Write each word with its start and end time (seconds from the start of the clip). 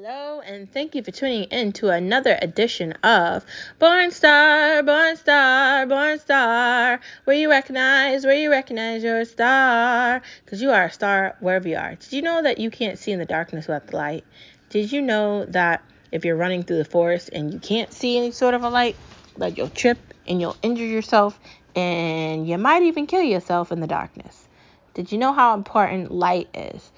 Hello, 0.00 0.40
and 0.46 0.72
thank 0.72 0.94
you 0.94 1.02
for 1.02 1.10
tuning 1.10 1.42
in 1.50 1.72
to 1.72 1.88
another 1.88 2.38
edition 2.40 2.92
of 3.02 3.44
Born 3.80 4.12
Star, 4.12 4.80
Born 4.84 5.16
Star, 5.16 5.86
Born 5.86 6.20
Star, 6.20 7.00
where 7.24 7.36
you 7.36 7.50
recognize, 7.50 8.24
where 8.24 8.36
you 8.36 8.48
recognize 8.48 9.02
you're 9.02 9.18
a 9.18 9.26
star, 9.26 10.22
because 10.44 10.62
you 10.62 10.70
are 10.70 10.84
a 10.84 10.92
star 10.92 11.34
wherever 11.40 11.66
you 11.66 11.76
are. 11.76 11.96
Did 11.96 12.12
you 12.12 12.22
know 12.22 12.40
that 12.40 12.58
you 12.58 12.70
can't 12.70 12.96
see 12.96 13.10
in 13.10 13.18
the 13.18 13.24
darkness 13.24 13.66
without 13.66 13.88
the 13.88 13.96
light? 13.96 14.24
Did 14.70 14.92
you 14.92 15.02
know 15.02 15.44
that 15.46 15.82
if 16.12 16.24
you're 16.24 16.36
running 16.36 16.62
through 16.62 16.78
the 16.78 16.84
forest 16.84 17.30
and 17.32 17.52
you 17.52 17.58
can't 17.58 17.92
see 17.92 18.18
any 18.18 18.30
sort 18.30 18.54
of 18.54 18.62
a 18.62 18.68
light, 18.68 18.94
that 19.38 19.58
you'll 19.58 19.68
trip 19.68 19.98
and 20.28 20.40
you'll 20.40 20.56
injure 20.62 20.86
yourself 20.86 21.40
and 21.74 22.46
you 22.46 22.56
might 22.56 22.82
even 22.82 23.08
kill 23.08 23.22
yourself 23.22 23.72
in 23.72 23.80
the 23.80 23.88
darkness? 23.88 24.46
Did 24.94 25.10
you 25.10 25.18
know 25.18 25.32
how 25.32 25.54
important 25.54 26.12
light 26.12 26.46
is 26.54 26.92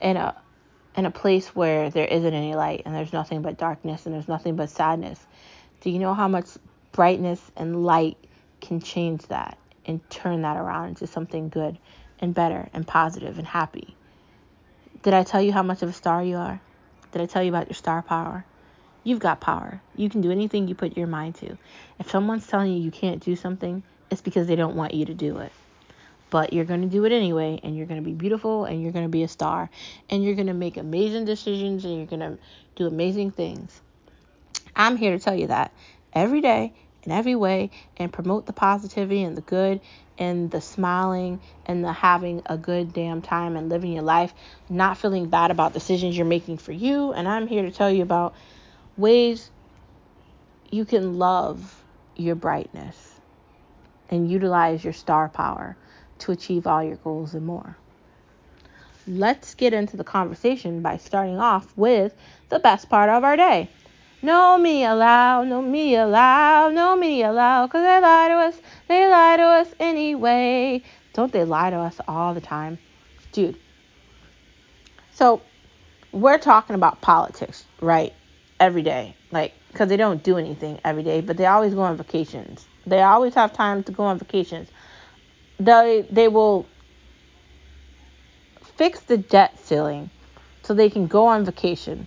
in 0.00 0.16
a 0.16 0.20
uh, 0.20 0.32
in 0.96 1.06
a 1.06 1.10
place 1.10 1.48
where 1.54 1.90
there 1.90 2.06
isn't 2.06 2.34
any 2.34 2.54
light 2.54 2.82
and 2.84 2.94
there's 2.94 3.12
nothing 3.12 3.42
but 3.42 3.58
darkness 3.58 4.06
and 4.06 4.14
there's 4.14 4.28
nothing 4.28 4.56
but 4.56 4.70
sadness. 4.70 5.18
Do 5.80 5.90
you 5.90 5.98
know 5.98 6.14
how 6.14 6.28
much 6.28 6.46
brightness 6.92 7.40
and 7.56 7.84
light 7.84 8.16
can 8.60 8.80
change 8.80 9.26
that 9.26 9.58
and 9.86 10.08
turn 10.08 10.42
that 10.42 10.56
around 10.56 10.90
into 10.90 11.06
something 11.06 11.48
good 11.48 11.78
and 12.20 12.34
better 12.34 12.68
and 12.72 12.86
positive 12.86 13.38
and 13.38 13.46
happy? 13.46 13.96
Did 15.02 15.14
I 15.14 15.24
tell 15.24 15.42
you 15.42 15.52
how 15.52 15.62
much 15.62 15.82
of 15.82 15.88
a 15.88 15.92
star 15.92 16.22
you 16.22 16.36
are? 16.36 16.60
Did 17.12 17.22
I 17.22 17.26
tell 17.26 17.42
you 17.42 17.50
about 17.50 17.68
your 17.68 17.74
star 17.74 18.02
power? 18.02 18.44
You've 19.02 19.18
got 19.18 19.40
power. 19.40 19.82
You 19.96 20.08
can 20.08 20.20
do 20.20 20.30
anything 20.30 20.68
you 20.68 20.74
put 20.74 20.96
your 20.96 21.06
mind 21.06 21.34
to. 21.36 21.58
If 21.98 22.10
someone's 22.10 22.46
telling 22.46 22.72
you 22.72 22.80
you 22.80 22.90
can't 22.90 23.22
do 23.22 23.36
something, 23.36 23.82
it's 24.10 24.22
because 24.22 24.46
they 24.46 24.56
don't 24.56 24.76
want 24.76 24.94
you 24.94 25.04
to 25.06 25.14
do 25.14 25.38
it 25.38 25.52
but 26.34 26.52
you're 26.52 26.64
going 26.64 26.82
to 26.82 26.88
do 26.88 27.04
it 27.04 27.12
anyway 27.12 27.60
and 27.62 27.76
you're 27.76 27.86
going 27.86 28.02
to 28.02 28.04
be 28.04 28.12
beautiful 28.12 28.64
and 28.64 28.82
you're 28.82 28.90
going 28.90 29.04
to 29.04 29.08
be 29.08 29.22
a 29.22 29.28
star 29.28 29.70
and 30.10 30.24
you're 30.24 30.34
going 30.34 30.48
to 30.48 30.52
make 30.52 30.76
amazing 30.76 31.24
decisions 31.24 31.84
and 31.84 31.96
you're 31.96 32.06
going 32.06 32.18
to 32.18 32.36
do 32.74 32.88
amazing 32.88 33.30
things. 33.30 33.80
I'm 34.74 34.96
here 34.96 35.16
to 35.16 35.22
tell 35.22 35.36
you 35.36 35.46
that 35.46 35.72
every 36.12 36.40
day 36.40 36.72
in 37.04 37.12
every 37.12 37.36
way 37.36 37.70
and 37.98 38.12
promote 38.12 38.46
the 38.46 38.52
positivity 38.52 39.22
and 39.22 39.36
the 39.36 39.42
good 39.42 39.80
and 40.18 40.50
the 40.50 40.60
smiling 40.60 41.40
and 41.66 41.84
the 41.84 41.92
having 41.92 42.42
a 42.46 42.58
good 42.58 42.92
damn 42.92 43.22
time 43.22 43.54
and 43.54 43.68
living 43.68 43.92
your 43.92 44.02
life, 44.02 44.34
not 44.68 44.98
feeling 44.98 45.28
bad 45.28 45.52
about 45.52 45.72
decisions 45.72 46.16
you're 46.16 46.26
making 46.26 46.58
for 46.58 46.72
you. 46.72 47.12
And 47.12 47.28
I'm 47.28 47.46
here 47.46 47.62
to 47.62 47.70
tell 47.70 47.92
you 47.92 48.02
about 48.02 48.34
ways 48.96 49.52
you 50.68 50.84
can 50.84 51.16
love 51.16 51.80
your 52.16 52.34
brightness 52.34 53.20
and 54.10 54.28
utilize 54.28 54.82
your 54.82 54.92
star 54.92 55.28
power 55.28 55.76
to 56.20 56.32
achieve 56.32 56.66
all 56.66 56.82
your 56.82 56.96
goals 56.96 57.34
and 57.34 57.46
more. 57.46 57.76
Let's 59.06 59.54
get 59.54 59.74
into 59.74 59.96
the 59.96 60.04
conversation 60.04 60.80
by 60.80 60.96
starting 60.96 61.38
off 61.38 61.76
with 61.76 62.14
the 62.48 62.58
best 62.58 62.88
part 62.88 63.10
of 63.10 63.22
our 63.24 63.36
day. 63.36 63.68
No 64.22 64.56
me 64.56 64.84
allow, 64.84 65.44
no 65.44 65.60
me 65.60 65.96
allow, 65.96 66.70
no 66.70 66.96
me 66.96 67.22
allow, 67.22 67.66
cause 67.66 67.82
they 67.82 68.00
lie 68.00 68.28
to 68.28 68.34
us, 68.34 68.58
they 68.88 69.06
lie 69.06 69.36
to 69.36 69.42
us 69.42 69.74
anyway. 69.78 70.82
Don't 71.12 71.30
they 71.30 71.44
lie 71.44 71.68
to 71.68 71.76
us 71.76 72.00
all 72.08 72.32
the 72.32 72.40
time? 72.40 72.78
Dude. 73.32 73.56
So, 75.12 75.42
we're 76.12 76.38
talking 76.38 76.74
about 76.74 77.02
politics, 77.02 77.66
right? 77.82 78.14
Every 78.58 78.82
day. 78.82 79.14
Like, 79.30 79.52
because 79.68 79.88
they 79.88 79.96
don't 79.96 80.22
do 80.22 80.38
anything 80.38 80.80
every 80.84 81.02
day, 81.02 81.20
but 81.20 81.36
they 81.36 81.46
always 81.46 81.74
go 81.74 81.82
on 81.82 81.96
vacations. 81.96 82.66
They 82.86 83.02
always 83.02 83.34
have 83.34 83.52
time 83.52 83.82
to 83.82 83.92
go 83.92 84.04
on 84.04 84.18
vacations 84.18 84.70
they 85.58 86.06
they 86.10 86.28
will 86.28 86.66
fix 88.76 89.00
the 89.00 89.16
debt 89.16 89.58
ceiling 89.58 90.10
so 90.62 90.74
they 90.74 90.90
can 90.90 91.06
go 91.06 91.26
on 91.26 91.44
vacation. 91.44 92.06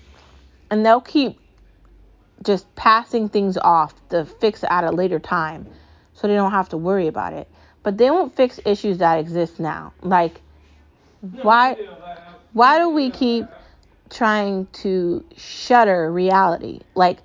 And 0.69 0.85
they'll 0.85 1.01
keep 1.01 1.39
just 2.43 2.73
passing 2.75 3.29
things 3.29 3.57
off 3.57 3.93
to 4.09 4.25
fix 4.25 4.63
at 4.63 4.83
a 4.83 4.91
later 4.91 5.19
time 5.19 5.67
so 6.13 6.27
they 6.27 6.35
don't 6.35 6.51
have 6.51 6.69
to 6.69 6.77
worry 6.77 7.07
about 7.07 7.33
it. 7.33 7.47
But 7.83 7.97
they 7.97 8.11
won't 8.11 8.35
fix 8.35 8.59
issues 8.65 8.97
that 8.97 9.19
exist 9.19 9.59
now. 9.59 9.93
Like 10.01 10.41
why 11.41 11.75
why 12.53 12.79
do 12.79 12.89
we 12.89 13.11
keep 13.11 13.45
trying 14.09 14.67
to 14.73 15.23
shutter 15.35 16.11
reality? 16.11 16.81
Like 16.95 17.19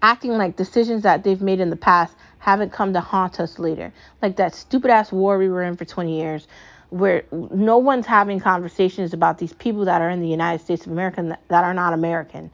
acting 0.00 0.32
like 0.32 0.56
decisions 0.56 1.02
that 1.02 1.22
they've 1.22 1.40
made 1.40 1.60
in 1.60 1.70
the 1.70 1.76
past 1.76 2.14
haven't 2.42 2.72
come 2.72 2.92
to 2.92 3.00
haunt 3.00 3.38
us 3.38 3.60
later. 3.60 3.92
Like 4.20 4.34
that 4.36 4.52
stupid 4.52 4.90
ass 4.90 5.12
war 5.12 5.38
we 5.38 5.48
were 5.48 5.62
in 5.62 5.76
for 5.76 5.84
20 5.84 6.18
years, 6.18 6.48
where 6.90 7.22
no 7.30 7.78
one's 7.78 8.04
having 8.04 8.40
conversations 8.40 9.14
about 9.14 9.38
these 9.38 9.52
people 9.52 9.84
that 9.84 10.02
are 10.02 10.10
in 10.10 10.20
the 10.20 10.26
United 10.26 10.60
States 10.60 10.84
of 10.84 10.90
America 10.90 11.38
that 11.46 11.62
are 11.62 11.72
not 11.72 11.92
American. 11.92 12.50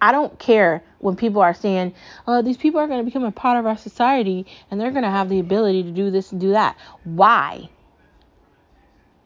I 0.00 0.12
don't 0.12 0.38
care 0.38 0.82
when 1.00 1.16
people 1.16 1.42
are 1.42 1.52
saying, 1.52 1.92
oh, 2.26 2.40
these 2.40 2.56
people 2.56 2.80
are 2.80 2.86
going 2.86 3.00
to 3.00 3.04
become 3.04 3.24
a 3.24 3.30
part 3.30 3.58
of 3.58 3.66
our 3.66 3.76
society 3.76 4.46
and 4.70 4.80
they're 4.80 4.90
going 4.90 5.04
to 5.04 5.10
have 5.10 5.28
the 5.28 5.38
ability 5.38 5.82
to 5.82 5.90
do 5.90 6.10
this 6.10 6.32
and 6.32 6.40
do 6.40 6.52
that. 6.52 6.78
Why? 7.04 7.68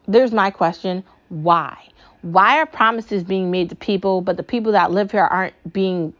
There's 0.09 0.33
my 0.33 0.51
question. 0.51 1.05
Why? 1.29 1.77
Why 2.21 2.59
are 2.59 2.65
promises 2.65 3.23
being 3.23 3.49
made 3.49 3.69
to 3.69 3.77
people, 3.77 4.19
but 4.19 4.35
the 4.35 4.43
people 4.43 4.73
that 4.73 4.91
live 4.91 5.11
here 5.11 5.23
aren't 5.23 5.71
being 5.71 6.13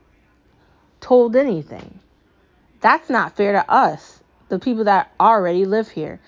told 1.01 1.35
anything? 1.35 1.99
That's 2.85 3.09
not 3.09 3.35
fair 3.35 3.53
to 3.53 3.67
us, 3.67 4.21
the 4.49 4.59
people 4.59 4.83
that 4.83 5.11
already 5.19 5.65
live 5.65 5.89
here, 5.89 6.19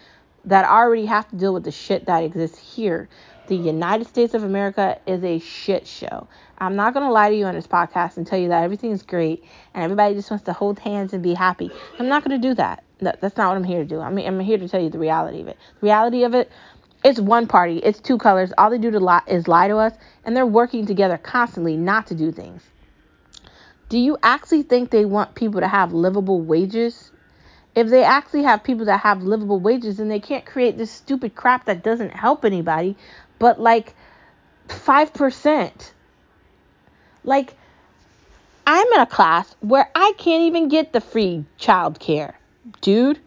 that 0.45 0.65
already 0.65 1.05
have 1.05 1.29
to 1.29 1.35
deal 1.35 1.53
with 1.53 1.63
the 1.63 1.71
shit 1.71 2.07
that 2.07 2.23
exists 2.23 2.57
here. 2.57 3.09
The 3.45 3.55
United 3.55 4.07
States 4.07 4.33
of 4.33 4.41
America 4.43 4.99
is 5.05 5.23
a 5.23 5.37
shit 5.37 5.85
show. 5.85 6.27
I'm 6.57 6.75
not 6.75 6.95
going 6.95 7.05
to 7.05 7.11
lie 7.11 7.29
to 7.29 7.35
you 7.35 7.45
on 7.45 7.53
this 7.53 7.67
podcast 7.67 8.17
and 8.17 8.25
tell 8.25 8.39
you 8.39 8.47
that 8.47 8.63
everything 8.63 8.89
is 8.89 9.03
great 9.03 9.43
and 9.75 9.83
everybody 9.83 10.15
just 10.15 10.31
wants 10.31 10.45
to 10.45 10.53
hold 10.53 10.79
hands 10.79 11.13
and 11.13 11.21
be 11.21 11.35
happy. 11.35 11.69
I'm 11.99 12.07
not 12.07 12.23
going 12.23 12.41
to 12.41 12.47
do 12.47 12.55
that. 12.55 12.83
That's 13.01 13.37
not 13.37 13.49
what 13.49 13.57
I'm 13.57 13.63
here 13.63 13.83
to 13.83 13.87
do. 13.87 13.99
I 13.99 14.09
mean, 14.09 14.25
I'm 14.25 14.39
here 14.39 14.57
to 14.57 14.67
tell 14.67 14.81
you 14.81 14.89
the 14.89 14.97
reality 14.97 15.41
of 15.41 15.49
it. 15.49 15.57
The 15.79 15.85
reality 15.85 16.23
of 16.23 16.33
it, 16.33 16.51
it's 17.05 17.19
one 17.19 17.45
party, 17.45 17.77
it's 17.77 17.99
two 17.99 18.17
colors. 18.17 18.51
All 18.57 18.71
they 18.71 18.79
do 18.79 18.89
to 18.89 18.99
lie 18.99 19.21
is 19.27 19.47
lie 19.47 19.67
to 19.67 19.77
us, 19.77 19.93
and 20.25 20.35
they're 20.35 20.43
working 20.43 20.87
together 20.87 21.19
constantly 21.19 21.77
not 21.77 22.07
to 22.07 22.15
do 22.15 22.31
things. 22.31 22.63
Do 23.89 23.97
you 23.97 24.17
actually 24.21 24.63
think 24.63 24.89
they 24.89 25.05
want 25.05 25.35
people 25.35 25.61
to 25.61 25.67
have 25.67 25.93
livable 25.93 26.41
wages? 26.41 27.11
If 27.75 27.89
they 27.89 28.03
actually 28.03 28.43
have 28.43 28.63
people 28.63 28.85
that 28.85 29.01
have 29.01 29.23
livable 29.23 29.59
wages, 29.59 29.97
then 29.97 30.09
they 30.09 30.19
can't 30.19 30.45
create 30.45 30.77
this 30.77 30.91
stupid 30.91 31.35
crap 31.35 31.65
that 31.65 31.83
doesn't 31.83 32.09
help 32.09 32.43
anybody, 32.43 32.97
but 33.39 33.61
like 33.61 33.93
5%. 34.67 35.91
Like, 37.23 37.53
I'm 38.65 38.87
in 38.93 38.99
a 38.99 39.05
class 39.05 39.55
where 39.61 39.89
I 39.95 40.13
can't 40.17 40.43
even 40.43 40.67
get 40.67 40.91
the 40.91 41.01
free 41.01 41.45
child 41.57 41.99
care. 41.99 42.37
Dude, 42.81 43.19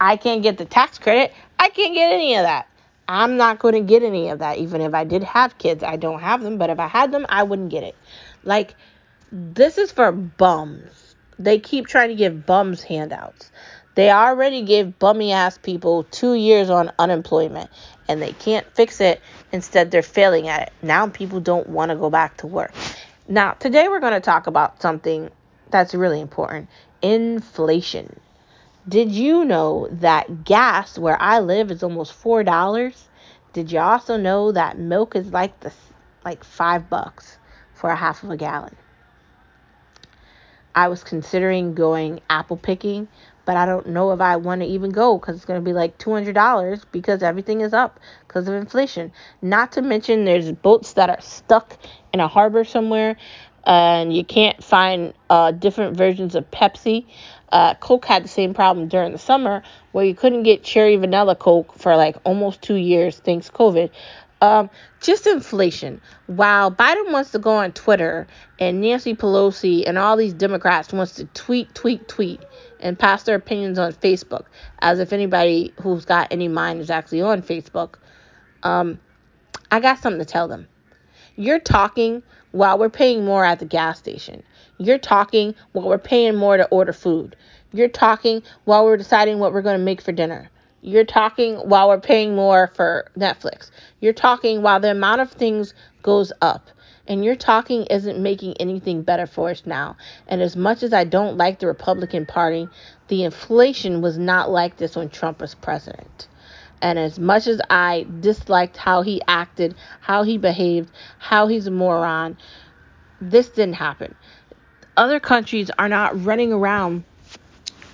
I 0.00 0.16
can't 0.16 0.42
get 0.42 0.58
the 0.58 0.64
tax 0.64 0.98
credit. 0.98 1.32
I 1.58 1.68
can't 1.70 1.94
get 1.94 2.12
any 2.12 2.36
of 2.36 2.42
that. 2.42 2.68
I'm 3.08 3.36
not 3.36 3.58
going 3.58 3.74
to 3.74 3.80
get 3.80 4.02
any 4.02 4.28
of 4.28 4.38
that. 4.38 4.58
Even 4.58 4.80
if 4.80 4.94
I 4.94 5.04
did 5.04 5.22
have 5.24 5.58
kids, 5.58 5.82
I 5.82 5.96
don't 5.96 6.20
have 6.20 6.42
them. 6.42 6.58
But 6.58 6.70
if 6.70 6.78
I 6.78 6.86
had 6.86 7.10
them, 7.10 7.26
I 7.28 7.42
wouldn't 7.42 7.70
get 7.70 7.82
it. 7.84 7.96
Like, 8.44 8.74
this 9.36 9.78
is 9.78 9.90
for 9.90 10.12
bums. 10.12 11.16
They 11.40 11.58
keep 11.58 11.88
trying 11.88 12.10
to 12.10 12.14
give 12.14 12.46
bums 12.46 12.84
handouts. 12.84 13.50
They 13.96 14.12
already 14.12 14.62
gave 14.62 15.00
bummy 15.00 15.32
ass 15.32 15.58
people 15.58 16.04
two 16.04 16.34
years 16.34 16.70
on 16.70 16.92
unemployment 17.00 17.68
and 18.06 18.22
they 18.22 18.30
can't 18.30 18.64
fix 18.76 19.00
it. 19.00 19.20
Instead, 19.50 19.90
they're 19.90 20.02
failing 20.02 20.46
at 20.46 20.62
it. 20.62 20.72
Now 20.82 21.08
people 21.08 21.40
don't 21.40 21.68
want 21.68 21.90
to 21.90 21.96
go 21.96 22.10
back 22.10 22.36
to 22.38 22.46
work. 22.46 22.72
Now, 23.26 23.54
today 23.54 23.88
we're 23.88 23.98
going 23.98 24.12
to 24.12 24.20
talk 24.20 24.46
about 24.46 24.80
something 24.80 25.30
that's 25.68 25.96
really 25.96 26.20
important 26.20 26.68
inflation. 27.02 28.20
Did 28.88 29.10
you 29.10 29.44
know 29.44 29.88
that 29.90 30.44
gas 30.44 30.96
where 30.96 31.20
I 31.20 31.40
live 31.40 31.72
is 31.72 31.82
almost 31.82 32.22
$4? 32.22 33.04
Did 33.52 33.72
you 33.72 33.80
also 33.80 34.16
know 34.16 34.52
that 34.52 34.78
milk 34.78 35.16
is 35.16 35.32
like 35.32 35.58
the 35.58 35.72
like 36.24 36.44
5 36.44 36.88
bucks 36.88 37.36
for 37.74 37.90
a 37.90 37.96
half 37.96 38.22
of 38.22 38.30
a 38.30 38.36
gallon? 38.36 38.76
I 40.74 40.88
was 40.88 41.04
considering 41.04 41.74
going 41.74 42.20
apple 42.28 42.56
picking, 42.56 43.08
but 43.44 43.56
I 43.56 43.66
don't 43.66 43.88
know 43.88 44.12
if 44.12 44.20
I 44.20 44.36
want 44.36 44.62
to 44.62 44.66
even 44.66 44.90
go 44.90 45.18
because 45.18 45.36
it's 45.36 45.44
going 45.44 45.60
to 45.60 45.64
be 45.64 45.72
like 45.72 45.98
$200 45.98 46.84
because 46.92 47.22
everything 47.22 47.60
is 47.60 47.72
up 47.72 48.00
because 48.26 48.48
of 48.48 48.54
inflation. 48.54 49.12
Not 49.42 49.72
to 49.72 49.82
mention, 49.82 50.24
there's 50.24 50.50
boats 50.52 50.94
that 50.94 51.10
are 51.10 51.20
stuck 51.20 51.76
in 52.12 52.20
a 52.20 52.28
harbor 52.28 52.64
somewhere 52.64 53.16
and 53.66 54.14
you 54.14 54.24
can't 54.24 54.62
find 54.62 55.14
uh, 55.30 55.50
different 55.50 55.96
versions 55.96 56.34
of 56.34 56.50
Pepsi. 56.50 57.06
Uh, 57.50 57.74
Coke 57.74 58.04
had 58.04 58.24
the 58.24 58.28
same 58.28 58.52
problem 58.52 58.88
during 58.88 59.12
the 59.12 59.18
summer 59.18 59.62
where 59.92 60.04
you 60.04 60.14
couldn't 60.14 60.42
get 60.42 60.64
cherry 60.64 60.96
vanilla 60.96 61.36
Coke 61.36 61.72
for 61.78 61.96
like 61.96 62.16
almost 62.24 62.62
two 62.62 62.74
years 62.74 63.18
thanks 63.18 63.48
COVID. 63.48 63.90
Um, 64.44 64.68
just 65.00 65.26
inflation. 65.26 66.02
While 66.26 66.70
Biden 66.70 67.10
wants 67.10 67.30
to 67.30 67.38
go 67.38 67.52
on 67.52 67.72
Twitter 67.72 68.26
and 68.58 68.82
Nancy 68.82 69.14
Pelosi 69.14 69.84
and 69.86 69.96
all 69.96 70.18
these 70.18 70.34
Democrats 70.34 70.92
wants 70.92 71.14
to 71.14 71.24
tweet, 71.24 71.74
tweet, 71.74 72.06
tweet 72.08 72.44
and 72.78 72.98
pass 72.98 73.22
their 73.22 73.36
opinions 73.36 73.78
on 73.78 73.94
Facebook, 73.94 74.44
as 74.80 74.98
if 74.98 75.14
anybody 75.14 75.72
who's 75.80 76.04
got 76.04 76.30
any 76.30 76.48
mind 76.48 76.82
is 76.82 76.90
actually 76.90 77.22
on 77.22 77.40
Facebook. 77.40 77.94
Um, 78.62 79.00
I 79.70 79.80
got 79.80 80.00
something 80.00 80.18
to 80.18 80.30
tell 80.30 80.46
them. 80.46 80.68
You're 81.36 81.58
talking 81.58 82.22
while 82.52 82.78
we're 82.78 82.90
paying 82.90 83.24
more 83.24 83.46
at 83.46 83.60
the 83.60 83.64
gas 83.64 83.98
station. 83.98 84.42
You're 84.76 84.98
talking 84.98 85.54
while 85.72 85.88
we're 85.88 85.96
paying 85.96 86.36
more 86.36 86.58
to 86.58 86.66
order 86.66 86.92
food. 86.92 87.34
You're 87.72 87.88
talking 87.88 88.42
while 88.64 88.84
we're 88.84 88.98
deciding 88.98 89.38
what 89.38 89.54
we're 89.54 89.62
going 89.62 89.78
to 89.78 89.84
make 89.84 90.02
for 90.02 90.12
dinner. 90.12 90.50
You're 90.86 91.04
talking 91.04 91.56
while 91.56 91.88
we're 91.88 91.98
paying 91.98 92.36
more 92.36 92.70
for 92.74 93.10
Netflix. 93.16 93.70
You're 94.00 94.12
talking 94.12 94.60
while 94.60 94.80
the 94.80 94.90
amount 94.90 95.22
of 95.22 95.32
things 95.32 95.72
goes 96.02 96.30
up. 96.42 96.68
And 97.08 97.24
your 97.24 97.36
talking 97.36 97.86
isn't 97.86 98.22
making 98.22 98.58
anything 98.58 99.00
better 99.00 99.26
for 99.26 99.48
us 99.48 99.62
now. 99.64 99.96
And 100.28 100.42
as 100.42 100.56
much 100.56 100.82
as 100.82 100.92
I 100.92 101.04
don't 101.04 101.38
like 101.38 101.58
the 101.58 101.68
Republican 101.68 102.26
Party, 102.26 102.68
the 103.08 103.24
inflation 103.24 104.02
was 104.02 104.18
not 104.18 104.50
like 104.50 104.76
this 104.76 104.94
when 104.94 105.08
Trump 105.08 105.40
was 105.40 105.54
president. 105.54 106.28
And 106.82 106.98
as 106.98 107.18
much 107.18 107.46
as 107.46 107.62
I 107.70 108.06
disliked 108.20 108.76
how 108.76 109.00
he 109.00 109.22
acted, 109.26 109.74
how 110.02 110.22
he 110.22 110.36
behaved, 110.36 110.90
how 111.18 111.46
he's 111.46 111.66
a 111.66 111.70
moron, 111.70 112.36
this 113.22 113.48
didn't 113.48 113.76
happen. 113.76 114.14
Other 114.98 115.18
countries 115.18 115.70
are 115.78 115.88
not 115.88 116.22
running 116.22 116.52
around 116.52 117.04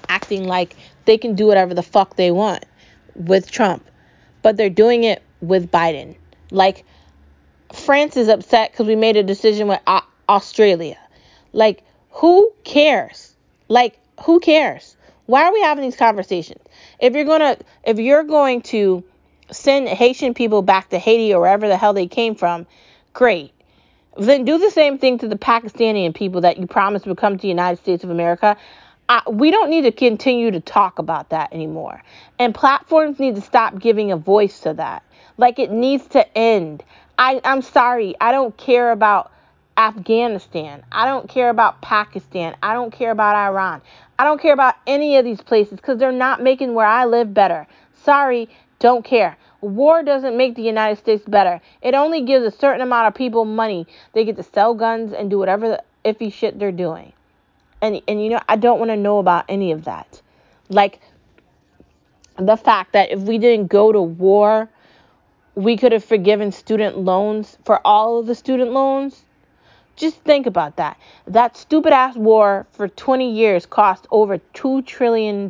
acting 0.08 0.42
like 0.42 0.74
they 1.04 1.18
can 1.18 1.36
do 1.36 1.46
whatever 1.46 1.72
the 1.72 1.84
fuck 1.84 2.16
they 2.16 2.32
want 2.32 2.64
with 3.14 3.50
Trump, 3.50 3.84
but 4.42 4.56
they're 4.56 4.70
doing 4.70 5.04
it 5.04 5.22
with 5.40 5.70
Biden. 5.70 6.16
Like, 6.50 6.84
France 7.72 8.16
is 8.16 8.28
upset 8.28 8.72
because 8.72 8.86
we 8.86 8.96
made 8.96 9.16
a 9.16 9.22
decision 9.22 9.68
with 9.68 9.80
Australia. 10.28 10.98
Like, 11.52 11.82
who 12.10 12.52
cares? 12.64 13.34
Like, 13.68 13.98
who 14.24 14.40
cares? 14.40 14.96
Why 15.26 15.44
are 15.44 15.52
we 15.52 15.60
having 15.60 15.84
these 15.84 15.96
conversations? 15.96 16.62
If 16.98 17.14
you're 17.14 17.24
gonna, 17.24 17.56
if 17.84 17.98
you're 17.98 18.24
going 18.24 18.62
to 18.62 19.04
send 19.52 19.88
Haitian 19.88 20.34
people 20.34 20.62
back 20.62 20.90
to 20.90 20.98
Haiti 20.98 21.32
or 21.32 21.40
wherever 21.40 21.68
the 21.68 21.76
hell 21.76 21.92
they 21.92 22.06
came 22.06 22.34
from, 22.34 22.66
great. 23.12 23.52
Then 24.16 24.44
do 24.44 24.58
the 24.58 24.70
same 24.70 24.98
thing 24.98 25.18
to 25.18 25.28
the 25.28 25.36
Pakistani 25.36 26.12
people 26.14 26.40
that 26.40 26.58
you 26.58 26.66
promised 26.66 27.06
would 27.06 27.16
come 27.16 27.36
to 27.36 27.42
the 27.42 27.48
United 27.48 27.78
States 27.80 28.02
of 28.02 28.10
America. 28.10 28.56
I, 29.10 29.28
we 29.28 29.50
don't 29.50 29.70
need 29.70 29.82
to 29.82 29.90
continue 29.90 30.52
to 30.52 30.60
talk 30.60 31.00
about 31.00 31.30
that 31.30 31.52
anymore. 31.52 32.00
And 32.38 32.54
platforms 32.54 33.18
need 33.18 33.34
to 33.34 33.40
stop 33.40 33.76
giving 33.76 34.12
a 34.12 34.16
voice 34.16 34.60
to 34.60 34.74
that. 34.74 35.02
Like 35.36 35.58
it 35.58 35.72
needs 35.72 36.06
to 36.08 36.38
end. 36.38 36.84
I, 37.18 37.40
I'm 37.42 37.60
sorry. 37.60 38.14
I 38.20 38.30
don't 38.30 38.56
care 38.56 38.92
about 38.92 39.32
Afghanistan. 39.76 40.84
I 40.92 41.06
don't 41.06 41.28
care 41.28 41.50
about 41.50 41.82
Pakistan. 41.82 42.54
I 42.62 42.72
don't 42.72 42.92
care 42.92 43.10
about 43.10 43.34
Iran. 43.34 43.82
I 44.16 44.22
don't 44.22 44.40
care 44.40 44.52
about 44.52 44.76
any 44.86 45.16
of 45.16 45.24
these 45.24 45.40
places 45.40 45.74
because 45.74 45.98
they're 45.98 46.12
not 46.12 46.40
making 46.40 46.74
where 46.74 46.86
I 46.86 47.04
live 47.06 47.34
better. 47.34 47.66
Sorry, 48.04 48.48
don't 48.78 49.04
care. 49.04 49.36
War 49.60 50.04
doesn't 50.04 50.36
make 50.36 50.54
the 50.54 50.62
United 50.62 50.98
States 50.98 51.24
better. 51.26 51.60
It 51.82 51.94
only 51.94 52.22
gives 52.22 52.46
a 52.46 52.56
certain 52.56 52.80
amount 52.80 53.08
of 53.08 53.14
people 53.16 53.44
money. 53.44 53.88
They 54.12 54.24
get 54.24 54.36
to 54.36 54.44
sell 54.44 54.72
guns 54.72 55.12
and 55.12 55.28
do 55.28 55.38
whatever 55.38 55.80
iffy 56.04 56.32
shit 56.32 56.60
they're 56.60 56.70
doing. 56.70 57.12
And 57.82 58.00
and 58.06 58.22
you 58.22 58.30
know, 58.30 58.40
I 58.48 58.56
don't 58.56 58.78
want 58.78 58.90
to 58.90 58.96
know 58.96 59.18
about 59.18 59.44
any 59.48 59.72
of 59.72 59.84
that. 59.84 60.20
Like 60.68 61.00
the 62.36 62.56
fact 62.56 62.92
that 62.92 63.10
if 63.10 63.20
we 63.20 63.38
didn't 63.38 63.68
go 63.68 63.92
to 63.92 64.00
war, 64.00 64.68
we 65.54 65.76
could 65.76 65.92
have 65.92 66.04
forgiven 66.04 66.52
student 66.52 66.98
loans 66.98 67.58
for 67.64 67.80
all 67.86 68.18
of 68.18 68.26
the 68.26 68.34
student 68.34 68.72
loans 68.72 69.24
just 70.00 70.16
think 70.22 70.46
about 70.46 70.76
that. 70.76 70.98
That 71.26 71.56
stupid 71.58 71.92
ass 71.92 72.16
war 72.16 72.66
for 72.72 72.88
20 72.88 73.30
years 73.30 73.66
cost 73.66 74.06
over 74.10 74.38
$2 74.38 74.86
trillion. 74.86 75.42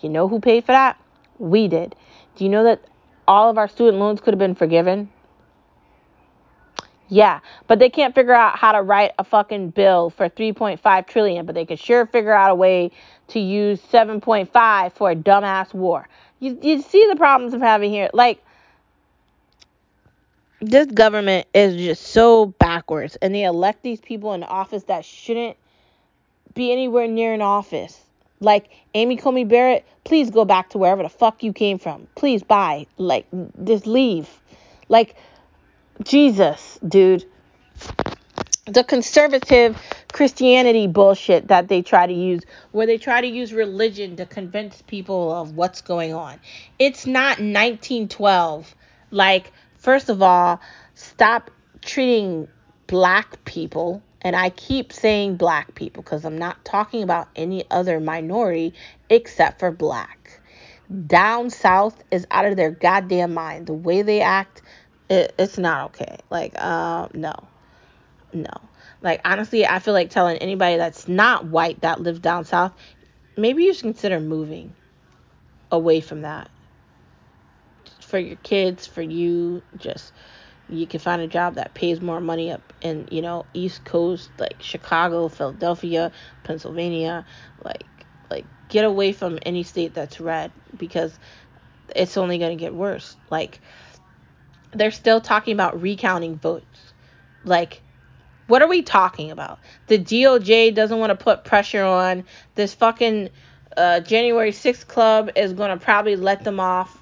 You 0.00 0.08
know 0.10 0.28
who 0.28 0.40
paid 0.40 0.64
for 0.64 0.72
that? 0.72 1.00
We 1.38 1.68
did. 1.68 1.96
Do 2.36 2.44
you 2.44 2.50
know 2.50 2.64
that 2.64 2.82
all 3.26 3.48
of 3.48 3.56
our 3.56 3.66
student 3.66 3.98
loans 3.98 4.20
could 4.20 4.34
have 4.34 4.38
been 4.38 4.54
forgiven? 4.54 5.08
Yeah, 7.08 7.40
but 7.66 7.78
they 7.78 7.88
can't 7.88 8.14
figure 8.14 8.34
out 8.34 8.58
how 8.58 8.72
to 8.72 8.82
write 8.82 9.12
a 9.18 9.24
fucking 9.24 9.70
bill 9.70 10.10
for 10.10 10.28
3.5 10.28 11.06
trillion, 11.06 11.46
but 11.46 11.54
they 11.54 11.64
can 11.64 11.78
sure 11.78 12.04
figure 12.06 12.32
out 12.32 12.50
a 12.50 12.54
way 12.54 12.90
to 13.28 13.40
use 13.40 13.80
7.5 13.80 14.92
for 14.92 15.10
a 15.10 15.16
dumbass 15.16 15.72
war. 15.72 16.06
You 16.40 16.58
you 16.62 16.82
see 16.82 17.06
the 17.08 17.16
problems 17.16 17.54
I'm 17.54 17.60
having 17.60 17.90
here? 17.90 18.10
Like 18.12 18.42
this 20.60 20.86
government 20.86 21.46
is 21.54 21.76
just 21.76 22.08
so 22.08 22.46
backwards 22.46 23.16
and 23.16 23.34
they 23.34 23.44
elect 23.44 23.82
these 23.82 24.00
people 24.00 24.34
in 24.34 24.42
office 24.42 24.84
that 24.84 25.04
shouldn't 25.04 25.56
be 26.54 26.72
anywhere 26.72 27.06
near 27.06 27.32
an 27.32 27.42
office. 27.42 28.00
Like 28.40 28.70
Amy 28.94 29.16
Coney 29.16 29.44
Barrett, 29.44 29.84
please 30.04 30.30
go 30.30 30.44
back 30.44 30.70
to 30.70 30.78
wherever 30.78 31.02
the 31.02 31.08
fuck 31.08 31.42
you 31.42 31.52
came 31.52 31.78
from. 31.78 32.06
Please 32.14 32.42
bye. 32.42 32.86
Like 32.98 33.26
just 33.64 33.86
leave. 33.86 34.28
Like 34.88 35.16
Jesus, 36.02 36.78
dude. 36.86 37.24
The 38.66 38.84
conservative 38.84 39.80
Christianity 40.12 40.86
bullshit 40.86 41.48
that 41.48 41.68
they 41.68 41.80
try 41.80 42.06
to 42.06 42.12
use, 42.12 42.42
where 42.72 42.86
they 42.86 42.98
try 42.98 43.20
to 43.20 43.26
use 43.26 43.52
religion 43.52 44.16
to 44.16 44.26
convince 44.26 44.82
people 44.82 45.32
of 45.32 45.54
what's 45.54 45.80
going 45.80 46.12
on. 46.12 46.38
It's 46.78 47.06
not 47.06 47.38
1912. 47.38 48.74
Like 49.10 49.52
First 49.78 50.08
of 50.08 50.22
all, 50.22 50.60
stop 50.96 51.52
treating 51.82 52.48
black 52.88 53.44
people, 53.44 54.02
and 54.22 54.34
I 54.34 54.50
keep 54.50 54.92
saying 54.92 55.36
black 55.36 55.76
people 55.76 56.02
because 56.02 56.24
I'm 56.24 56.36
not 56.36 56.64
talking 56.64 57.04
about 57.04 57.28
any 57.36 57.64
other 57.70 58.00
minority 58.00 58.74
except 59.08 59.60
for 59.60 59.70
black. 59.70 60.40
Down 61.06 61.50
south 61.50 62.02
is 62.10 62.26
out 62.32 62.44
of 62.44 62.56
their 62.56 62.72
goddamn 62.72 63.34
mind. 63.34 63.68
The 63.68 63.72
way 63.72 64.02
they 64.02 64.20
act, 64.20 64.62
it, 65.08 65.34
it's 65.38 65.58
not 65.58 65.86
okay. 65.86 66.18
Like, 66.30 66.60
um, 66.60 67.10
no, 67.14 67.34
no. 68.32 68.50
Like, 69.00 69.20
honestly, 69.24 69.66
I 69.66 69.78
feel 69.78 69.94
like 69.94 70.10
telling 70.10 70.38
anybody 70.38 70.76
that's 70.76 71.08
not 71.08 71.46
white 71.46 71.80
that 71.82 72.00
lives 72.00 72.20
down 72.20 72.44
south, 72.44 72.72
maybe 73.36 73.64
you 73.64 73.74
should 73.74 73.82
consider 73.82 74.20
moving 74.20 74.74
away 75.70 76.00
from 76.00 76.22
that 76.22 76.50
for 78.00 78.18
your 78.18 78.36
kids, 78.36 78.86
for 78.86 79.02
you, 79.02 79.62
just 79.76 80.12
you 80.66 80.86
can 80.86 81.00
find 81.00 81.22
a 81.22 81.26
job 81.28 81.54
that 81.54 81.74
pays 81.74 82.00
more 82.00 82.20
money 82.20 82.50
up 82.52 82.72
in, 82.80 83.08
you 83.10 83.22
know, 83.22 83.46
East 83.54 83.84
Coast, 83.84 84.30
like 84.38 84.56
Chicago, 84.60 85.28
Philadelphia, 85.28 86.12
Pennsylvania, 86.42 87.24
like 87.62 88.06
like 88.30 88.46
get 88.68 88.84
away 88.84 89.12
from 89.12 89.38
any 89.42 89.62
state 89.62 89.94
that's 89.94 90.20
red 90.20 90.52
because 90.76 91.18
it's 91.96 92.16
only 92.18 92.38
going 92.38 92.56
to 92.56 92.62
get 92.62 92.74
worse. 92.74 93.16
Like 93.30 93.60
they're 94.72 94.90
still 94.90 95.20
talking 95.20 95.52
about 95.52 95.80
recounting 95.80 96.36
votes. 96.36 96.92
Like 97.44 97.82
what 98.46 98.62
are 98.62 98.68
we 98.68 98.82
talking 98.82 99.30
about? 99.30 99.58
The 99.88 99.98
DOJ 99.98 100.74
doesn't 100.74 100.98
want 100.98 101.10
to 101.10 101.22
put 101.22 101.44
pressure 101.44 101.84
on 101.84 102.24
this 102.54 102.74
fucking 102.74 103.28
uh, 103.76 104.00
January 104.00 104.52
6th 104.52 104.88
club 104.88 105.30
is 105.36 105.52
going 105.52 105.70
to 105.70 105.84
probably 105.84 106.16
let 106.16 106.44
them 106.44 106.58
off 106.58 106.98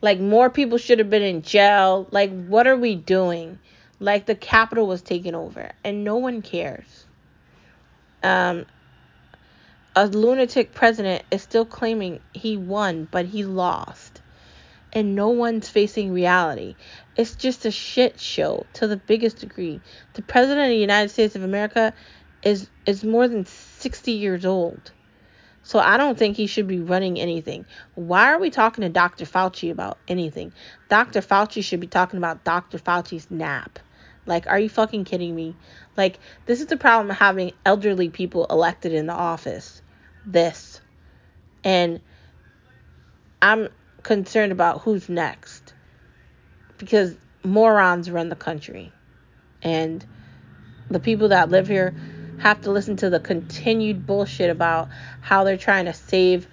like 0.00 0.20
more 0.20 0.50
people 0.50 0.78
should 0.78 0.98
have 0.98 1.10
been 1.10 1.22
in 1.22 1.42
jail. 1.42 2.06
Like 2.10 2.30
what 2.46 2.66
are 2.66 2.76
we 2.76 2.94
doing? 2.94 3.58
Like 3.98 4.26
the 4.26 4.34
Capitol 4.34 4.86
was 4.86 5.02
taken 5.02 5.34
over 5.34 5.72
and 5.82 6.04
no 6.04 6.16
one 6.16 6.42
cares. 6.42 7.06
Um 8.22 8.66
a 9.94 10.06
lunatic 10.06 10.74
president 10.74 11.24
is 11.30 11.42
still 11.42 11.64
claiming 11.64 12.20
he 12.34 12.58
won, 12.58 13.08
but 13.10 13.24
he 13.24 13.44
lost. 13.44 14.15
And 14.92 15.14
no 15.14 15.28
one's 15.28 15.68
facing 15.68 16.12
reality. 16.12 16.76
It's 17.16 17.34
just 17.34 17.66
a 17.66 17.70
shit 17.70 18.18
show 18.20 18.66
to 18.74 18.86
the 18.86 18.96
biggest 18.96 19.38
degree. 19.38 19.80
The 20.14 20.22
president 20.22 20.66
of 20.66 20.70
the 20.70 20.76
United 20.76 21.10
States 21.10 21.36
of 21.36 21.42
America 21.42 21.92
is 22.42 22.68
is 22.86 23.04
more 23.04 23.28
than 23.28 23.44
60 23.44 24.12
years 24.12 24.46
old. 24.46 24.92
So 25.62 25.80
I 25.80 25.96
don't 25.96 26.16
think 26.16 26.36
he 26.36 26.46
should 26.46 26.68
be 26.68 26.78
running 26.78 27.18
anything. 27.18 27.66
Why 27.96 28.32
are 28.32 28.38
we 28.38 28.50
talking 28.50 28.82
to 28.82 28.88
Dr. 28.88 29.24
Fauci 29.24 29.72
about 29.72 29.98
anything? 30.06 30.52
Dr. 30.88 31.20
Fauci 31.20 31.64
should 31.64 31.80
be 31.80 31.88
talking 31.88 32.18
about 32.18 32.44
Dr. 32.44 32.78
Fauci's 32.78 33.28
nap. 33.32 33.80
Like, 34.26 34.46
are 34.46 34.60
you 34.60 34.68
fucking 34.68 35.04
kidding 35.04 35.34
me? 35.34 35.56
Like, 35.96 36.20
this 36.46 36.60
is 36.60 36.66
the 36.66 36.76
problem 36.76 37.10
of 37.10 37.16
having 37.16 37.52
elderly 37.64 38.10
people 38.10 38.46
elected 38.48 38.92
in 38.92 39.06
the 39.06 39.12
office. 39.12 39.82
This. 40.24 40.80
And 41.64 42.00
I'm 43.42 43.68
concerned 44.06 44.52
about 44.52 44.82
who's 44.82 45.08
next. 45.08 45.74
Because 46.78 47.16
morons 47.42 48.08
run 48.08 48.28
the 48.28 48.36
country. 48.36 48.92
And 49.62 50.06
the 50.88 51.00
people 51.00 51.28
that 51.28 51.50
live 51.50 51.66
here 51.66 51.92
have 52.38 52.60
to 52.62 52.70
listen 52.70 52.96
to 52.98 53.10
the 53.10 53.18
continued 53.18 54.06
bullshit 54.06 54.48
about 54.48 54.88
how 55.20 55.42
they're 55.42 55.56
trying 55.56 55.86
to 55.86 55.92
save 55.92 56.46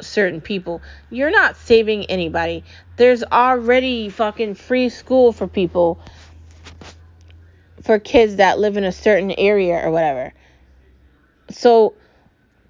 certain 0.00 0.40
people. 0.40 0.80
You're 1.10 1.30
not 1.30 1.56
saving 1.58 2.06
anybody. 2.06 2.64
There's 2.96 3.22
already 3.24 4.08
fucking 4.08 4.54
free 4.54 4.88
school 4.88 5.32
for 5.32 5.46
people 5.46 6.00
for 7.82 7.98
kids 7.98 8.36
that 8.36 8.58
live 8.58 8.78
in 8.78 8.84
a 8.84 8.92
certain 8.92 9.32
area 9.32 9.86
or 9.86 9.90
whatever. 9.90 10.32
So 11.50 11.94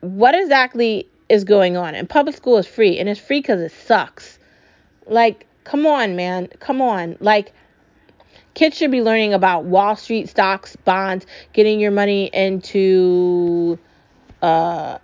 what 0.01 0.35
exactly 0.35 1.09
is 1.29 1.45
going 1.45 1.77
on? 1.77 1.95
And 1.95 2.09
public 2.09 2.37
school 2.37 2.59
is 2.59 2.67
free 2.67 2.99
and 2.99 3.09
it's 3.09 3.21
free 3.21 3.43
cuz 3.43 3.61
it 3.61 3.73
sucks. 3.73 4.39
Like 5.07 5.47
come 5.65 5.87
on, 5.87 6.17
man. 6.17 6.49
Come 6.61 6.81
on. 6.81 7.17
Like 7.21 7.53
Kids 8.55 8.77
should 8.77 8.93
be 8.93 9.03
learning 9.03 9.35
about 9.35 9.65
Wall 9.65 9.97
Street 9.97 10.29
stocks, 10.29 10.77
bonds, 10.77 11.27
getting 11.53 11.81
your 11.81 11.91
money 11.91 12.31
into 12.33 13.77
uh, 14.43 14.99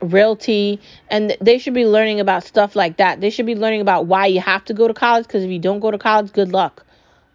realty, 0.00 0.80
and 1.10 1.36
they 1.38 1.58
should 1.58 1.74
be 1.74 1.84
learning 1.84 2.18
about 2.18 2.44
stuff 2.44 2.74
like 2.74 2.96
that. 2.96 3.20
They 3.20 3.28
should 3.28 3.44
be 3.44 3.54
learning 3.54 3.82
about 3.82 4.06
why 4.06 4.26
you 4.26 4.40
have 4.40 4.64
to 4.66 4.74
go 4.74 4.88
to 4.88 4.94
college 4.94 5.26
because 5.26 5.44
if 5.44 5.50
you 5.50 5.58
don't 5.58 5.80
go 5.80 5.90
to 5.90 5.98
college, 5.98 6.32
good 6.32 6.52
luck. 6.52 6.84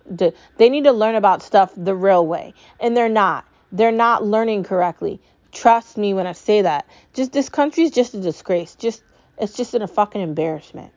They 0.10 0.70
need 0.70 0.86
to 0.86 0.92
learn 0.92 1.14
about 1.14 1.44
stuff 1.44 1.72
the 1.78 1.96
real 1.96 2.26
way, 2.26 2.56
and 2.80 2.98
they're 2.98 3.08
not. 3.08 3.46
They're 3.72 3.92
not 3.92 4.24
learning 4.26 4.64
correctly. 4.64 5.22
Trust 5.52 5.98
me 5.98 6.14
when 6.14 6.28
I 6.28 6.32
say 6.32 6.62
that. 6.62 6.88
Just 7.14 7.32
this 7.34 7.50
country 7.50 7.84
is 7.84 7.92
just 7.92 8.14
a 8.14 8.22
disgrace. 8.22 8.76
Just 8.76 9.04
it's 9.38 9.54
just 9.54 9.74
a 9.74 9.88
fucking 9.88 10.22
embarrassment. 10.22 10.92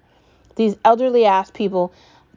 These 0.56 0.76
elderly 0.84 1.25
ass 1.25 1.50
people 1.50 1.92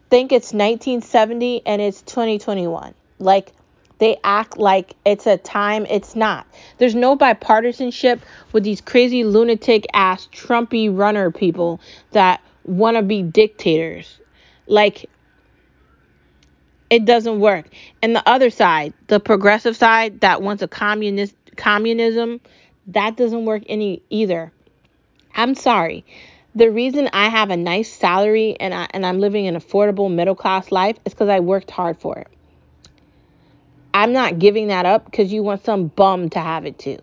think 0.10 0.32
it's 0.32 0.54
1970 0.54 1.64
and 1.66 1.82
it's 1.82 2.02
2021. 2.04 2.94
Like 3.20 3.52
they 4.00 4.18
act 4.24 4.58
like 4.58 4.96
it's 5.06 5.28
a 5.28 5.38
time 5.38 5.86
it's 5.88 6.16
not. 6.16 6.48
There's 6.78 6.96
no 6.96 7.18
bipartisanship 7.18 8.22
with 8.52 8.64
these 8.64 8.82
crazy 8.82 9.24
lunatic 9.24 9.86
ass 9.94 10.28
Trumpy 10.32 10.96
runner 10.96 11.32
people 11.32 11.80
that 12.12 12.42
want 12.64 12.98
to 12.98 13.04
be 13.04 13.22
dictators. 13.22 14.20
Like 14.68 15.10
it 16.90 17.06
doesn't 17.06 17.40
work. 17.40 17.68
And 18.02 18.16
the 18.16 18.28
other 18.28 18.50
side, 18.50 18.94
the 19.08 19.20
progressive 19.20 19.76
side 19.76 20.22
that 20.22 20.42
wants 20.42 20.64
a 20.64 20.68
communist 20.68 21.36
communism, 21.58 22.40
that 22.88 23.18
doesn't 23.18 23.46
work 23.46 23.64
any 23.68 24.02
either. 24.10 24.52
I'm 25.36 25.56
sorry. 25.56 26.06
The 26.56 26.72
reason 26.72 27.10
I 27.14 27.30
have 27.30 27.50
a 27.52 27.58
nice 27.58 27.92
salary 27.92 28.56
and 28.60 28.74
I 28.74 28.88
and 28.92 29.06
I'm 29.06 29.20
living 29.20 29.48
an 29.48 29.56
affordable 29.56 30.12
middle 30.12 30.36
class 30.36 30.72
life 30.72 30.98
is 31.06 31.14
cuz 31.14 31.30
I 31.30 31.40
worked 31.40 31.70
hard 31.70 32.00
for 32.00 32.18
it. 32.18 32.28
I'm 33.94 34.14
not 34.14 34.40
giving 34.40 34.68
that 34.68 34.86
up 34.86 35.06
because 35.06 35.34
you 35.34 35.44
want 35.44 35.66
some 35.66 35.88
bum 35.88 36.30
to 36.30 36.40
have 36.40 36.66
it 36.66 36.78
too. 36.78 37.00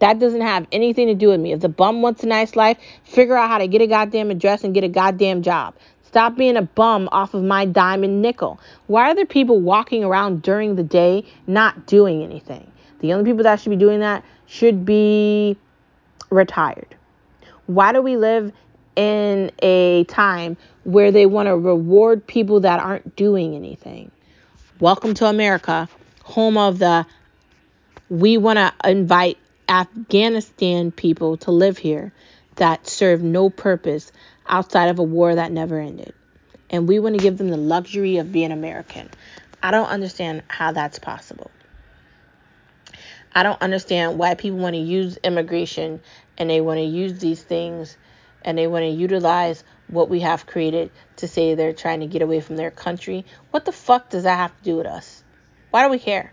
That 0.00 0.18
doesn't 0.18 0.40
have 0.40 0.66
anything 0.72 1.06
to 1.06 1.14
do 1.14 1.28
with 1.28 1.40
me. 1.40 1.52
If 1.52 1.60
the 1.60 1.68
bum 1.68 2.02
wants 2.02 2.24
a 2.24 2.26
nice 2.26 2.56
life, 2.56 2.76
figure 3.04 3.36
out 3.36 3.48
how 3.48 3.58
to 3.58 3.68
get 3.68 3.80
a 3.80 3.86
goddamn 3.86 4.32
address 4.32 4.64
and 4.64 4.74
get 4.74 4.82
a 4.82 4.88
goddamn 4.88 5.42
job. 5.42 5.74
Stop 6.02 6.36
being 6.36 6.56
a 6.56 6.62
bum 6.62 7.08
off 7.12 7.34
of 7.34 7.44
my 7.44 7.64
diamond 7.64 8.20
nickel. 8.20 8.58
Why 8.88 9.10
are 9.10 9.14
there 9.14 9.26
people 9.26 9.60
walking 9.60 10.02
around 10.02 10.42
during 10.42 10.74
the 10.74 10.82
day 10.82 11.24
not 11.46 11.86
doing 11.86 12.24
anything? 12.24 12.71
The 13.02 13.12
only 13.12 13.28
people 13.28 13.42
that 13.42 13.60
should 13.60 13.70
be 13.70 13.76
doing 13.76 13.98
that 13.98 14.24
should 14.46 14.86
be 14.86 15.56
retired. 16.30 16.94
Why 17.66 17.92
do 17.92 18.00
we 18.00 18.16
live 18.16 18.52
in 18.94 19.50
a 19.60 20.04
time 20.04 20.56
where 20.84 21.10
they 21.10 21.26
want 21.26 21.48
to 21.48 21.56
reward 21.56 22.24
people 22.24 22.60
that 22.60 22.78
aren't 22.78 23.16
doing 23.16 23.56
anything? 23.56 24.12
Welcome 24.78 25.14
to 25.14 25.26
America, 25.26 25.88
home 26.22 26.56
of 26.56 26.78
the 26.78 27.04
we 28.08 28.36
want 28.38 28.58
to 28.58 28.72
invite 28.88 29.36
Afghanistan 29.68 30.92
people 30.92 31.38
to 31.38 31.50
live 31.50 31.78
here 31.78 32.12
that 32.54 32.86
serve 32.86 33.20
no 33.20 33.50
purpose 33.50 34.12
outside 34.46 34.90
of 34.90 35.00
a 35.00 35.02
war 35.02 35.34
that 35.34 35.50
never 35.50 35.80
ended. 35.80 36.14
And 36.70 36.86
we 36.86 37.00
want 37.00 37.16
to 37.16 37.22
give 37.22 37.36
them 37.36 37.48
the 37.48 37.56
luxury 37.56 38.18
of 38.18 38.30
being 38.30 38.52
American. 38.52 39.10
I 39.60 39.72
don't 39.72 39.88
understand 39.88 40.44
how 40.46 40.70
that's 40.70 41.00
possible. 41.00 41.50
I 43.34 43.42
don't 43.42 43.60
understand 43.62 44.18
why 44.18 44.34
people 44.34 44.58
want 44.58 44.74
to 44.74 44.80
use 44.80 45.18
immigration 45.24 46.00
and 46.36 46.50
they 46.50 46.60
want 46.60 46.78
to 46.78 46.84
use 46.84 47.18
these 47.18 47.42
things 47.42 47.96
and 48.42 48.58
they 48.58 48.66
want 48.66 48.82
to 48.82 48.88
utilize 48.88 49.64
what 49.88 50.08
we 50.08 50.20
have 50.20 50.46
created 50.46 50.90
to 51.16 51.28
say 51.28 51.54
they're 51.54 51.72
trying 51.72 52.00
to 52.00 52.06
get 52.06 52.22
away 52.22 52.40
from 52.40 52.56
their 52.56 52.70
country. 52.70 53.24
What 53.50 53.64
the 53.64 53.72
fuck 53.72 54.10
does 54.10 54.24
that 54.24 54.36
have 54.36 54.56
to 54.58 54.64
do 54.64 54.76
with 54.76 54.86
us? 54.86 55.22
Why 55.70 55.84
do 55.84 55.90
we 55.90 55.98
care? 55.98 56.32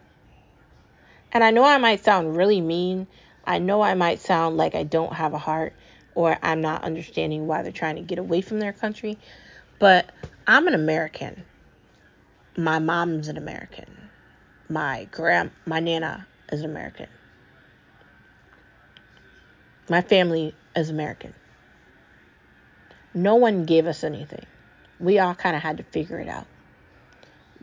And 1.32 1.44
I 1.44 1.52
know 1.52 1.64
I 1.64 1.78
might 1.78 2.04
sound 2.04 2.36
really 2.36 2.60
mean. 2.60 3.08
I 3.46 3.60
know 3.60 3.82
I 3.82 3.94
might 3.94 4.20
sound 4.20 4.58
like 4.58 4.76
I 4.76 4.84
don't 4.84 5.14
have 5.14 5.34
a 5.34 5.38
heart 5.38 5.74
or 6.16 6.38
I'm 6.42 6.62
not 6.62 6.84
understanding 6.84 7.48
why 7.48 7.62
they're 7.62 7.72
trying 7.72 7.96
to 7.96 8.02
get 8.02 8.20
away 8.20 8.42
from 8.42 8.60
their 8.60 8.74
country. 8.74 9.18
But 9.78 10.12
I'm 10.48 10.68
an 10.68 10.74
American. 10.74 11.46
My 12.58 12.80
mom's 12.80 13.30
an 13.30 13.38
American. 13.38 14.10
My 14.68 15.08
grand 15.12 15.52
my 15.66 15.80
nana 15.80 16.28
is 16.52 16.62
an 16.62 16.70
American. 16.70 17.08
My 19.90 20.02
family 20.02 20.54
is 20.76 20.90
American. 20.90 21.34
No 23.14 23.36
one 23.36 23.66
gave 23.66 23.88
us 23.88 24.04
anything. 24.04 24.46
We 25.00 25.20
all 25.20 25.36
kind 25.36 25.56
of 25.56 25.62
had 25.62 25.78
to 25.78 25.84
figure 25.84 26.20
it 26.20 26.28
out. 26.28 26.46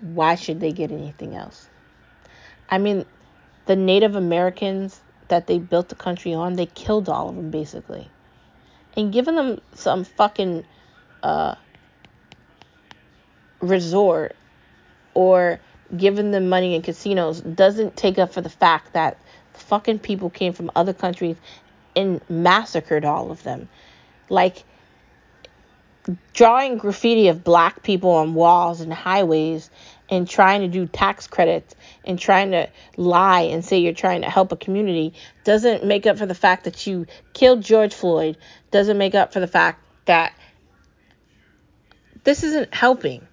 Why 0.00 0.34
should 0.34 0.60
they 0.60 0.72
get 0.72 0.90
anything 0.90 1.34
else? 1.34 1.68
I 2.68 2.78
mean, 2.78 3.06
the 3.66 3.76
Native 3.76 4.16
Americans 4.16 5.00
that 5.28 5.46
they 5.46 5.58
built 5.58 5.88
the 5.88 5.94
country 5.94 6.34
on, 6.34 6.54
they 6.54 6.66
killed 6.66 7.08
all 7.08 7.28
of 7.28 7.36
them 7.36 7.50
basically 7.50 8.10
and 8.96 9.12
giving 9.12 9.36
them 9.36 9.60
some 9.74 10.04
fucking 10.04 10.64
uh, 11.22 11.54
resort 13.60 14.34
or 15.14 15.60
giving 15.96 16.30
them 16.30 16.48
money 16.48 16.74
in 16.74 16.82
casinos 16.82 17.40
doesn't 17.40 17.96
take 17.96 18.18
up 18.18 18.32
for 18.32 18.40
the 18.40 18.50
fact 18.50 18.92
that 18.94 19.18
fucking 19.54 19.98
people 19.98 20.30
came 20.30 20.52
from 20.52 20.70
other 20.74 20.92
countries 20.92 21.36
and 21.94 22.20
massacred 22.28 23.04
all 23.04 23.30
of 23.30 23.42
them. 23.42 23.68
Like 24.28 24.64
drawing 26.32 26.78
graffiti 26.78 27.28
of 27.28 27.42
black 27.42 27.82
people 27.82 28.10
on 28.10 28.34
walls 28.34 28.80
and 28.80 28.92
highways 28.92 29.70
and 30.08 30.28
trying 30.28 30.60
to 30.60 30.68
do 30.68 30.86
tax 30.86 31.26
credits 31.26 31.74
and 32.04 32.18
trying 32.18 32.52
to 32.52 32.68
lie 32.96 33.42
and 33.42 33.64
say 33.64 33.78
you're 33.78 33.92
trying 33.92 34.22
to 34.22 34.30
help 34.30 34.52
a 34.52 34.56
community 34.56 35.14
doesn't 35.44 35.84
make 35.84 36.06
up 36.06 36.18
for 36.18 36.26
the 36.26 36.34
fact 36.34 36.64
that 36.64 36.86
you 36.86 37.06
killed 37.32 37.62
George 37.62 37.92
Floyd, 37.92 38.36
doesn't 38.70 38.98
make 38.98 39.14
up 39.14 39.32
for 39.32 39.40
the 39.40 39.48
fact 39.48 39.82
that 40.04 40.32
this 42.22 42.42
isn't 42.44 42.72
helping. 42.72 43.26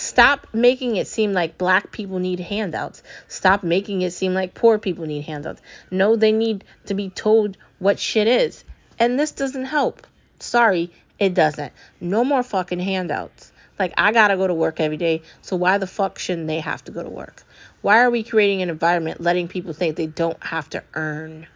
Stop 0.00 0.46
making 0.52 0.94
it 0.94 1.08
seem 1.08 1.32
like 1.32 1.58
black 1.58 1.90
people 1.90 2.20
need 2.20 2.38
handouts. 2.38 3.02
Stop 3.26 3.64
making 3.64 4.02
it 4.02 4.12
seem 4.12 4.32
like 4.32 4.54
poor 4.54 4.78
people 4.78 5.06
need 5.06 5.24
handouts. 5.24 5.60
No, 5.90 6.14
they 6.14 6.30
need 6.30 6.62
to 6.86 6.94
be 6.94 7.10
told 7.10 7.56
what 7.80 7.98
shit 7.98 8.28
is. 8.28 8.62
And 9.00 9.18
this 9.18 9.32
doesn't 9.32 9.64
help. 9.64 10.06
Sorry, 10.38 10.92
it 11.18 11.34
doesn't. 11.34 11.72
No 12.00 12.22
more 12.22 12.44
fucking 12.44 12.78
handouts. 12.78 13.50
Like, 13.76 13.92
I 13.98 14.12
gotta 14.12 14.36
go 14.36 14.46
to 14.46 14.54
work 14.54 14.78
every 14.78 14.98
day, 14.98 15.22
so 15.42 15.56
why 15.56 15.78
the 15.78 15.88
fuck 15.88 16.20
shouldn't 16.20 16.46
they 16.46 16.60
have 16.60 16.84
to 16.84 16.92
go 16.92 17.02
to 17.02 17.10
work? 17.10 17.42
Why 17.82 17.98
are 17.98 18.10
we 18.10 18.22
creating 18.22 18.62
an 18.62 18.70
environment 18.70 19.20
letting 19.20 19.48
people 19.48 19.72
think 19.72 19.96
they 19.96 20.06
don't 20.06 20.40
have 20.44 20.70
to 20.70 20.84
earn? 20.94 21.48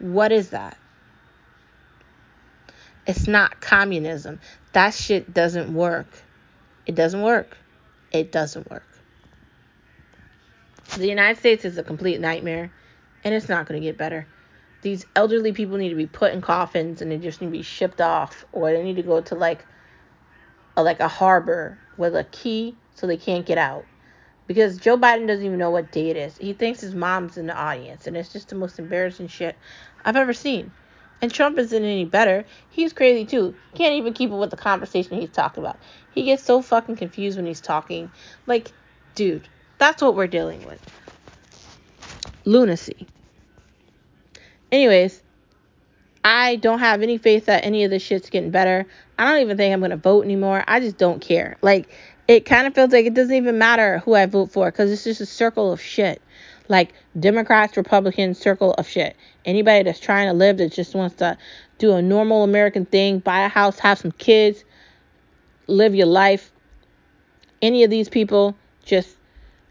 What 0.00 0.32
is 0.32 0.50
that? 0.50 0.76
It's 3.06 3.28
not 3.28 3.60
communism. 3.60 4.40
That 4.72 4.94
shit 4.94 5.32
doesn't 5.32 5.72
work. 5.72 6.08
It 6.86 6.94
doesn't 6.94 7.22
work. 7.22 7.56
It 8.12 8.32
doesn't 8.32 8.70
work. 8.70 8.86
The 10.96 11.06
United 11.06 11.38
States 11.38 11.64
is 11.64 11.78
a 11.78 11.84
complete 11.84 12.20
nightmare, 12.20 12.72
and 13.22 13.32
it's 13.34 13.48
not 13.48 13.66
going 13.66 13.80
to 13.80 13.86
get 13.86 13.96
better. 13.96 14.26
These 14.82 15.06
elderly 15.14 15.52
people 15.52 15.76
need 15.76 15.90
to 15.90 15.94
be 15.94 16.06
put 16.06 16.32
in 16.32 16.40
coffins 16.40 17.02
and 17.02 17.12
they 17.12 17.18
just 17.18 17.40
need 17.40 17.48
to 17.48 17.52
be 17.52 17.62
shipped 17.62 18.00
off, 18.00 18.44
or 18.52 18.72
they 18.72 18.82
need 18.82 18.96
to 18.96 19.02
go 19.02 19.20
to 19.20 19.34
like 19.34 19.64
a, 20.76 20.82
like 20.82 21.00
a 21.00 21.08
harbor 21.08 21.78
with 21.96 22.16
a 22.16 22.24
key 22.24 22.76
so 22.94 23.06
they 23.06 23.16
can't 23.16 23.46
get 23.46 23.58
out. 23.58 23.84
Because 24.46 24.78
Joe 24.78 24.96
Biden 24.96 25.28
doesn't 25.28 25.44
even 25.44 25.58
know 25.58 25.70
what 25.70 25.92
day 25.92 26.10
it 26.10 26.16
is. 26.16 26.36
He 26.38 26.54
thinks 26.54 26.80
his 26.80 26.94
mom's 26.94 27.36
in 27.36 27.46
the 27.46 27.54
audience, 27.54 28.08
and 28.08 28.16
it's 28.16 28.32
just 28.32 28.48
the 28.48 28.56
most 28.56 28.80
embarrassing 28.80 29.28
shit 29.28 29.56
I've 30.04 30.16
ever 30.16 30.32
seen. 30.32 30.72
And 31.22 31.32
Trump 31.32 31.58
isn't 31.58 31.82
any 31.82 32.04
better. 32.04 32.44
He's 32.70 32.92
crazy 32.92 33.26
too. 33.26 33.54
Can't 33.74 33.94
even 33.94 34.12
keep 34.12 34.30
up 34.32 34.38
with 34.38 34.50
the 34.50 34.56
conversation 34.56 35.20
he's 35.20 35.30
talking 35.30 35.62
about. 35.62 35.78
He 36.12 36.24
gets 36.24 36.42
so 36.42 36.62
fucking 36.62 36.96
confused 36.96 37.36
when 37.36 37.46
he's 37.46 37.60
talking. 37.60 38.10
Like, 38.46 38.72
dude, 39.14 39.46
that's 39.78 40.02
what 40.02 40.14
we're 40.14 40.26
dealing 40.26 40.64
with. 40.64 40.80
Lunacy. 42.44 43.06
Anyways, 44.72 45.22
I 46.24 46.56
don't 46.56 46.78
have 46.78 47.02
any 47.02 47.18
faith 47.18 47.46
that 47.46 47.64
any 47.64 47.84
of 47.84 47.90
this 47.90 48.02
shit's 48.02 48.30
getting 48.30 48.50
better. 48.50 48.86
I 49.18 49.30
don't 49.30 49.42
even 49.42 49.56
think 49.56 49.72
I'm 49.72 49.80
going 49.80 49.90
to 49.90 49.96
vote 49.96 50.24
anymore. 50.24 50.64
I 50.66 50.80
just 50.80 50.96
don't 50.96 51.20
care. 51.20 51.56
Like, 51.60 51.90
it 52.28 52.44
kind 52.44 52.66
of 52.66 52.74
feels 52.74 52.92
like 52.92 53.06
it 53.06 53.14
doesn't 53.14 53.34
even 53.34 53.58
matter 53.58 53.98
who 53.98 54.14
I 54.14 54.26
vote 54.26 54.52
for 54.52 54.70
because 54.70 54.90
it's 54.90 55.04
just 55.04 55.20
a 55.20 55.26
circle 55.26 55.72
of 55.72 55.80
shit. 55.80 56.22
Like, 56.70 56.94
Democrats, 57.18 57.76
Republicans, 57.76 58.38
circle 58.38 58.72
of 58.74 58.88
shit. 58.88 59.16
Anybody 59.44 59.82
that's 59.84 60.00
trying 60.00 60.28
to 60.28 60.32
live 60.32 60.56
that 60.58 60.72
just 60.72 60.94
wants 60.94 61.16
to 61.16 61.36
do 61.78 61.92
a 61.92 62.00
normal 62.00 62.44
American 62.44 62.86
thing, 62.86 63.18
buy 63.18 63.40
a 63.40 63.48
house, 63.48 63.78
have 63.80 63.98
some 63.98 64.12
kids, 64.12 64.64
live 65.66 65.94
your 65.94 66.06
life. 66.06 66.52
Any 67.60 67.84
of 67.84 67.90
these 67.90 68.08
people 68.08 68.56
just 68.84 69.16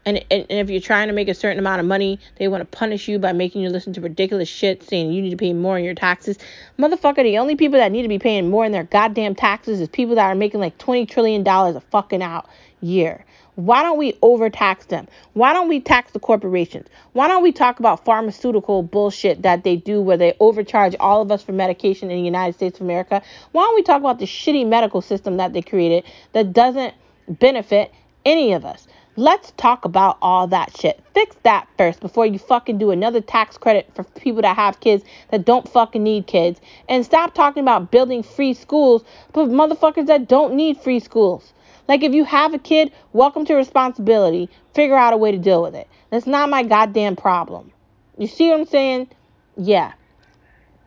And, 0.06 0.18
and, 0.30 0.46
and 0.48 0.58
if 0.60 0.70
you're 0.70 0.80
trying 0.80 1.08
to 1.08 1.14
make 1.14 1.28
a 1.28 1.34
certain 1.34 1.58
amount 1.58 1.80
of 1.80 1.86
money, 1.86 2.18
they 2.36 2.48
want 2.48 2.62
to 2.62 2.76
punish 2.78 3.06
you 3.08 3.18
by 3.18 3.32
making 3.32 3.62
you 3.62 3.68
listen 3.68 3.92
to 3.94 4.00
ridiculous 4.00 4.48
shit 4.48 4.82
saying 4.82 5.12
you 5.12 5.22
need 5.22 5.30
to 5.30 5.36
pay 5.36 5.52
more 5.52 5.78
in 5.78 5.84
your 5.84 5.94
taxes. 5.94 6.38
Motherfucker, 6.78 7.22
the 7.22 7.38
only 7.38 7.54
people 7.54 7.78
that 7.78 7.92
need 7.92 8.02
to 8.02 8.08
be 8.08 8.18
paying 8.18 8.48
more 8.48 8.64
in 8.64 8.72
their 8.72 8.84
goddamn 8.84 9.34
taxes 9.34 9.80
is 9.80 9.88
people 9.88 10.14
that 10.14 10.26
are 10.26 10.34
making 10.34 10.60
like 10.60 10.78
$20 10.78 11.08
trillion 11.08 11.46
a 11.46 11.80
fucking 11.90 12.22
out 12.22 12.48
year. 12.80 13.24
Why 13.66 13.82
don't 13.82 13.98
we 13.98 14.16
overtax 14.22 14.86
them? 14.86 15.06
Why 15.34 15.52
don't 15.52 15.68
we 15.68 15.80
tax 15.80 16.12
the 16.12 16.18
corporations? 16.18 16.88
Why 17.12 17.28
don't 17.28 17.42
we 17.42 17.52
talk 17.52 17.78
about 17.78 18.04
pharmaceutical 18.06 18.82
bullshit 18.82 19.42
that 19.42 19.64
they 19.64 19.76
do 19.76 20.00
where 20.00 20.16
they 20.16 20.34
overcharge 20.40 20.96
all 20.98 21.20
of 21.20 21.30
us 21.30 21.42
for 21.42 21.52
medication 21.52 22.10
in 22.10 22.16
the 22.16 22.24
United 22.24 22.54
States 22.54 22.78
of 22.78 22.86
America? 22.86 23.22
Why 23.52 23.62
don't 23.64 23.74
we 23.74 23.82
talk 23.82 24.00
about 24.00 24.18
the 24.18 24.24
shitty 24.24 24.66
medical 24.66 25.02
system 25.02 25.36
that 25.36 25.52
they 25.52 25.60
created 25.60 26.04
that 26.32 26.54
doesn't 26.54 26.94
benefit 27.28 27.92
any 28.24 28.52
of 28.54 28.64
us? 28.64 28.86
Let's 29.16 29.52
talk 29.58 29.84
about 29.84 30.16
all 30.22 30.46
that 30.46 30.74
shit. 30.78 30.98
Fix 31.12 31.36
that 31.42 31.68
first 31.76 32.00
before 32.00 32.24
you 32.24 32.38
fucking 32.38 32.78
do 32.78 32.92
another 32.92 33.20
tax 33.20 33.58
credit 33.58 33.90
for 33.94 34.04
people 34.04 34.40
that 34.40 34.56
have 34.56 34.80
kids 34.80 35.04
that 35.30 35.44
don't 35.44 35.68
fucking 35.68 36.02
need 36.02 36.26
kids. 36.26 36.60
And 36.88 37.04
stop 37.04 37.34
talking 37.34 37.62
about 37.62 37.90
building 37.90 38.22
free 38.22 38.54
schools 38.54 39.04
for 39.34 39.44
motherfuckers 39.44 40.06
that 40.06 40.28
don't 40.28 40.54
need 40.54 40.78
free 40.78 41.00
schools. 41.00 41.52
Like, 41.88 42.02
if 42.02 42.12
you 42.12 42.24
have 42.24 42.54
a 42.54 42.58
kid, 42.58 42.92
welcome 43.12 43.44
to 43.46 43.54
responsibility. 43.54 44.48
Figure 44.74 44.96
out 44.96 45.12
a 45.12 45.16
way 45.16 45.32
to 45.32 45.38
deal 45.38 45.62
with 45.62 45.74
it. 45.74 45.88
That's 46.10 46.26
not 46.26 46.50
my 46.50 46.62
goddamn 46.62 47.16
problem. 47.16 47.72
You 48.18 48.26
see 48.26 48.48
what 48.50 48.60
I'm 48.60 48.66
saying? 48.66 49.08
Yeah. 49.56 49.92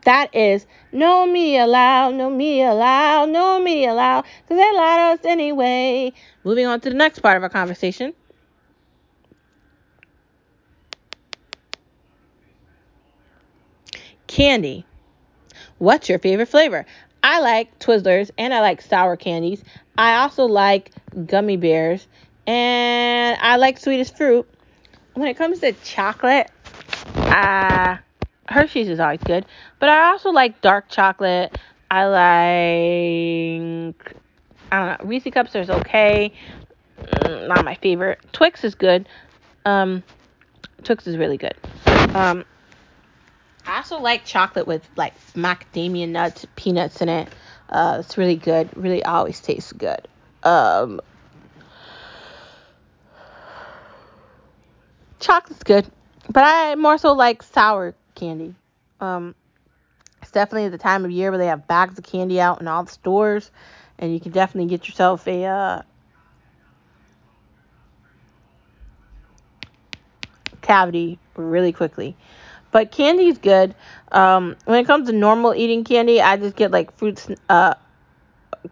That 0.05 0.35
is 0.35 0.65
no 0.91 1.25
me 1.25 1.57
allowed, 1.57 2.15
no 2.15 2.29
me 2.29 2.61
allowed, 2.61 3.29
no 3.29 3.59
me 3.61 3.85
allowed, 3.85 4.25
because 4.41 4.57
they 4.57 4.71
to 4.71 4.79
us 4.79 5.19
anyway. 5.23 6.11
Moving 6.43 6.65
on 6.65 6.81
to 6.81 6.89
the 6.89 6.95
next 6.95 7.19
part 7.19 7.37
of 7.37 7.43
our 7.43 7.49
conversation. 7.49 8.13
Candy. 14.27 14.85
What's 15.77 16.09
your 16.09 16.19
favorite 16.19 16.47
flavor? 16.47 16.85
I 17.23 17.39
like 17.39 17.79
Twizzlers 17.79 18.31
and 18.37 18.53
I 18.53 18.59
like 18.59 18.81
sour 18.81 19.15
candies. 19.15 19.63
I 19.97 20.15
also 20.15 20.45
like 20.45 20.91
gummy 21.25 21.57
bears 21.57 22.07
and 22.47 23.37
I 23.39 23.57
like 23.57 23.77
sweetest 23.77 24.17
fruit. 24.17 24.47
When 25.13 25.27
it 25.27 25.37
comes 25.37 25.59
to 25.59 25.73
chocolate, 25.73 26.49
uh, 27.29 27.97
Hershey's 28.47 28.89
is 28.89 28.99
always 28.99 29.21
good, 29.23 29.45
but 29.79 29.89
I 29.89 30.11
also 30.11 30.31
like 30.31 30.61
dark 30.61 30.89
chocolate. 30.89 31.53
I 31.91 32.05
like 32.05 34.15
I 34.71 34.79
don't 34.79 34.87
know. 34.87 34.97
Reese 35.07 35.27
cups 35.31 35.55
are 35.55 35.71
okay. 35.71 36.33
Mm, 37.07 37.47
not 37.47 37.63
my 37.63 37.75
favorite. 37.75 38.19
Twix 38.31 38.63
is 38.63 38.73
good. 38.73 39.07
Um, 39.65 40.01
Twix 40.83 41.05
is 41.05 41.17
really 41.17 41.37
good. 41.37 41.53
Um, 41.85 42.43
I 43.67 43.77
also 43.77 43.99
like 43.99 44.25
chocolate 44.25 44.65
with 44.65 44.89
like 44.95 45.13
macadamia 45.35 46.09
nuts, 46.09 46.47
peanuts 46.55 47.01
in 47.01 47.09
it. 47.09 47.31
Uh, 47.69 47.97
it's 47.99 48.17
really 48.17 48.35
good. 48.35 48.69
Really 48.75 49.03
always 49.03 49.39
tastes 49.39 49.73
good. 49.73 50.07
Um, 50.43 51.01
chocolate's 55.19 55.63
good, 55.63 55.87
but 56.29 56.43
I 56.45 56.75
more 56.75 56.97
so 56.97 57.13
like 57.13 57.41
sour 57.43 57.95
candy. 58.15 58.55
Um, 58.99 59.35
it's 60.21 60.31
definitely 60.31 60.69
the 60.69 60.77
time 60.77 61.05
of 61.05 61.11
year 61.11 61.31
where 61.31 61.37
they 61.37 61.47
have 61.47 61.67
bags 61.67 61.97
of 61.97 62.03
candy 62.03 62.39
out 62.39 62.61
in 62.61 62.67
all 62.67 62.83
the 62.83 62.91
stores, 62.91 63.51
and 63.97 64.13
you 64.13 64.19
can 64.19 64.31
definitely 64.31 64.69
get 64.69 64.87
yourself 64.87 65.27
a 65.27 65.45
uh, 65.45 65.81
cavity 70.61 71.19
really 71.35 71.71
quickly. 71.71 72.15
But 72.73 72.91
candy 72.91 73.27
is 73.27 73.37
good. 73.37 73.75
Um, 74.11 74.57
when 74.65 74.79
it 74.79 74.87
comes 74.87 75.07
to 75.07 75.13
normal 75.13 75.53
eating 75.53 75.83
candy, 75.83 76.19
I 76.19 76.37
just 76.37 76.55
get 76.55 76.71
like 76.71 76.91
fruits, 76.97 77.29
uh, 77.47 77.75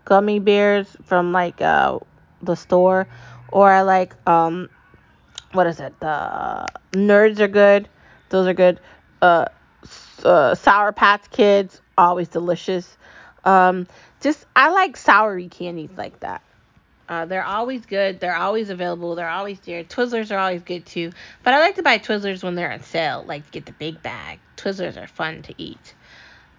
gummy 0.05 0.39
bears 0.39 0.87
from 1.05 1.31
like 1.31 1.61
uh, 1.61 1.99
the 2.41 2.55
store, 2.55 3.07
or 3.51 3.71
I 3.71 3.83
like 3.83 4.15
um, 4.27 4.69
what 5.51 5.67
is 5.67 5.79
it? 5.79 5.97
The 5.99 6.67
nerds 6.93 7.39
are 7.39 7.47
good. 7.47 7.87
Those 8.29 8.47
are 8.47 8.55
good. 8.55 8.79
Uh, 9.21 9.45
uh, 10.23 10.55
Sour 10.55 10.93
Patch 10.93 11.29
Kids, 11.29 11.79
always 11.95 12.27
delicious. 12.27 12.97
Um, 13.43 13.85
just 14.19 14.45
I 14.55 14.71
like 14.71 14.97
soury 14.97 15.49
candies 15.49 15.91
like 15.95 16.21
that. 16.21 16.41
Uh, 17.11 17.25
they're 17.25 17.43
always 17.43 17.85
good. 17.85 18.21
They're 18.21 18.37
always 18.37 18.69
available. 18.69 19.15
They're 19.15 19.27
always 19.27 19.59
there. 19.59 19.83
Twizzlers 19.83 20.31
are 20.31 20.37
always 20.37 20.61
good 20.61 20.85
too. 20.85 21.11
But 21.43 21.53
I 21.53 21.59
like 21.59 21.75
to 21.75 21.83
buy 21.83 21.97
Twizzlers 21.97 22.41
when 22.41 22.55
they're 22.55 22.71
on 22.71 22.83
sale, 22.83 23.25
like 23.27 23.51
get 23.51 23.65
the 23.65 23.73
big 23.73 24.01
bag. 24.01 24.39
Twizzlers 24.55 24.95
are 24.95 25.07
fun 25.07 25.41
to 25.41 25.53
eat. 25.57 25.93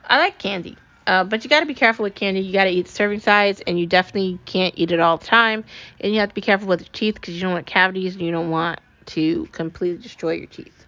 I 0.04 0.18
like 0.18 0.38
candy. 0.38 0.76
Uh, 1.06 1.24
but 1.24 1.42
you 1.42 1.48
got 1.48 1.60
to 1.60 1.66
be 1.66 1.72
careful 1.72 2.02
with 2.02 2.14
candy. 2.14 2.40
You 2.40 2.52
got 2.52 2.64
to 2.64 2.70
eat 2.70 2.86
serving 2.88 3.20
size, 3.20 3.62
and 3.62 3.80
you 3.80 3.86
definitely 3.86 4.40
can't 4.44 4.74
eat 4.76 4.92
it 4.92 5.00
all 5.00 5.16
the 5.16 5.24
time. 5.24 5.64
And 5.98 6.12
you 6.12 6.20
have 6.20 6.28
to 6.28 6.34
be 6.34 6.42
careful 6.42 6.68
with 6.68 6.82
your 6.82 6.92
teeth 6.92 7.14
because 7.14 7.34
you 7.34 7.40
don't 7.40 7.54
want 7.54 7.64
cavities 7.64 8.12
and 8.12 8.22
you 8.22 8.30
don't 8.30 8.50
want 8.50 8.78
to 9.06 9.46
completely 9.52 10.02
destroy 10.02 10.32
your 10.32 10.48
teeth 10.48 10.84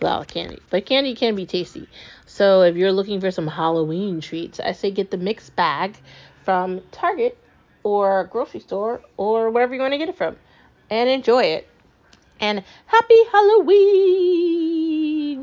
with 0.00 0.10
all 0.10 0.18
the 0.18 0.26
candy. 0.26 0.58
But 0.68 0.84
candy 0.84 1.14
can 1.14 1.36
be 1.36 1.46
tasty. 1.46 1.88
So 2.26 2.62
if 2.62 2.74
you're 2.74 2.90
looking 2.90 3.20
for 3.20 3.30
some 3.30 3.46
Halloween 3.46 4.20
treats, 4.20 4.58
I 4.58 4.72
say 4.72 4.90
get 4.90 5.12
the 5.12 5.16
mixed 5.16 5.54
bag 5.54 5.96
from 6.44 6.80
Target 6.90 7.38
or 7.82 8.24
grocery 8.24 8.60
store 8.60 9.00
or 9.16 9.50
wherever 9.50 9.74
you 9.74 9.80
want 9.80 9.92
to 9.92 9.98
get 9.98 10.08
it 10.08 10.16
from 10.16 10.36
and 10.90 11.08
enjoy 11.08 11.42
it. 11.44 11.68
And 12.40 12.62
happy 12.86 13.24
Halloween! 13.32 14.72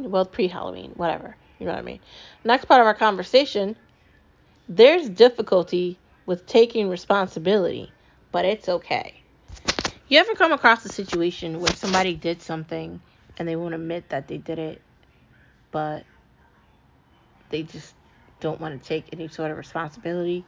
Well, 0.10 0.26
pre 0.26 0.48
Halloween, 0.48 0.92
whatever. 0.96 1.36
You 1.60 1.66
know 1.66 1.74
what 1.74 1.80
I 1.80 1.84
mean? 1.84 2.00
Next 2.44 2.66
part 2.66 2.82
of 2.82 2.88
our 2.88 2.94
conversation 2.96 3.76
there's 4.70 5.08
difficulty 5.08 5.98
with 6.26 6.46
taking 6.46 6.90
responsibility, 6.90 7.92
but 8.32 8.44
it's 8.46 8.68
okay. 8.68 9.22
You 10.10 10.20
ever 10.20 10.36
come 10.36 10.52
across 10.52 10.86
a 10.86 10.90
situation 10.90 11.60
where 11.60 11.74
somebody 11.74 12.16
did 12.16 12.42
something 12.42 13.00
and 13.38 13.48
they 13.48 13.56
won't 13.56 13.74
admit 13.74 14.10
that 14.10 14.28
they 14.28 14.38
did 14.38 14.60
it, 14.60 14.82
but 15.72 16.04
they 17.50 17.64
just 17.64 17.94
don't 18.40 18.60
want 18.60 18.82
to 18.82 18.88
take 18.88 19.06
any 19.14 19.30
sort 19.30 19.52
of 19.52 19.58
responsibility? 19.58 20.46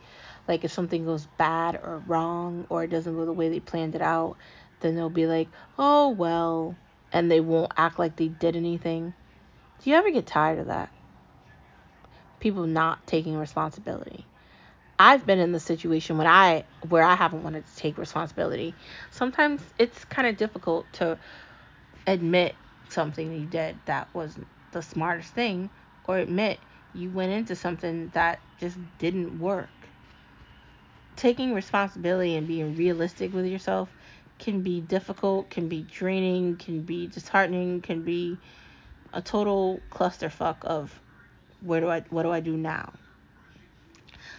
Like 0.47 0.63
if 0.63 0.71
something 0.71 1.05
goes 1.05 1.25
bad 1.37 1.75
or 1.75 2.01
wrong 2.07 2.65
or 2.69 2.83
it 2.83 2.89
doesn't 2.89 3.15
go 3.15 3.25
the 3.25 3.33
way 3.33 3.49
they 3.49 3.59
planned 3.59 3.95
it 3.95 4.01
out, 4.01 4.37
then 4.79 4.95
they'll 4.95 5.09
be 5.09 5.27
like, 5.27 5.47
oh, 5.77 6.09
well, 6.09 6.75
and 7.11 7.29
they 7.29 7.39
won't 7.39 7.71
act 7.77 7.99
like 7.99 8.15
they 8.15 8.27
did 8.27 8.55
anything. 8.55 9.13
Do 9.83 9.89
you 9.89 9.95
ever 9.95 10.11
get 10.11 10.25
tired 10.25 10.59
of 10.59 10.67
that? 10.67 10.89
People 12.39 12.65
not 12.65 13.05
taking 13.07 13.37
responsibility. 13.37 14.25
I've 14.97 15.25
been 15.25 15.39
in 15.39 15.53
the 15.53 15.61
situation 15.61 16.17
when 16.17 16.27
I 16.27 16.65
where 16.89 17.03
I 17.03 17.15
haven't 17.15 17.43
wanted 17.43 17.65
to 17.65 17.75
take 17.77 17.97
responsibility. 17.97 18.75
Sometimes 19.11 19.61
it's 19.77 20.03
kind 20.05 20.27
of 20.27 20.35
difficult 20.35 20.91
to 20.93 21.17
admit 22.05 22.55
something 22.89 23.31
you 23.33 23.45
did 23.45 23.79
that 23.85 24.09
was 24.13 24.37
the 24.71 24.81
smartest 24.81 25.33
thing 25.33 25.69
or 26.03 26.17
admit 26.17 26.59
you 26.93 27.09
went 27.09 27.31
into 27.31 27.55
something 27.55 28.09
that 28.09 28.41
just 28.59 28.77
didn't 28.97 29.39
work 29.39 29.78
taking 31.19 31.53
responsibility 31.53 32.37
and 32.37 32.47
being 32.47 32.77
realistic 32.77 33.33
with 33.33 33.45
yourself 33.45 33.89
can 34.39 34.61
be 34.61 34.79
difficult, 34.79 35.49
can 35.49 35.67
be 35.67 35.81
draining, 35.81 36.55
can 36.55 36.81
be 36.81 37.07
disheartening, 37.07 37.81
can 37.81 38.03
be 38.03 38.37
a 39.11 39.21
total 39.21 39.81
clusterfuck 39.91 40.63
of 40.63 40.97
where 41.61 41.81
do 41.81 41.89
I 41.89 42.05
what 42.09 42.23
do 42.23 42.31
I 42.31 42.39
do 42.39 42.55
now? 42.55 42.93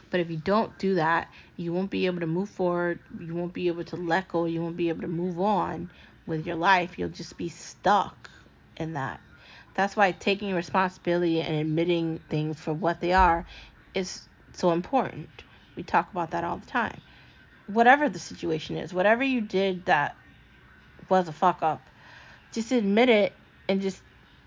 But 0.09 0.21
if 0.21 0.31
you 0.31 0.39
don't 0.39 0.77
do 0.79 0.95
that, 0.95 1.29
you 1.59 1.75
won't 1.75 1.91
be 1.91 2.07
able 2.07 2.21
to 2.21 2.27
move 2.27 2.49
forward, 2.49 2.99
you 3.19 3.35
won't 3.35 3.53
be 3.53 3.69
able 3.69 3.85
to 3.85 3.97
let 3.97 4.29
go, 4.29 4.47
you 4.47 4.63
won't 4.63 4.79
be 4.79 4.89
able 4.89 5.03
to 5.03 5.09
move 5.09 5.39
on 5.39 5.91
with 6.27 6.47
your 6.47 6.57
life. 6.57 6.99
You'll 6.99 7.11
just 7.11 7.37
be 7.37 7.51
stuck 7.51 8.31
in 8.79 8.95
that. 8.95 9.21
That's 9.75 9.97
why 9.97 10.13
taking 10.13 10.55
responsibility 10.55 11.43
and 11.43 11.57
admitting 11.57 12.21
things 12.31 12.59
for 12.59 12.73
what 12.73 13.01
they 13.01 13.13
are 13.13 13.45
is 13.95 14.27
so 14.55 14.71
important. 14.71 15.29
We 15.81 15.85
talk 15.85 16.13
about 16.13 16.33
that 16.33 16.45
all 16.45 16.59
the 16.59 16.67
time. 16.67 17.01
Whatever 17.67 18.11
the 18.11 18.19
situation 18.19 18.77
is, 18.77 18.93
whatever 18.93 19.25
you 19.25 19.41
did 19.41 19.87
that 19.87 20.15
was 21.09 21.27
a 21.27 21.33
fuck 21.33 21.63
up, 21.63 21.81
just 22.53 22.71
admit 22.71 23.09
it 23.09 23.33
and 23.67 23.81
just 23.81 23.99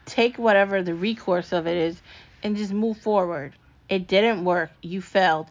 take 0.05 0.37
whatever 0.37 0.83
the 0.83 0.93
recourse 0.93 1.51
of 1.51 1.65
it 1.65 1.75
is 1.75 1.99
and 2.43 2.55
just 2.55 2.71
move 2.71 2.99
forward. 2.99 3.53
It 3.89 4.07
didn't 4.07 4.45
work. 4.45 4.69
You 4.83 5.01
failed. 5.01 5.47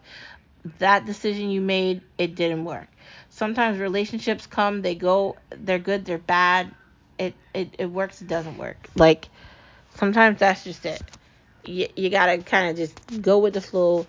That 0.79 1.05
decision 1.05 1.49
you 1.49 1.59
made, 1.59 2.01
it 2.17 2.35
didn't 2.35 2.63
work. 2.63 2.87
Sometimes 3.29 3.77
relationships 3.77 4.47
come, 4.47 4.83
they 4.83 4.95
go, 4.95 5.35
they're 5.49 5.79
good, 5.79 6.05
they're 6.05 6.17
bad. 6.17 6.73
It 7.17 7.33
it, 7.53 7.75
it 7.77 7.87
works, 7.87 8.21
it 8.21 8.29
doesn't 8.29 8.57
work. 8.57 8.77
Like 8.95 9.27
sometimes 9.95 10.39
that's 10.39 10.63
just 10.63 10.85
it. 10.85 11.03
You, 11.65 11.87
you 11.97 12.09
gotta 12.09 12.37
kind 12.37 12.69
of 12.69 12.77
just 12.77 13.21
go 13.21 13.39
with 13.39 13.53
the 13.53 13.61
flow 13.61 14.07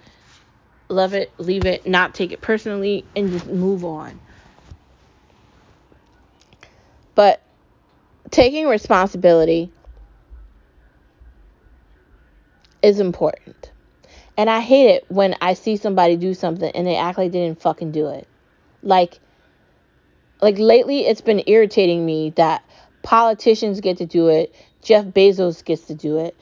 love 0.88 1.14
it, 1.14 1.32
leave 1.38 1.66
it, 1.66 1.86
not 1.86 2.14
take 2.14 2.32
it 2.32 2.40
personally, 2.40 3.04
and 3.16 3.30
just 3.30 3.46
move 3.46 3.84
on. 3.84 4.20
But 7.14 7.42
taking 8.30 8.66
responsibility 8.66 9.70
is 12.82 13.00
important. 13.00 13.72
And 14.36 14.50
I 14.50 14.60
hate 14.60 14.90
it 14.90 15.04
when 15.08 15.36
I 15.40 15.54
see 15.54 15.76
somebody 15.76 16.16
do 16.16 16.34
something 16.34 16.70
and 16.74 16.86
they 16.86 16.96
act 16.96 17.18
like 17.18 17.30
they 17.32 17.38
didn't 17.38 17.62
fucking 17.62 17.92
do 17.92 18.08
it. 18.08 18.26
Like 18.82 19.20
like 20.42 20.58
lately 20.58 21.06
it's 21.06 21.20
been 21.20 21.42
irritating 21.46 22.04
me 22.04 22.30
that 22.30 22.64
politicians 23.02 23.80
get 23.80 23.98
to 23.98 24.06
do 24.06 24.28
it, 24.28 24.54
Jeff 24.82 25.04
Bezos 25.04 25.64
gets 25.64 25.86
to 25.86 25.94
do 25.94 26.18
it, 26.18 26.36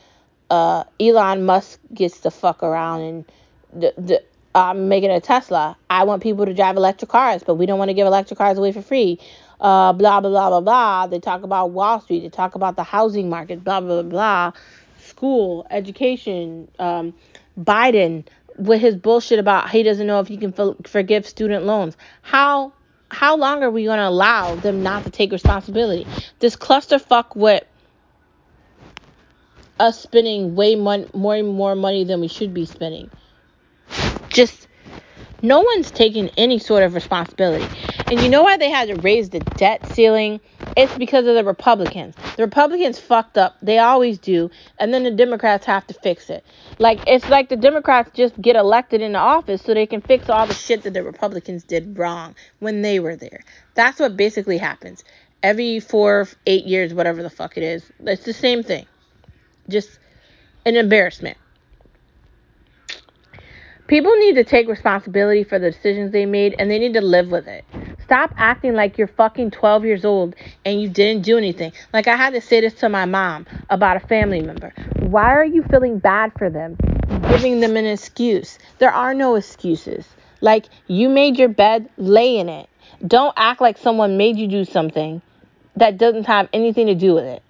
uh, 0.51 0.85
Elon 0.99 1.45
Musk 1.45 1.79
gets 1.95 2.21
to 2.21 2.31
fuck 2.31 2.63
around 2.63 3.01
and 3.03 3.25
the, 3.73 3.95
the 3.97 4.25
I'm 4.55 4.89
making 4.89 5.11
a 5.11 5.21
Tesla. 5.21 5.77
I 5.89 6.05
want 6.05 6.23
people 6.23 6.47
to 6.47 6.55
drive 6.55 6.77
electric 6.77 7.11
cars, 7.11 7.43
but 7.45 7.55
we 7.55 7.67
don't 7.67 7.79
want 7.79 7.89
to 7.89 7.95
give 7.95 8.07
electric 8.07 8.39
cars 8.39 8.59
away 8.59 8.73
for 8.73 8.83
free. 8.83 9.19
Uh, 9.61 9.93
blah 9.93 10.21
blah 10.21 10.31
blah 10.31 10.51
blah 10.51 10.61
blah. 10.61 11.07
They 11.07 11.21
talk 11.21 11.43
about 11.43 11.71
Wall 11.71 12.01
Street. 12.01 12.21
They 12.21 12.29
talk 12.29 12.55
about 12.55 12.77
the 12.77 12.83
housing 12.85 13.31
market. 13.31 13.65
Blah 13.65 13.81
blah 13.81 14.03
blah. 14.03 14.11
blah. 14.11 14.53
School, 14.99 15.67
education. 15.71 16.69
Um, 16.79 17.15
Biden 17.59 18.27
with 18.59 18.81
his 18.81 18.97
bullshit 18.97 19.39
about 19.39 19.71
he 19.71 19.83
doesn't 19.83 20.07
know 20.07 20.21
if 20.21 20.29
he 20.29 20.37
can 20.37 20.53
for, 20.53 20.77
forgive 20.87 21.27
student 21.27 21.65
loans. 21.65 21.97
How 22.23 22.75
how 23.11 23.37
long 23.37 23.63
are 23.63 23.71
we 23.71 23.85
going 23.85 23.99
to 23.99 24.09
allow 24.09 24.57
them 24.57 24.83
not 24.83 25.05
to 25.05 25.11
take 25.11 25.33
responsibility? 25.33 26.07
This 26.41 26.57
clusterfuck 26.57 27.37
with 27.37 27.65
us 29.79 30.01
spending 30.01 30.55
way 30.55 30.77
mon- 30.77 31.09
more 31.15 31.37
and 31.37 31.49
more 31.49 31.75
money 31.75 32.05
than 32.05 32.21
we 32.21 32.29
should 32.29 32.55
be 32.55 32.67
spending. 32.67 33.11
Just 34.33 34.69
no 35.43 35.61
one's 35.61 35.91
taking 35.91 36.31
any 36.37 36.59
sort 36.59 36.85
of 36.85 36.95
responsibility. 36.95 37.67
And 38.11 38.21
you 38.21 38.29
know 38.29 38.43
why 38.43 38.57
they 38.57 38.71
had 38.71 38.89
to 38.89 38.95
raise 38.97 39.31
the 39.31 39.41
debt 39.41 39.85
ceiling? 39.93 40.41
It's 40.77 40.97
because 40.97 41.27
of 41.27 41.35
the 41.35 41.45
Republicans. 41.45 42.15
The 42.37 42.45
Republicans 42.45 42.99
fucked 42.99 43.37
up. 43.37 43.57
They 43.61 43.79
always 43.79 44.19
do. 44.19 44.51
And 44.79 44.95
then 44.95 45.03
the 45.03 45.11
Democrats 45.11 45.67
have 45.67 45.87
to 45.89 45.95
fix 45.95 46.31
it. 46.31 46.45
Like, 46.79 47.01
it's 47.07 47.29
like 47.29 47.49
the 47.49 47.57
Democrats 47.57 48.11
just 48.15 48.41
get 48.41 48.57
elected 48.57 49.03
into 49.03 49.19
office 49.19 49.63
so 49.63 49.75
they 49.75 49.87
can 49.87 50.01
fix 50.01 50.31
all 50.31 50.47
the 50.47 50.55
shit 50.55 50.85
that 50.85 50.95
the 50.95 51.03
Republicans 51.03 51.65
did 51.65 51.99
wrong 51.99 52.35
when 52.61 52.83
they 52.83 53.01
were 53.01 53.17
there. 53.17 53.43
That's 53.75 53.99
what 53.99 54.17
basically 54.17 54.59
happens. 54.59 55.03
Every 55.43 55.81
four, 55.81 56.29
eight 56.47 56.65
years, 56.65 56.95
whatever 56.95 57.23
the 57.23 57.31
fuck 57.31 57.57
it 57.57 57.65
is, 57.65 57.91
it's 58.01 58.25
the 58.25 58.33
same 58.33 58.63
thing. 58.63 58.87
Just 59.69 59.99
an 60.65 60.77
embarrassment. 60.77 61.37
People 63.93 64.17
need 64.17 64.37
to 64.37 64.45
take 64.45 64.69
responsibility 64.69 65.45
for 65.45 65.59
the 65.59 65.71
decisions 65.71 66.13
they 66.13 66.25
made 66.25 66.55
and 66.59 66.71
they 66.71 66.79
need 66.79 66.95
to 66.95 67.03
live 67.03 67.31
with 67.31 67.47
it. 67.47 67.63
Stop 68.03 68.33
acting 68.39 68.73
like 68.73 68.97
you're 68.97 69.07
fucking 69.07 69.51
12 69.51 69.85
years 69.85 70.07
old 70.07 70.35
and 70.65 70.81
you 70.81 70.89
didn't 70.89 71.25
do 71.25 71.37
anything. 71.37 71.75
Like 71.93 72.09
I 72.09 72.17
had 72.17 72.33
to 72.33 72.41
say 72.41 72.63
this 72.63 72.73
to 72.77 72.89
my 72.89 73.05
mom 73.05 73.45
about 73.69 73.99
a 73.99 74.01
family 74.01 74.41
member. 74.41 74.73
Why 75.01 75.25
are 75.25 75.45
you 75.45 75.63
feeling 75.65 75.99
bad 75.99 76.33
for 76.39 76.49
them? 76.49 76.79
Giving 77.29 77.61
them 77.61 77.77
an 77.77 77.85
excuse. 77.85 78.59
There 78.79 78.91
are 78.91 79.13
no 79.13 79.35
excuses. 79.35 80.07
Like 80.41 80.65
you 80.87 81.11
made 81.11 81.39
your 81.39 81.51
bed, 81.51 81.91
lay 81.99 82.39
in 82.39 82.49
it. 82.49 82.71
Don't 83.07 83.35
act 83.37 83.61
like 83.61 83.77
someone 83.77 84.17
made 84.17 84.39
you 84.39 84.49
do 84.49 84.65
something 84.65 85.21
that 85.77 85.99
doesn't 85.99 86.25
have 86.25 86.49
anything 86.55 86.87
to 86.87 86.95
do 86.95 87.13
with 87.13 87.25
it. 87.25 87.43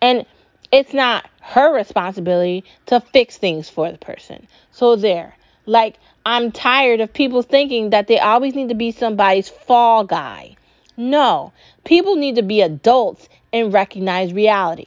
And 0.00 0.26
it's 0.70 0.94
not 0.94 1.28
her 1.40 1.74
responsibility 1.74 2.62
to 2.86 3.00
fix 3.00 3.36
things 3.36 3.68
for 3.68 3.90
the 3.90 3.98
person. 3.98 4.46
So 4.70 4.94
there. 4.94 5.34
Like, 5.66 5.96
I'm 6.26 6.50
tired 6.50 7.00
of 7.00 7.12
people 7.12 7.42
thinking 7.42 7.90
that 7.90 8.08
they 8.08 8.18
always 8.18 8.54
need 8.54 8.68
to 8.70 8.74
be 8.74 8.90
somebody's 8.90 9.48
fall 9.48 10.04
guy. 10.04 10.56
No, 10.96 11.52
people 11.84 12.16
need 12.16 12.36
to 12.36 12.42
be 12.42 12.60
adults 12.60 13.28
and 13.52 13.72
recognize 13.72 14.32
reality. 14.32 14.86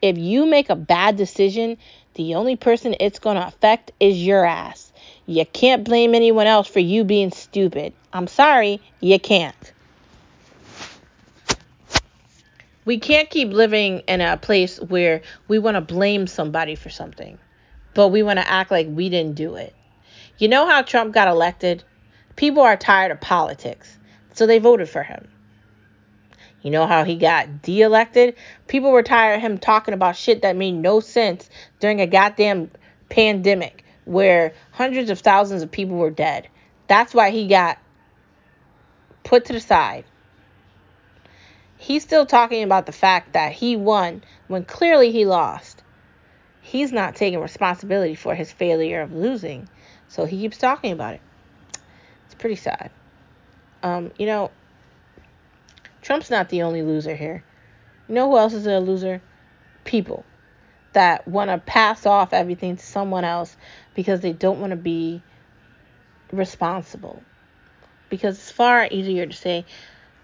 If 0.00 0.16
you 0.16 0.46
make 0.46 0.70
a 0.70 0.76
bad 0.76 1.16
decision, 1.16 1.76
the 2.14 2.34
only 2.36 2.56
person 2.56 2.94
it's 3.00 3.18
going 3.18 3.36
to 3.36 3.46
affect 3.46 3.92
is 4.00 4.24
your 4.24 4.44
ass. 4.44 4.92
You 5.26 5.44
can't 5.44 5.84
blame 5.84 6.14
anyone 6.14 6.46
else 6.46 6.68
for 6.68 6.80
you 6.80 7.04
being 7.04 7.32
stupid. 7.32 7.92
I'm 8.12 8.26
sorry, 8.26 8.80
you 9.00 9.18
can't. 9.18 9.72
We 12.84 12.98
can't 12.98 13.28
keep 13.28 13.50
living 13.50 14.00
in 14.08 14.20
a 14.20 14.36
place 14.36 14.80
where 14.80 15.22
we 15.48 15.58
want 15.58 15.76
to 15.76 15.80
blame 15.80 16.26
somebody 16.26 16.74
for 16.74 16.90
something, 16.90 17.38
but 17.94 18.08
we 18.08 18.22
want 18.22 18.38
to 18.38 18.50
act 18.50 18.70
like 18.70 18.88
we 18.88 19.08
didn't 19.08 19.36
do 19.36 19.56
it. 19.56 19.74
You 20.40 20.48
know 20.48 20.66
how 20.66 20.80
Trump 20.80 21.12
got 21.12 21.28
elected? 21.28 21.84
People 22.34 22.62
are 22.62 22.74
tired 22.74 23.12
of 23.12 23.20
politics, 23.20 23.98
so 24.32 24.46
they 24.46 24.58
voted 24.58 24.88
for 24.88 25.02
him. 25.02 25.28
You 26.62 26.70
know 26.70 26.86
how 26.86 27.04
he 27.04 27.16
got 27.16 27.60
de 27.60 27.82
elected? 27.82 28.36
People 28.66 28.90
were 28.90 29.02
tired 29.02 29.34
of 29.34 29.42
him 29.42 29.58
talking 29.58 29.92
about 29.92 30.16
shit 30.16 30.40
that 30.40 30.56
made 30.56 30.72
no 30.72 31.00
sense 31.00 31.50
during 31.78 32.00
a 32.00 32.06
goddamn 32.06 32.70
pandemic 33.10 33.84
where 34.06 34.54
hundreds 34.70 35.10
of 35.10 35.18
thousands 35.18 35.62
of 35.62 35.70
people 35.70 35.98
were 35.98 36.08
dead. 36.08 36.48
That's 36.86 37.12
why 37.12 37.28
he 37.32 37.46
got 37.46 37.76
put 39.24 39.44
to 39.44 39.52
the 39.52 39.60
side. 39.60 40.06
He's 41.76 42.02
still 42.02 42.24
talking 42.24 42.62
about 42.62 42.86
the 42.86 42.92
fact 42.92 43.34
that 43.34 43.52
he 43.52 43.76
won 43.76 44.24
when 44.48 44.64
clearly 44.64 45.12
he 45.12 45.26
lost. 45.26 45.82
He's 46.62 46.92
not 46.92 47.14
taking 47.14 47.40
responsibility 47.40 48.14
for 48.14 48.34
his 48.34 48.50
failure 48.50 49.02
of 49.02 49.12
losing. 49.12 49.68
So 50.10 50.24
he 50.26 50.40
keeps 50.40 50.58
talking 50.58 50.92
about 50.92 51.14
it. 51.14 51.20
It's 52.26 52.34
pretty 52.34 52.56
sad. 52.56 52.90
Um, 53.82 54.10
you 54.18 54.26
know, 54.26 54.50
Trump's 56.02 56.30
not 56.30 56.48
the 56.48 56.62
only 56.62 56.82
loser 56.82 57.14
here. 57.14 57.44
You 58.08 58.16
know 58.16 58.28
who 58.28 58.36
else 58.36 58.52
is 58.52 58.66
a 58.66 58.80
loser? 58.80 59.22
People 59.84 60.24
that 60.92 61.28
want 61.28 61.48
to 61.50 61.58
pass 61.58 62.06
off 62.06 62.32
everything 62.32 62.76
to 62.76 62.84
someone 62.84 63.24
else 63.24 63.56
because 63.94 64.20
they 64.20 64.32
don't 64.32 64.60
want 64.60 64.70
to 64.70 64.76
be 64.76 65.22
responsible. 66.32 67.22
Because 68.08 68.36
it's 68.36 68.50
far 68.50 68.88
easier 68.90 69.26
to 69.26 69.32
say, 69.32 69.64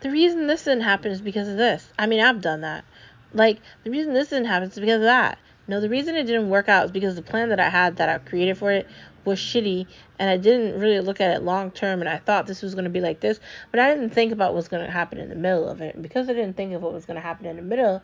the 0.01 0.11
reason 0.11 0.49
this 0.49 0.65
didn't 0.65 0.83
happen 0.83 1.13
is 1.13 1.21
because 1.21 1.47
of 1.47 1.57
this. 1.57 1.89
I 1.97 2.07
mean, 2.07 2.21
I've 2.21 2.41
done 2.41 2.63
that. 2.63 2.85
Like, 3.33 3.61
the 3.85 3.91
reason 3.91 4.15
this 4.15 4.31
didn't 4.31 4.47
happen 4.47 4.69
is 4.69 4.75
because 4.75 4.97
of 4.97 5.03
that. 5.03 5.39
No, 5.69 5.81
the 5.81 5.89
reason 5.89 6.17
it 6.17 6.25
didn't 6.25 6.51
work 6.51 6.69
out 6.69 6.87
is 6.87 6.91
because 6.91 7.15
the 7.15 7.23
plan 7.23 7.51
that 7.51 7.61
I 7.61 7.69
had 7.69 7.97
that 7.97 8.09
I 8.09 8.19
created 8.19 8.59
for 8.59 8.73
it 8.73 8.89
was 9.27 9.39
shitty 9.39 9.87
and 10.19 10.31
I 10.31 10.37
didn't 10.37 10.81
really 10.81 11.01
look 11.01 11.21
at 11.21 11.37
it 11.37 11.43
long 11.43 11.71
term 11.71 12.01
and 12.01 12.09
I 12.09 12.19
thought 12.19 12.47
this 12.47 12.63
was 12.63 12.75
going 12.75 12.85
to 12.85 12.91
be 12.91 13.01
like 13.01 13.21
this, 13.21 13.41
but 13.71 13.81
I 13.81 13.93
didn't 13.93 14.11
think 14.11 14.33
about 14.33 14.55
what's 14.55 14.69
going 14.69 14.85
to 14.85 14.91
happen 14.91 15.19
in 15.19 15.29
the 15.29 15.35
middle 15.35 15.69
of 15.69 15.81
it. 15.81 15.95
And 15.95 16.03
because 16.03 16.29
I 16.29 16.33
didn't 16.33 16.57
think 16.57 16.73
of 16.73 16.83
what 16.83 16.93
was 16.93 17.05
going 17.05 17.17
to 17.17 17.21
happen 17.21 17.47
in 17.47 17.57
the 17.57 17.63
middle 17.63 18.03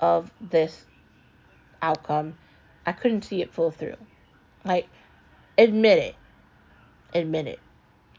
of 0.00 0.30
this 0.40 0.84
outcome, 1.80 2.34
I 2.86 2.92
couldn't 2.92 3.22
see 3.22 3.42
it 3.42 3.52
full 3.52 3.70
through. 3.70 3.96
Like, 4.64 4.88
admit 5.58 5.98
it. 5.98 6.14
Admit 7.14 7.46
it. 7.46 7.60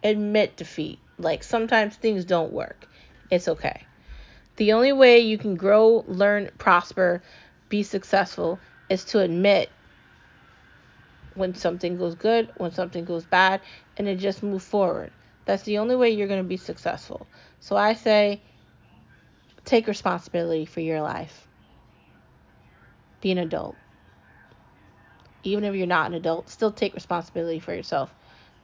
Admit 0.03 0.55
defeat. 0.57 0.99
Like, 1.17 1.43
sometimes 1.43 1.95
things 1.95 2.25
don't 2.25 2.53
work. 2.53 2.87
It's 3.29 3.47
okay. 3.47 3.85
The 4.57 4.73
only 4.73 4.93
way 4.93 5.19
you 5.19 5.37
can 5.37 5.55
grow, 5.55 6.05
learn, 6.07 6.51
prosper, 6.57 7.23
be 7.69 7.81
successful 7.83 8.59
is 8.89 9.03
to 9.05 9.19
admit 9.19 9.69
when 11.35 11.55
something 11.55 11.97
goes 11.97 12.15
good, 12.15 12.49
when 12.57 12.71
something 12.71 13.05
goes 13.05 13.25
bad, 13.25 13.61
and 13.97 14.07
then 14.07 14.17
just 14.17 14.43
move 14.43 14.63
forward. 14.63 15.11
That's 15.45 15.63
the 15.63 15.79
only 15.79 15.95
way 15.95 16.11
you're 16.11 16.27
going 16.27 16.43
to 16.43 16.47
be 16.47 16.57
successful. 16.57 17.27
So 17.59 17.75
I 17.75 17.93
say 17.93 18.41
take 19.65 19.87
responsibility 19.87 20.65
for 20.65 20.79
your 20.79 21.01
life. 21.01 21.47
Be 23.21 23.31
an 23.31 23.37
adult. 23.37 23.75
Even 25.43 25.63
if 25.65 25.75
you're 25.75 25.87
not 25.87 26.07
an 26.07 26.13
adult, 26.13 26.49
still 26.49 26.71
take 26.71 26.93
responsibility 26.93 27.59
for 27.59 27.73
yourself 27.73 28.13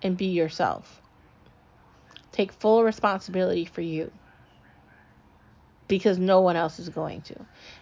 and 0.02 0.18
be 0.18 0.28
yourself. 0.28 1.02
Take 2.32 2.54
full 2.54 2.84
responsibility 2.84 3.66
for 3.66 3.82
you 3.82 4.12
because 5.88 6.18
no 6.20 6.40
one 6.40 6.56
else 6.56 6.80
is 6.80 6.88
going 6.88 7.22
to. 7.22 7.36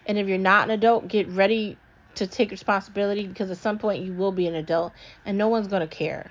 And 0.06 0.18
if 0.18 0.26
you're 0.26 0.38
not 0.38 0.64
an 0.64 0.70
adult, 0.72 1.06
get 1.06 1.28
ready 1.28 1.76
to 2.16 2.26
take 2.26 2.50
responsibility 2.50 3.26
because 3.26 3.50
at 3.50 3.58
some 3.58 3.78
point 3.78 4.04
you 4.04 4.12
will 4.12 4.32
be 4.32 4.46
an 4.46 4.54
adult 4.54 4.92
and 5.24 5.38
no 5.38 5.48
one's 5.48 5.68
going 5.68 5.86
to 5.86 5.94
care. 5.94 6.30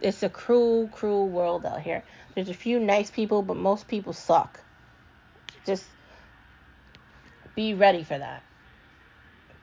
It's 0.00 0.22
a 0.22 0.28
cruel, 0.28 0.88
cruel 0.88 1.28
world 1.28 1.66
out 1.66 1.82
here. 1.82 2.02
There's 2.34 2.48
a 2.48 2.54
few 2.54 2.80
nice 2.80 3.10
people, 3.10 3.42
but 3.42 3.56
most 3.56 3.88
people 3.88 4.12
suck. 4.12 4.60
Just 5.66 5.84
be 7.54 7.74
ready 7.74 8.02
for 8.02 8.16
that. 8.16 8.42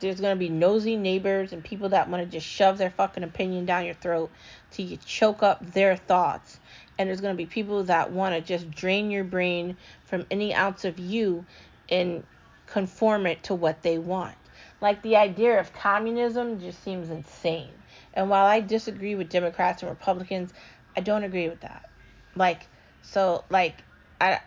There's 0.00 0.20
going 0.20 0.36
to 0.36 0.38
be 0.38 0.48
nosy 0.48 0.96
neighbors 0.96 1.52
and 1.52 1.64
people 1.64 1.88
that 1.88 2.08
want 2.08 2.22
to 2.22 2.30
just 2.30 2.46
shove 2.46 2.78
their 2.78 2.90
fucking 2.90 3.24
opinion 3.24 3.66
down 3.66 3.84
your 3.84 3.94
throat 3.94 4.30
till 4.70 4.86
you 4.86 4.96
choke 4.98 5.42
up 5.42 5.72
their 5.72 5.96
thoughts. 5.96 6.60
And 6.96 7.08
there's 7.08 7.20
going 7.20 7.34
to 7.34 7.36
be 7.36 7.46
people 7.46 7.82
that 7.84 8.12
want 8.12 8.34
to 8.34 8.40
just 8.40 8.70
drain 8.70 9.10
your 9.10 9.24
brain 9.24 9.76
from 10.04 10.24
any 10.30 10.54
ounce 10.54 10.84
of 10.84 11.00
you 11.00 11.44
and 11.88 12.22
conform 12.66 13.26
it 13.26 13.42
to 13.44 13.54
what 13.54 13.82
they 13.82 13.98
want. 13.98 14.36
Like 14.80 15.02
the 15.02 15.16
idea 15.16 15.60
of 15.60 15.72
communism 15.72 16.60
just 16.60 16.82
seems 16.84 17.10
insane. 17.10 17.74
And 18.14 18.30
while 18.30 18.46
I 18.46 18.60
disagree 18.60 19.14
with 19.14 19.28
Democrats 19.28 19.82
and 19.82 19.90
Republicans, 19.90 20.52
I 20.96 21.00
don't 21.00 21.24
agree 21.24 21.48
with 21.48 21.60
that. 21.60 21.90
Like 22.36 22.68
so 23.02 23.44
like 23.50 23.84
I 24.20 24.40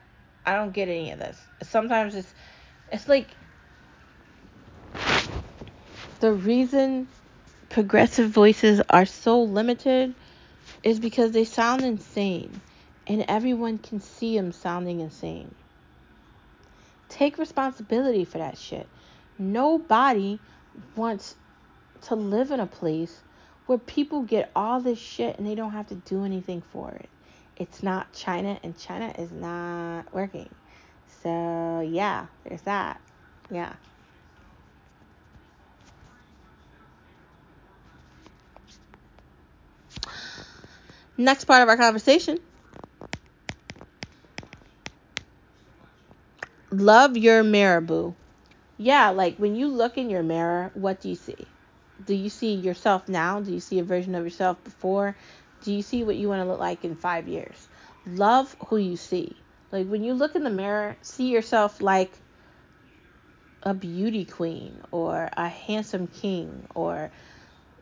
I 0.46 0.56
don't 0.56 0.74
get 0.74 0.88
any 0.88 1.12
of 1.12 1.20
this. 1.20 1.40
Sometimes 1.64 2.16
it's 2.16 2.34
It's 2.92 3.08
like 3.08 3.36
the 6.20 6.34
reason 6.34 7.08
progressive 7.70 8.30
voices 8.30 8.82
are 8.90 9.06
so 9.06 9.44
limited 9.44 10.16
is 10.84 11.00
because 11.00 11.32
they 11.32 11.46
sound 11.46 11.84
insane 11.84 12.62
and 13.08 13.26
everyone 13.28 13.78
can 13.78 14.00
see 14.00 14.38
them 14.38 14.52
sounding 14.52 15.00
insane. 15.00 15.56
Take 17.10 17.38
responsibility 17.38 18.26
for 18.26 18.38
that 18.38 18.58
shit. 18.58 18.90
Nobody 19.42 20.40
wants 20.96 21.36
to 22.04 22.16
live 22.16 22.52
in 22.52 22.60
a 22.60 22.68
place 22.68 23.22
where 23.66 23.78
people 23.80 24.22
get 24.22 24.52
all 24.56 24.80
this 24.80 25.00
shit 25.00 25.38
and 25.38 25.48
they 25.48 25.56
don't 25.56 25.72
have 25.72 25.88
to 25.88 25.96
do 25.96 26.24
anything 26.24 26.62
for 26.72 26.92
it. 26.92 27.10
It's 27.58 27.82
not 27.84 28.14
China, 28.14 28.60
and 28.64 28.78
China 28.78 29.14
is 29.18 29.32
not 29.32 30.14
working. 30.14 30.50
So, 31.24 31.82
yeah, 31.82 32.28
there's 32.44 32.62
that. 32.62 33.02
Yeah. 33.50 33.74
Next 41.18 41.46
part 41.46 41.62
of 41.62 41.70
our 41.70 41.78
conversation 41.78 42.40
love 46.72 47.18
your 47.18 47.44
boo. 47.82 48.16
Yeah, 48.82 49.12
like 49.12 49.38
when 49.38 49.56
you 49.56 49.68
look 49.68 50.00
in 50.00 50.10
your 50.10 50.24
mirror, 50.24 50.72
what 50.74 51.02
do 51.02 51.10
you 51.10 51.16
see? 51.16 51.48
Do 52.04 52.16
you 52.16 52.30
see 52.30 52.56
yourself 52.56 53.08
now? 53.08 53.40
Do 53.40 53.54
you 53.54 53.60
see 53.60 53.78
a 53.78 53.84
version 53.84 54.16
of 54.16 54.24
yourself 54.24 54.64
before? 54.64 55.16
Do 55.64 55.72
you 55.72 55.84
see 55.84 56.04
what 56.04 56.16
you 56.16 56.28
want 56.28 56.42
to 56.42 56.50
look 56.50 56.60
like 56.60 56.84
in 56.84 56.96
five 56.96 57.28
years? 57.28 57.70
Love 58.08 58.56
who 58.70 58.78
you 58.78 58.98
see. 58.98 59.38
Like 59.72 59.86
when 59.86 60.04
you 60.04 60.16
look 60.16 60.36
in 60.36 60.44
the 60.44 60.50
mirror, 60.50 60.98
see 61.04 61.30
yourself 61.30 61.80
like 61.80 62.12
a 63.62 63.76
beauty 63.76 64.26
queen 64.26 64.82
or 64.90 65.30
a 65.38 65.48
handsome 65.48 66.08
king 66.08 66.66
or 66.74 67.12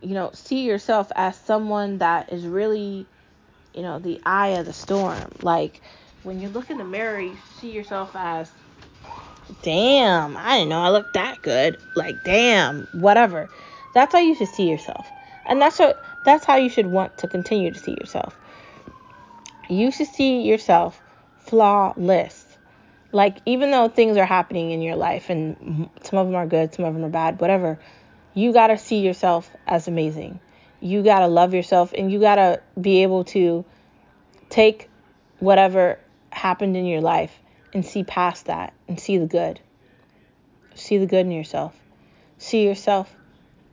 you 0.01 0.13
know, 0.15 0.31
see 0.33 0.65
yourself 0.65 1.13
as 1.15 1.37
someone 1.37 1.99
that 1.99 2.33
is 2.33 2.45
really, 2.45 3.07
you 3.73 3.83
know, 3.83 3.99
the 3.99 4.21
eye 4.25 4.49
of 4.59 4.65
the 4.65 4.73
storm. 4.73 5.31
Like 5.41 5.81
when 6.23 6.41
you 6.41 6.49
look 6.49 6.69
in 6.69 6.77
the 6.77 6.83
mirror, 6.83 7.21
you 7.21 7.37
see 7.59 7.71
yourself 7.71 8.11
as 8.15 8.51
damn, 9.61 10.37
I 10.37 10.57
didn't 10.57 10.69
know 10.69 10.81
I 10.81 10.89
looked 10.89 11.13
that 11.13 11.41
good. 11.41 11.77
Like, 11.95 12.23
damn, 12.23 12.87
whatever. 12.91 13.49
That's 13.93 14.13
how 14.13 14.19
you 14.19 14.35
should 14.35 14.49
see 14.49 14.69
yourself. 14.69 15.11
And 15.45 15.61
that's 15.61 15.79
what 15.79 16.03
that's 16.23 16.45
how 16.45 16.57
you 16.57 16.69
should 16.69 16.85
want 16.85 17.17
to 17.19 17.27
continue 17.27 17.71
to 17.71 17.79
see 17.79 17.97
yourself. 17.99 18.35
You 19.67 19.91
should 19.91 20.07
see 20.07 20.41
yourself 20.41 21.01
flawless. 21.39 22.45
Like 23.11 23.37
even 23.45 23.71
though 23.71 23.87
things 23.87 24.17
are 24.17 24.25
happening 24.25 24.71
in 24.71 24.81
your 24.81 24.95
life 24.95 25.29
and 25.29 25.89
some 26.03 26.19
of 26.19 26.27
them 26.27 26.35
are 26.35 26.45
good, 26.45 26.73
some 26.73 26.85
of 26.85 26.93
them 26.93 27.03
are 27.03 27.09
bad, 27.09 27.39
whatever, 27.39 27.79
you 28.35 28.53
got 28.53 28.67
to 28.67 28.77
see 28.77 28.99
yourself 28.99 29.49
as 29.65 29.87
amazing. 29.87 30.39
You 30.79 31.01
got 31.01 31.19
to 31.19 31.27
love 31.27 31.53
yourself 31.53 31.93
and 31.97 32.11
you 32.11 32.19
got 32.19 32.35
to 32.35 32.61
be 32.79 33.01
able 33.01 33.23
to 33.25 33.65
take 34.49 34.89
whatever 35.39 35.99
happened 36.31 36.77
in 36.77 36.85
your 36.85 37.01
life 37.01 37.38
and 37.73 37.85
see 37.85 38.03
past 38.03 38.45
that 38.45 38.73
and 38.87 38.99
see 38.99 39.17
the 39.17 39.25
good. 39.25 39.59
See 40.75 40.97
the 40.97 41.05
good 41.05 41.25
in 41.25 41.31
yourself. 41.31 41.75
See 42.37 42.65
yourself 42.65 43.13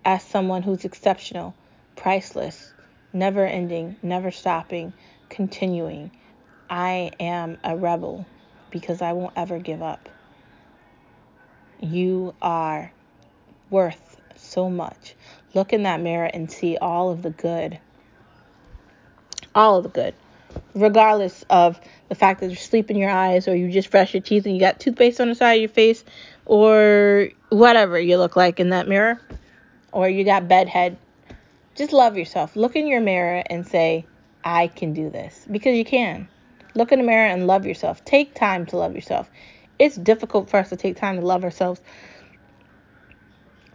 as 0.05 0.23
someone 0.23 0.63
who's 0.63 0.85
exceptional, 0.85 1.55
priceless, 1.95 2.73
never 3.13 3.47
ending, 3.47 3.97
never 4.03 4.31
stopping, 4.31 4.93
continuing. 5.29 6.11
I 6.69 7.13
am 7.21 7.59
a 7.63 7.77
rebel 7.77 8.27
because 8.71 9.03
I 9.03 9.13
won't 9.13 9.33
ever 9.37 9.59
give 9.59 9.83
up. 9.83 10.09
You 11.81 12.35
are 12.43 12.93
worth 13.71 14.21
so 14.37 14.69
much. 14.69 15.15
Look 15.55 15.73
in 15.73 15.85
that 15.85 16.01
mirror 16.01 16.31
and 16.33 16.51
see 16.51 16.77
all 16.77 17.11
of 17.11 17.23
the 17.23 17.31
good. 17.31 17.79
All 19.55 19.77
of 19.77 19.85
the 19.85 19.89
good 19.91 20.15
regardless 20.77 21.45
of 21.49 21.81
the 22.09 22.15
fact 22.15 22.41
that 22.41 22.51
you 22.51 22.57
sleep 22.57 22.91
in 22.91 22.97
your 22.97 23.11
eyes 23.11 23.49
or 23.49 23.57
you 23.57 23.71
just 23.71 23.91
brush 23.91 24.15
your 24.15 24.23
teeth 24.23 24.45
and 24.45 24.55
you 24.55 24.61
got 24.61 24.79
toothpaste 24.79 25.21
on 25.21 25.29
the 25.29 25.35
side 25.35 25.55
of 25.55 25.61
your 25.61 25.69
face 25.69 26.05
or 26.45 27.31
whatever 27.49 27.99
you 27.99 28.19
look 28.19 28.37
like 28.37 28.61
in 28.61 28.69
that 28.69 28.87
mirror 28.87 29.21
or 29.91 30.09
you 30.09 30.23
got 30.23 30.47
bedhead. 30.47 30.99
Just 31.75 31.93
love 31.93 32.17
yourself. 32.17 32.55
Look 32.55 32.77
in 32.77 32.87
your 32.87 33.01
mirror 33.01 33.43
and 33.49 33.67
say, 33.67 34.07
I 34.45 34.69
can 34.69 34.93
do 34.93 35.11
this 35.11 35.47
because 35.51 35.77
you 35.77 35.85
can. 35.85 36.29
Look 36.75 36.93
in 36.93 36.99
the 36.99 37.05
mirror 37.07 37.27
and 37.27 37.47
love 37.47 37.67
yourself. 37.67 38.05
Take 38.05 38.35
time 38.35 38.67
to 38.67 38.77
love 38.77 38.95
yourself. 38.95 39.31
It's 39.79 39.97
difficult 39.97 40.51
for 40.51 40.59
us 40.59 40.69
to 40.69 40.77
take 40.77 40.97
time 40.97 41.17
to 41.17 41.27
love 41.27 41.43
ourselves 41.43 41.81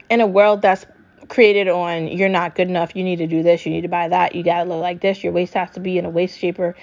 in 0.10 0.22
a 0.22 0.28
world 0.28 0.62
that's 0.62 0.86
created 1.30 1.68
on 1.68 2.08
you're 2.08 2.30
not 2.30 2.56
good 2.56 2.68
enough, 2.68 2.96
you 2.96 3.04
need 3.04 3.18
to 3.18 3.28
do 3.28 3.44
this, 3.44 3.66
you 3.66 3.72
need 3.72 3.82
to 3.82 3.88
buy 3.88 4.08
that, 4.08 4.36
you 4.36 4.44
gotta 4.44 4.68
look 4.68 4.82
like 4.82 5.02
this, 5.02 5.24
your 5.24 5.34
waist 5.34 5.54
has 5.54 5.72
to 5.72 5.80
be 5.80 5.98
in 5.98 6.06
a 6.06 6.10
waist 6.10 6.38
shaper, 6.38 6.76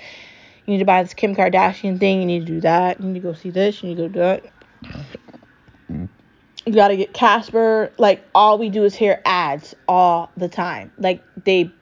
you 0.67 0.73
need 0.73 0.79
to 0.79 0.85
buy 0.85 1.03
this 1.03 1.15
Kim 1.15 1.35
Kardashian 1.35 1.99
thing, 1.99 2.21
you 2.21 2.27
need 2.27 2.41
to 2.41 2.53
do 2.53 2.61
that, 2.61 3.01
you 3.01 3.07
need 3.09 3.21
to 3.21 3.21
go 3.21 3.33
see 3.33 3.51
this, 3.51 3.83
you 3.83 3.91
need 3.91 3.97
to 3.97 4.09
go 4.09 4.09
do 4.09 4.19
that. 4.21 6.09
You 6.67 6.75
gotta 6.75 6.97
get 6.97 7.15
Casper. 7.15 7.91
Like 7.97 8.23
all 8.35 8.59
we 8.59 8.69
do 8.69 8.85
is 8.85 8.95
hear 8.95 9.23
ads 9.25 9.75
all 9.89 10.31
the 10.37 10.49
time. 10.49 10.93
Like 10.99 11.23
they 11.45 11.73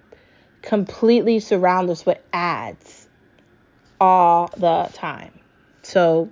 completely 0.62 1.40
surround 1.40 1.90
us 1.90 2.06
with 2.06 2.18
ads 2.32 3.08
all 4.00 4.48
the 4.56 4.88
time. 4.92 5.32
So 5.82 6.30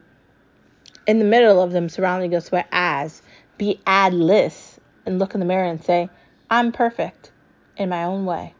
in 1.07 1.19
the 1.19 1.25
middle 1.25 1.61
of 1.61 1.73
them 1.73 1.89
surrounding 1.89 2.35
us 2.35 2.53
with 2.53 2.65
ads, 2.71 3.23
be 3.59 3.81
adless 3.87 4.74
and 5.07 5.19
look 5.19 5.35
in 5.35 5.41
the 5.41 5.47
mirror 5.47 5.65
and 5.65 5.83
say, 5.83 6.09
I'm 6.51 6.73
perfect 6.73 7.33
in 7.77 7.89
my 7.89 8.05
own 8.05 8.25
way, 8.25 8.55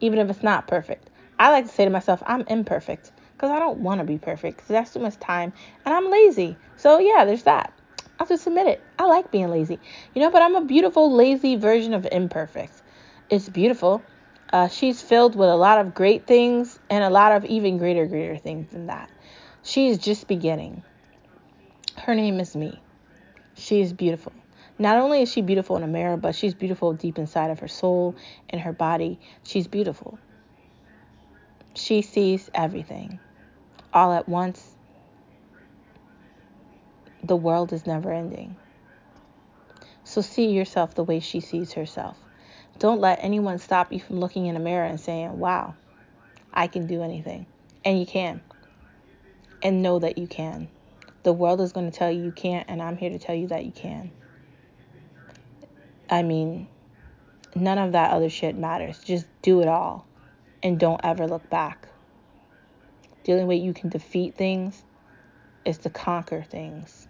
even 0.00 0.18
if 0.18 0.30
it's 0.30 0.42
not 0.42 0.66
perfect. 0.66 1.10
I 1.38 1.50
like 1.50 1.66
to 1.66 1.72
say 1.72 1.84
to 1.84 1.90
myself, 1.90 2.22
I'm 2.26 2.42
imperfect 2.42 3.12
because 3.34 3.50
I 3.50 3.58
don't 3.58 3.78
want 3.78 4.00
to 4.00 4.04
be 4.04 4.18
perfect 4.18 4.58
because 4.58 4.68
that's 4.68 4.92
too 4.92 4.98
much 5.00 5.18
time 5.18 5.52
and 5.84 5.94
I'm 5.94 6.10
lazy. 6.10 6.56
So, 6.76 6.98
yeah, 6.98 7.24
there's 7.24 7.44
that. 7.44 7.72
I'll 8.18 8.26
just 8.26 8.46
admit 8.46 8.66
it. 8.66 8.82
I 8.98 9.06
like 9.06 9.30
being 9.30 9.48
lazy, 9.48 9.78
you 10.14 10.20
know, 10.20 10.30
but 10.30 10.42
I'm 10.42 10.54
a 10.54 10.64
beautiful, 10.64 11.10
lazy 11.10 11.56
version 11.56 11.94
of 11.94 12.06
imperfect. 12.10 12.82
It's 13.30 13.48
beautiful. 13.48 14.04
Uh, 14.52 14.68
she's 14.68 15.00
filled 15.00 15.36
with 15.36 15.48
a 15.48 15.56
lot 15.56 15.78
of 15.78 15.94
great 15.94 16.26
things 16.26 16.78
and 16.90 17.02
a 17.02 17.08
lot 17.08 17.32
of 17.32 17.44
even 17.46 17.78
greater, 17.78 18.04
greater 18.04 18.36
things 18.36 18.70
than 18.72 18.88
that. 18.88 19.10
She's 19.62 19.96
just 19.96 20.26
beginning. 20.26 20.82
Her 21.96 22.14
name 22.14 22.40
is 22.40 22.54
me. 22.56 22.80
She 23.54 23.80
is 23.80 23.92
beautiful. 23.92 24.32
Not 24.80 24.96
only 24.96 25.20
is 25.20 25.30
she 25.30 25.42
beautiful 25.42 25.76
in 25.76 25.82
a 25.82 25.86
mirror, 25.86 26.16
but 26.16 26.34
she's 26.34 26.54
beautiful 26.54 26.94
deep 26.94 27.18
inside 27.18 27.50
of 27.50 27.58
her 27.58 27.68
soul 27.68 28.16
and 28.48 28.62
her 28.62 28.72
body. 28.72 29.20
She's 29.42 29.66
beautiful. 29.66 30.18
She 31.74 32.00
sees 32.00 32.48
everything 32.54 33.20
all 33.92 34.10
at 34.14 34.26
once. 34.26 34.74
The 37.22 37.36
world 37.36 37.74
is 37.74 37.86
never 37.86 38.10
ending. 38.10 38.56
So 40.04 40.22
see 40.22 40.46
yourself 40.46 40.94
the 40.94 41.04
way 41.04 41.20
she 41.20 41.40
sees 41.40 41.74
herself. 41.74 42.16
Don't 42.78 43.02
let 43.02 43.18
anyone 43.22 43.58
stop 43.58 43.92
you 43.92 44.00
from 44.00 44.18
looking 44.18 44.46
in 44.46 44.56
a 44.56 44.60
mirror 44.60 44.86
and 44.86 44.98
saying, 44.98 45.38
wow, 45.38 45.74
I 46.54 46.68
can 46.68 46.86
do 46.86 47.02
anything. 47.02 47.44
And 47.84 48.00
you 48.00 48.06
can. 48.06 48.40
And 49.62 49.82
know 49.82 49.98
that 49.98 50.16
you 50.16 50.26
can. 50.26 50.68
The 51.22 51.34
world 51.34 51.60
is 51.60 51.72
going 51.72 51.90
to 51.90 51.96
tell 51.96 52.10
you 52.10 52.22
you 52.24 52.32
can't, 52.32 52.64
and 52.70 52.80
I'm 52.80 52.96
here 52.96 53.10
to 53.10 53.18
tell 53.18 53.34
you 53.34 53.48
that 53.48 53.66
you 53.66 53.72
can. 53.72 54.10
I 56.10 56.22
mean, 56.24 56.66
none 57.54 57.78
of 57.78 57.92
that 57.92 58.10
other 58.10 58.28
shit 58.28 58.56
matters. 58.56 58.98
Just 58.98 59.26
do 59.42 59.62
it 59.62 59.68
all 59.68 60.06
and 60.62 60.78
don't 60.78 61.00
ever 61.04 61.28
look 61.28 61.48
back. 61.48 61.88
The 63.24 63.32
only 63.32 63.44
way 63.44 63.56
you 63.56 63.72
can 63.72 63.90
defeat 63.90 64.34
things 64.34 64.82
is 65.64 65.78
to 65.78 65.90
conquer 65.90 66.42
things. 66.42 67.06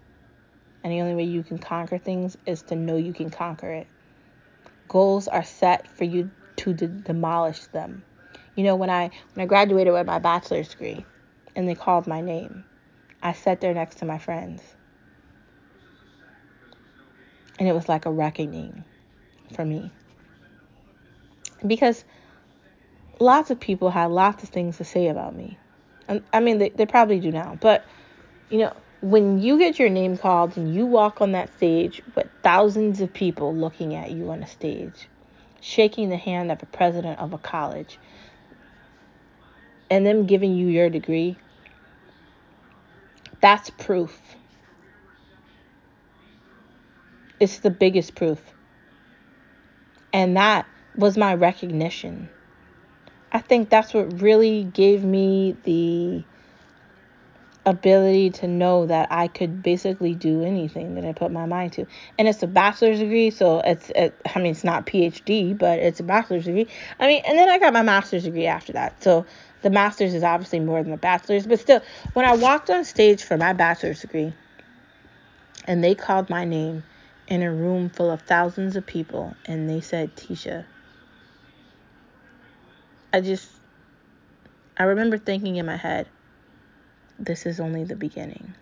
And 0.84 0.92
the 0.92 1.00
only 1.00 1.14
way 1.14 1.24
you 1.24 1.42
can 1.42 1.58
conquer 1.58 1.98
things 1.98 2.36
is 2.46 2.62
to 2.64 2.76
know 2.76 2.96
you 2.96 3.14
can 3.14 3.30
conquer 3.30 3.70
it. 3.70 3.86
Goals 4.88 5.28
are 5.28 5.44
set 5.44 5.88
for 5.96 6.04
you 6.04 6.30
to 6.56 6.74
de- 6.74 6.88
demolish 6.88 7.66
them. 7.66 8.02
You 8.54 8.64
know, 8.64 8.76
when 8.76 8.90
I 8.90 9.10
when 9.34 9.44
I 9.44 9.46
graduated 9.46 9.94
with 9.94 10.06
my 10.06 10.18
bachelor's 10.18 10.68
degree 10.68 11.06
and 11.56 11.68
they 11.68 11.74
called 11.74 12.06
my 12.06 12.20
name, 12.20 12.64
I 13.22 13.32
sat 13.32 13.60
there 13.60 13.72
next 13.72 13.96
to 13.98 14.04
my 14.04 14.18
friends. 14.18 14.62
And 17.58 17.68
it 17.68 17.72
was 17.72 17.88
like 17.88 18.06
a 18.06 18.10
reckoning 18.10 18.84
for 19.50 19.64
me. 19.64 19.90
Because 21.66 22.04
lots 23.18 23.50
of 23.50 23.60
people 23.60 23.90
had 23.90 24.10
lots 24.10 24.42
of 24.42 24.48
things 24.48 24.78
to 24.78 24.84
say 24.84 25.08
about 25.08 25.34
me. 25.34 25.58
And 26.08 26.22
I 26.32 26.40
mean, 26.40 26.58
they, 26.58 26.70
they 26.70 26.86
probably 26.86 27.20
do 27.20 27.30
now. 27.30 27.58
But, 27.60 27.84
you 28.48 28.58
know, 28.58 28.74
when 29.00 29.38
you 29.40 29.58
get 29.58 29.78
your 29.78 29.88
name 29.88 30.16
called 30.16 30.56
and 30.56 30.74
you 30.74 30.86
walk 30.86 31.20
on 31.20 31.32
that 31.32 31.54
stage 31.56 32.02
with 32.14 32.26
thousands 32.42 33.00
of 33.00 33.12
people 33.12 33.54
looking 33.54 33.94
at 33.94 34.10
you 34.10 34.30
on 34.30 34.42
a 34.42 34.46
stage, 34.46 35.08
shaking 35.60 36.08
the 36.08 36.16
hand 36.16 36.50
of 36.50 36.62
a 36.62 36.66
president 36.66 37.18
of 37.18 37.32
a 37.32 37.38
college, 37.38 37.98
and 39.90 40.06
them 40.06 40.26
giving 40.26 40.54
you 40.54 40.66
your 40.68 40.88
degree, 40.88 41.36
that's 43.40 43.70
proof. 43.70 44.20
it's 47.40 47.60
the 47.60 47.70
biggest 47.70 48.14
proof. 48.14 48.38
And 50.12 50.36
that 50.36 50.66
was 50.96 51.16
my 51.16 51.34
recognition. 51.34 52.28
I 53.32 53.38
think 53.38 53.70
that's 53.70 53.94
what 53.94 54.20
really 54.20 54.64
gave 54.64 55.04
me 55.04 55.56
the 55.62 56.24
ability 57.66 58.30
to 58.30 58.48
know 58.48 58.86
that 58.86 59.08
I 59.10 59.28
could 59.28 59.62
basically 59.62 60.14
do 60.14 60.42
anything 60.42 60.94
that 60.94 61.04
I 61.04 61.12
put 61.12 61.30
my 61.30 61.46
mind 61.46 61.74
to. 61.74 61.86
And 62.18 62.26
it's 62.26 62.42
a 62.42 62.46
bachelor's 62.46 62.98
degree, 62.98 63.30
so 63.30 63.60
it's 63.60 63.90
it, 63.90 64.18
I 64.34 64.38
mean 64.38 64.52
it's 64.52 64.64
not 64.64 64.86
PhD, 64.86 65.56
but 65.56 65.78
it's 65.78 66.00
a 66.00 66.02
bachelor's 66.02 66.46
degree. 66.46 66.66
I 66.98 67.06
mean, 67.06 67.22
and 67.26 67.38
then 67.38 67.48
I 67.48 67.58
got 67.58 67.72
my 67.72 67.82
master's 67.82 68.24
degree 68.24 68.46
after 68.46 68.72
that. 68.72 69.02
So 69.02 69.26
the 69.62 69.70
master's 69.70 70.14
is 70.14 70.24
obviously 70.24 70.60
more 70.60 70.82
than 70.82 70.90
the 70.90 70.96
bachelor's, 70.96 71.46
but 71.46 71.60
still 71.60 71.82
when 72.14 72.24
I 72.24 72.34
walked 72.34 72.70
on 72.70 72.84
stage 72.84 73.22
for 73.22 73.36
my 73.36 73.52
bachelor's 73.52 74.00
degree 74.00 74.32
and 75.66 75.84
they 75.84 75.94
called 75.94 76.30
my 76.30 76.44
name 76.44 76.82
in 77.30 77.42
a 77.42 77.50
room 77.50 77.88
full 77.88 78.10
of 78.10 78.20
thousands 78.22 78.76
of 78.76 78.84
people 78.84 79.34
and 79.46 79.70
they 79.70 79.80
said 79.80 80.14
Tisha 80.16 80.66
I 83.12 83.20
just 83.20 83.48
I 84.76 84.84
remember 84.84 85.18
thinking 85.18 85.56
in 85.56 85.66
my 85.66 85.76
head 85.76 86.06
this 87.18 87.44
is 87.44 87.60
only 87.60 87.84
the 87.84 87.96
beginning. 87.96 88.54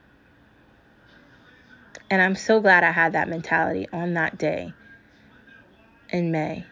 And 2.10 2.20
I'm 2.20 2.34
so 2.34 2.60
glad 2.60 2.84
I 2.84 2.90
had 2.90 3.12
that 3.12 3.28
mentality 3.28 3.86
on 3.92 4.14
that 4.14 4.38
day 4.38 4.72
in 6.10 6.32
May. 6.32 6.66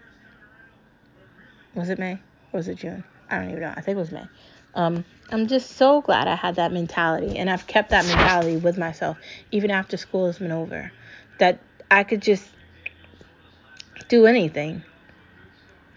Was 1.74 1.90
it 1.90 1.98
May? 1.98 2.14
Or 2.52 2.58
was 2.58 2.68
it 2.68 2.78
June? 2.78 3.04
I 3.30 3.38
don't 3.38 3.50
even 3.50 3.60
know. 3.60 3.72
I 3.76 3.82
think 3.82 3.96
it 3.96 4.00
was 4.00 4.10
May. 4.10 4.26
Um, 4.74 5.04
I'm 5.30 5.46
just 5.46 5.76
so 5.76 6.00
glad 6.00 6.26
I 6.26 6.34
had 6.34 6.56
that 6.56 6.72
mentality. 6.72 7.38
And 7.38 7.50
I've 7.50 7.66
kept 7.66 7.90
that 7.90 8.06
mentality 8.06 8.56
with 8.56 8.78
myself, 8.78 9.18
even 9.52 9.70
after 9.70 9.96
school 9.96 10.26
has 10.26 10.38
been 10.38 10.52
over. 10.52 10.90
That 11.38 11.60
I 11.90 12.04
could 12.04 12.22
just 12.22 12.48
do 14.08 14.26
anything. 14.26 14.82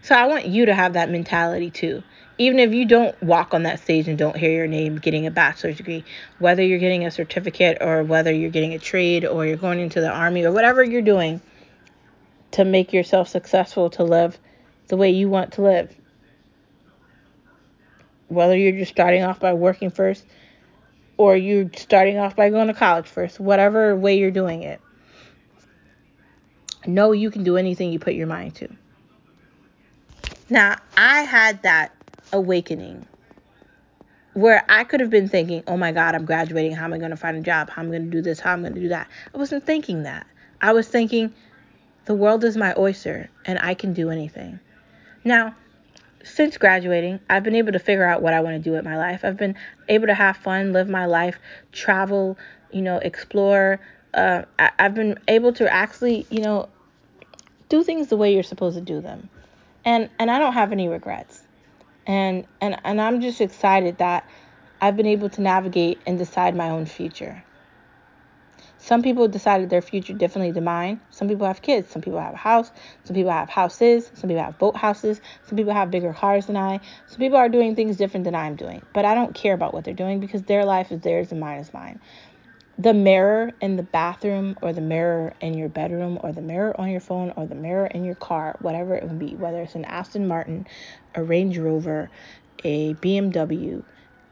So 0.02 0.14
I 0.14 0.26
want 0.26 0.46
you 0.46 0.66
to 0.66 0.74
have 0.74 0.94
that 0.94 1.10
mentality 1.10 1.70
too 1.70 2.02
even 2.40 2.58
if 2.58 2.72
you 2.72 2.86
don't 2.86 3.22
walk 3.22 3.52
on 3.52 3.64
that 3.64 3.80
stage 3.80 4.08
and 4.08 4.16
don't 4.16 4.34
hear 4.34 4.50
your 4.50 4.66
name 4.66 4.96
getting 4.96 5.26
a 5.26 5.30
bachelor's 5.30 5.76
degree, 5.76 6.02
whether 6.38 6.62
you're 6.62 6.78
getting 6.78 7.04
a 7.04 7.10
certificate 7.10 7.76
or 7.82 8.02
whether 8.02 8.32
you're 8.32 8.48
getting 8.48 8.72
a 8.72 8.78
trade 8.78 9.26
or 9.26 9.44
you're 9.44 9.58
going 9.58 9.78
into 9.78 10.00
the 10.00 10.08
army 10.08 10.42
or 10.42 10.50
whatever 10.50 10.82
you're 10.82 11.02
doing 11.02 11.42
to 12.52 12.64
make 12.64 12.94
yourself 12.94 13.28
successful 13.28 13.90
to 13.90 14.04
live 14.04 14.38
the 14.88 14.96
way 14.96 15.10
you 15.10 15.28
want 15.28 15.52
to 15.52 15.60
live. 15.60 15.94
Whether 18.28 18.56
you're 18.56 18.72
just 18.72 18.92
starting 18.92 19.22
off 19.22 19.38
by 19.38 19.52
working 19.52 19.90
first 19.90 20.24
or 21.18 21.36
you're 21.36 21.68
starting 21.76 22.16
off 22.16 22.36
by 22.36 22.48
going 22.48 22.68
to 22.68 22.74
college 22.74 23.06
first, 23.06 23.38
whatever 23.38 23.94
way 23.94 24.16
you're 24.16 24.30
doing 24.30 24.62
it. 24.62 24.80
Know 26.86 27.12
you 27.12 27.30
can 27.30 27.44
do 27.44 27.56
anything 27.56 27.92
you 27.92 27.98
put 27.98 28.14
your 28.14 28.26
mind 28.26 28.54
to. 28.56 28.68
Now, 30.48 30.78
I 30.96 31.22
had 31.22 31.62
that 31.62 31.94
awakening 32.32 33.06
where 34.34 34.64
I 34.68 34.84
could 34.84 35.00
have 35.00 35.10
been 35.10 35.28
thinking, 35.28 35.62
oh 35.66 35.76
my 35.76 35.92
God, 35.92 36.14
I'm 36.14 36.24
graduating. 36.24 36.72
How 36.72 36.84
am 36.84 36.92
I 36.92 36.98
going 36.98 37.10
to 37.10 37.16
find 37.16 37.36
a 37.36 37.40
job? 37.40 37.70
How 37.70 37.82
am 37.82 37.88
I 37.88 37.90
going 37.92 38.04
to 38.04 38.10
do 38.10 38.22
this? 38.22 38.40
How 38.40 38.52
am 38.52 38.60
I 38.60 38.62
going 38.62 38.74
to 38.74 38.80
do 38.80 38.88
that? 38.88 39.08
I 39.34 39.38
wasn't 39.38 39.66
thinking 39.66 40.04
that. 40.04 40.26
I 40.60 40.72
was 40.72 40.88
thinking, 40.88 41.34
the 42.06 42.14
world 42.14 42.44
is 42.44 42.56
my 42.56 42.74
oyster 42.76 43.30
and 43.44 43.58
I 43.60 43.74
can 43.74 43.92
do 43.92 44.10
anything. 44.10 44.60
Now, 45.24 45.54
since 46.22 46.58
graduating, 46.58 47.20
I've 47.28 47.42
been 47.42 47.54
able 47.54 47.72
to 47.72 47.78
figure 47.78 48.04
out 48.04 48.22
what 48.22 48.34
I 48.34 48.40
want 48.40 48.56
to 48.56 48.62
do 48.62 48.72
with 48.72 48.84
my 48.84 48.96
life. 48.96 49.24
I've 49.24 49.36
been 49.36 49.56
able 49.88 50.06
to 50.06 50.14
have 50.14 50.36
fun, 50.36 50.72
live 50.72 50.88
my 50.88 51.06
life, 51.06 51.38
travel, 51.72 52.38
you 52.72 52.82
know, 52.82 52.98
explore. 52.98 53.80
Uh, 54.12 54.42
I've 54.58 54.94
been 54.94 55.18
able 55.28 55.52
to 55.54 55.72
actually, 55.72 56.26
you 56.30 56.40
know, 56.40 56.68
do 57.68 57.84
things 57.84 58.08
the 58.08 58.16
way 58.16 58.34
you're 58.34 58.42
supposed 58.42 58.76
to 58.76 58.82
do 58.82 59.00
them. 59.00 59.28
And 59.84 60.10
and 60.18 60.30
I 60.30 60.38
don't 60.38 60.52
have 60.52 60.72
any 60.72 60.88
regrets 60.88 61.42
and 62.10 62.44
and 62.60 62.76
and 62.84 63.00
I'm 63.00 63.20
just 63.20 63.40
excited 63.40 63.98
that 63.98 64.28
I've 64.80 64.96
been 64.96 65.06
able 65.06 65.28
to 65.30 65.40
navigate 65.40 66.00
and 66.06 66.18
decide 66.18 66.56
my 66.56 66.70
own 66.70 66.86
future. 66.86 67.44
Some 68.78 69.02
people 69.02 69.28
decided 69.28 69.68
their 69.68 69.82
future 69.82 70.14
differently 70.14 70.52
than 70.52 70.64
mine. 70.64 71.02
Some 71.10 71.28
people 71.28 71.46
have 71.46 71.60
kids. 71.60 71.90
Some 71.90 72.00
people 72.00 72.18
have 72.18 72.32
a 72.32 72.38
house. 72.38 72.72
Some 73.04 73.14
people 73.14 73.30
have 73.30 73.50
houses. 73.50 74.10
Some 74.14 74.28
people 74.28 74.42
have 74.42 74.58
boat 74.58 74.74
houses. 74.74 75.20
Some 75.46 75.56
people 75.56 75.74
have 75.74 75.90
bigger 75.90 76.14
cars 76.14 76.46
than 76.46 76.56
I. 76.56 76.80
Some 77.06 77.18
people 77.18 77.36
are 77.36 77.50
doing 77.50 77.76
things 77.76 77.98
different 77.98 78.24
than 78.24 78.34
I'm 78.34 78.56
doing. 78.56 78.82
But 78.94 79.04
I 79.04 79.14
don't 79.14 79.34
care 79.34 79.52
about 79.52 79.74
what 79.74 79.84
they're 79.84 79.92
doing 79.92 80.18
because 80.18 80.42
their 80.44 80.64
life 80.64 80.90
is 80.90 81.00
theirs 81.00 81.30
and 81.30 81.40
mine 81.40 81.58
is 81.58 81.74
mine 81.74 82.00
the 82.80 82.94
mirror 82.94 83.52
in 83.60 83.76
the 83.76 83.82
bathroom 83.82 84.56
or 84.62 84.72
the 84.72 84.80
mirror 84.80 85.34
in 85.42 85.52
your 85.52 85.68
bedroom 85.68 86.18
or 86.22 86.32
the 86.32 86.40
mirror 86.40 86.78
on 86.80 86.88
your 86.88 87.00
phone 87.00 87.30
or 87.36 87.44
the 87.44 87.54
mirror 87.54 87.86
in 87.86 88.04
your 88.04 88.14
car, 88.14 88.56
whatever 88.60 88.94
it 88.94 89.02
would 89.06 89.18
be, 89.18 89.34
whether 89.34 89.60
it's 89.60 89.74
an 89.74 89.84
Aston 89.84 90.26
Martin, 90.26 90.66
a 91.14 91.22
Range 91.22 91.58
Rover, 91.58 92.08
a 92.64 92.94
BMW, 92.94 93.84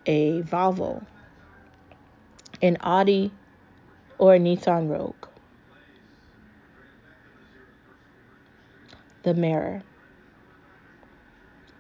a 0.07 0.41
Volvo, 0.43 1.05
an 2.63 2.79
Audi, 2.81 3.31
or 4.17 4.35
a 4.35 4.39
Nissan 4.39 4.89
Rogue. 4.89 5.27
The 9.25 9.35
mirror 9.35 9.83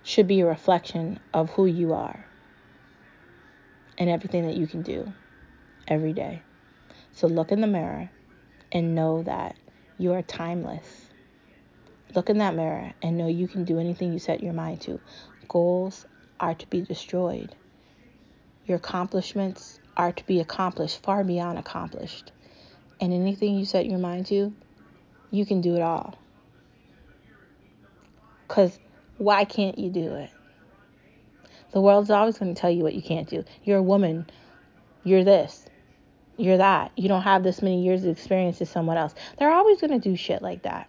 should 0.02 0.28
be 0.28 0.40
a 0.40 0.46
reflection 0.46 1.18
of 1.32 1.48
who 1.50 1.64
you 1.64 1.94
are 1.94 2.26
and 3.96 4.10
everything 4.10 4.46
that 4.46 4.56
you 4.56 4.66
can 4.66 4.82
do 4.82 5.10
every 5.88 6.12
day. 6.12 6.42
So 7.18 7.26
look 7.26 7.50
in 7.50 7.60
the 7.60 7.66
mirror 7.66 8.08
and 8.70 8.94
know 8.94 9.24
that 9.24 9.56
you 9.98 10.12
are 10.12 10.22
timeless. 10.22 10.86
Look 12.14 12.30
in 12.30 12.38
that 12.38 12.54
mirror 12.54 12.92
and 13.02 13.18
know 13.18 13.26
you 13.26 13.48
can 13.48 13.64
do 13.64 13.80
anything 13.80 14.12
you 14.12 14.20
set 14.20 14.40
your 14.40 14.52
mind 14.52 14.82
to. 14.82 15.00
Goals 15.48 16.06
are 16.38 16.54
to 16.54 16.66
be 16.68 16.80
destroyed. 16.80 17.56
Your 18.66 18.76
accomplishments 18.76 19.80
are 19.96 20.12
to 20.12 20.26
be 20.26 20.38
accomplished, 20.38 21.02
far 21.02 21.24
beyond 21.24 21.58
accomplished. 21.58 22.30
And 23.00 23.12
anything 23.12 23.58
you 23.58 23.64
set 23.64 23.86
your 23.86 23.98
mind 23.98 24.26
to, 24.26 24.54
you 25.32 25.44
can 25.44 25.60
do 25.60 25.74
it 25.74 25.82
all. 25.82 26.16
Because 28.46 28.78
why 29.16 29.44
can't 29.44 29.76
you 29.76 29.90
do 29.90 30.14
it? 30.14 30.30
The 31.72 31.80
world's 31.80 32.10
always 32.10 32.38
going 32.38 32.54
to 32.54 32.60
tell 32.60 32.70
you 32.70 32.84
what 32.84 32.94
you 32.94 33.02
can't 33.02 33.28
do. 33.28 33.42
You're 33.64 33.78
a 33.78 33.82
woman. 33.82 34.30
You're 35.02 35.24
this 35.24 35.64
you're 36.38 36.56
that. 36.56 36.92
You 36.96 37.08
don't 37.08 37.22
have 37.22 37.42
this 37.42 37.62
many 37.62 37.82
years 37.82 38.04
of 38.04 38.10
experience 38.10 38.60
as 38.60 38.70
someone 38.70 38.96
else. 38.96 39.14
They're 39.38 39.52
always 39.52 39.80
going 39.80 39.98
to 39.98 39.98
do 39.98 40.16
shit 40.16 40.40
like 40.40 40.62
that. 40.62 40.88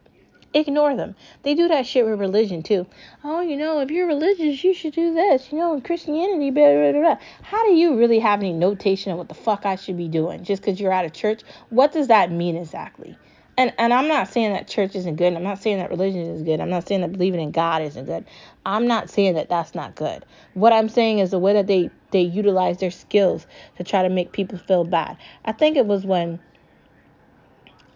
Ignore 0.53 0.95
them. 0.95 1.15
They 1.43 1.53
do 1.53 1.67
that 1.67 1.85
shit 1.85 2.05
with 2.05 2.19
religion 2.19 2.63
too. 2.63 2.87
Oh, 3.23 3.41
you 3.41 3.55
know, 3.55 3.81
if 3.81 3.91
you're 3.91 4.07
religious, 4.07 4.63
you 4.63 4.73
should 4.73 4.93
do 4.93 5.13
this. 5.13 5.51
You 5.51 5.59
know, 5.59 5.81
Christianity, 5.81 6.49
blah, 6.49 6.71
blah, 6.71 6.91
blah, 6.91 7.01
blah. 7.01 7.17
How 7.43 7.63
do 7.65 7.73
you 7.73 7.97
really 7.97 8.19
have 8.19 8.39
any 8.39 8.53
notation 8.53 9.11
of 9.11 9.17
what 9.17 9.27
the 9.27 9.35
fuck 9.35 9.65
I 9.65 9.75
should 9.75 9.97
be 9.97 10.07
doing 10.07 10.43
just 10.43 10.61
because 10.61 10.79
you're 10.79 10.91
out 10.91 11.05
of 11.05 11.13
church? 11.13 11.41
What 11.69 11.91
does 11.91 12.07
that 12.07 12.31
mean 12.31 12.55
exactly? 12.55 13.15
And 13.59 13.73
and 13.77 13.93
I'm 13.93 14.07
not 14.07 14.29
saying 14.29 14.53
that 14.53 14.69
church 14.69 14.95
isn't 14.95 15.17
good. 15.17 15.33
I'm 15.33 15.43
not 15.43 15.61
saying 15.61 15.79
that 15.79 15.89
religion 15.89 16.21
is 16.21 16.43
good. 16.43 16.61
I'm 16.61 16.69
not 16.69 16.87
saying 16.87 17.01
that 17.01 17.11
believing 17.11 17.41
in 17.41 17.51
God 17.51 17.81
isn't 17.81 18.05
good. 18.05 18.23
I'm 18.65 18.87
not 18.87 19.09
saying 19.09 19.33
that 19.33 19.49
that's 19.49 19.75
not 19.75 19.97
good. 19.97 20.25
What 20.53 20.71
I'm 20.71 20.87
saying 20.87 21.19
is 21.19 21.31
the 21.31 21.39
way 21.39 21.51
that 21.51 21.67
they 21.67 21.91
they 22.11 22.21
utilize 22.21 22.77
their 22.77 22.89
skills 22.89 23.45
to 23.75 23.83
try 23.83 24.01
to 24.01 24.07
make 24.07 24.31
people 24.31 24.57
feel 24.57 24.85
bad. 24.85 25.17
I 25.43 25.51
think 25.51 25.75
it 25.75 25.85
was 25.85 26.05
when 26.05 26.39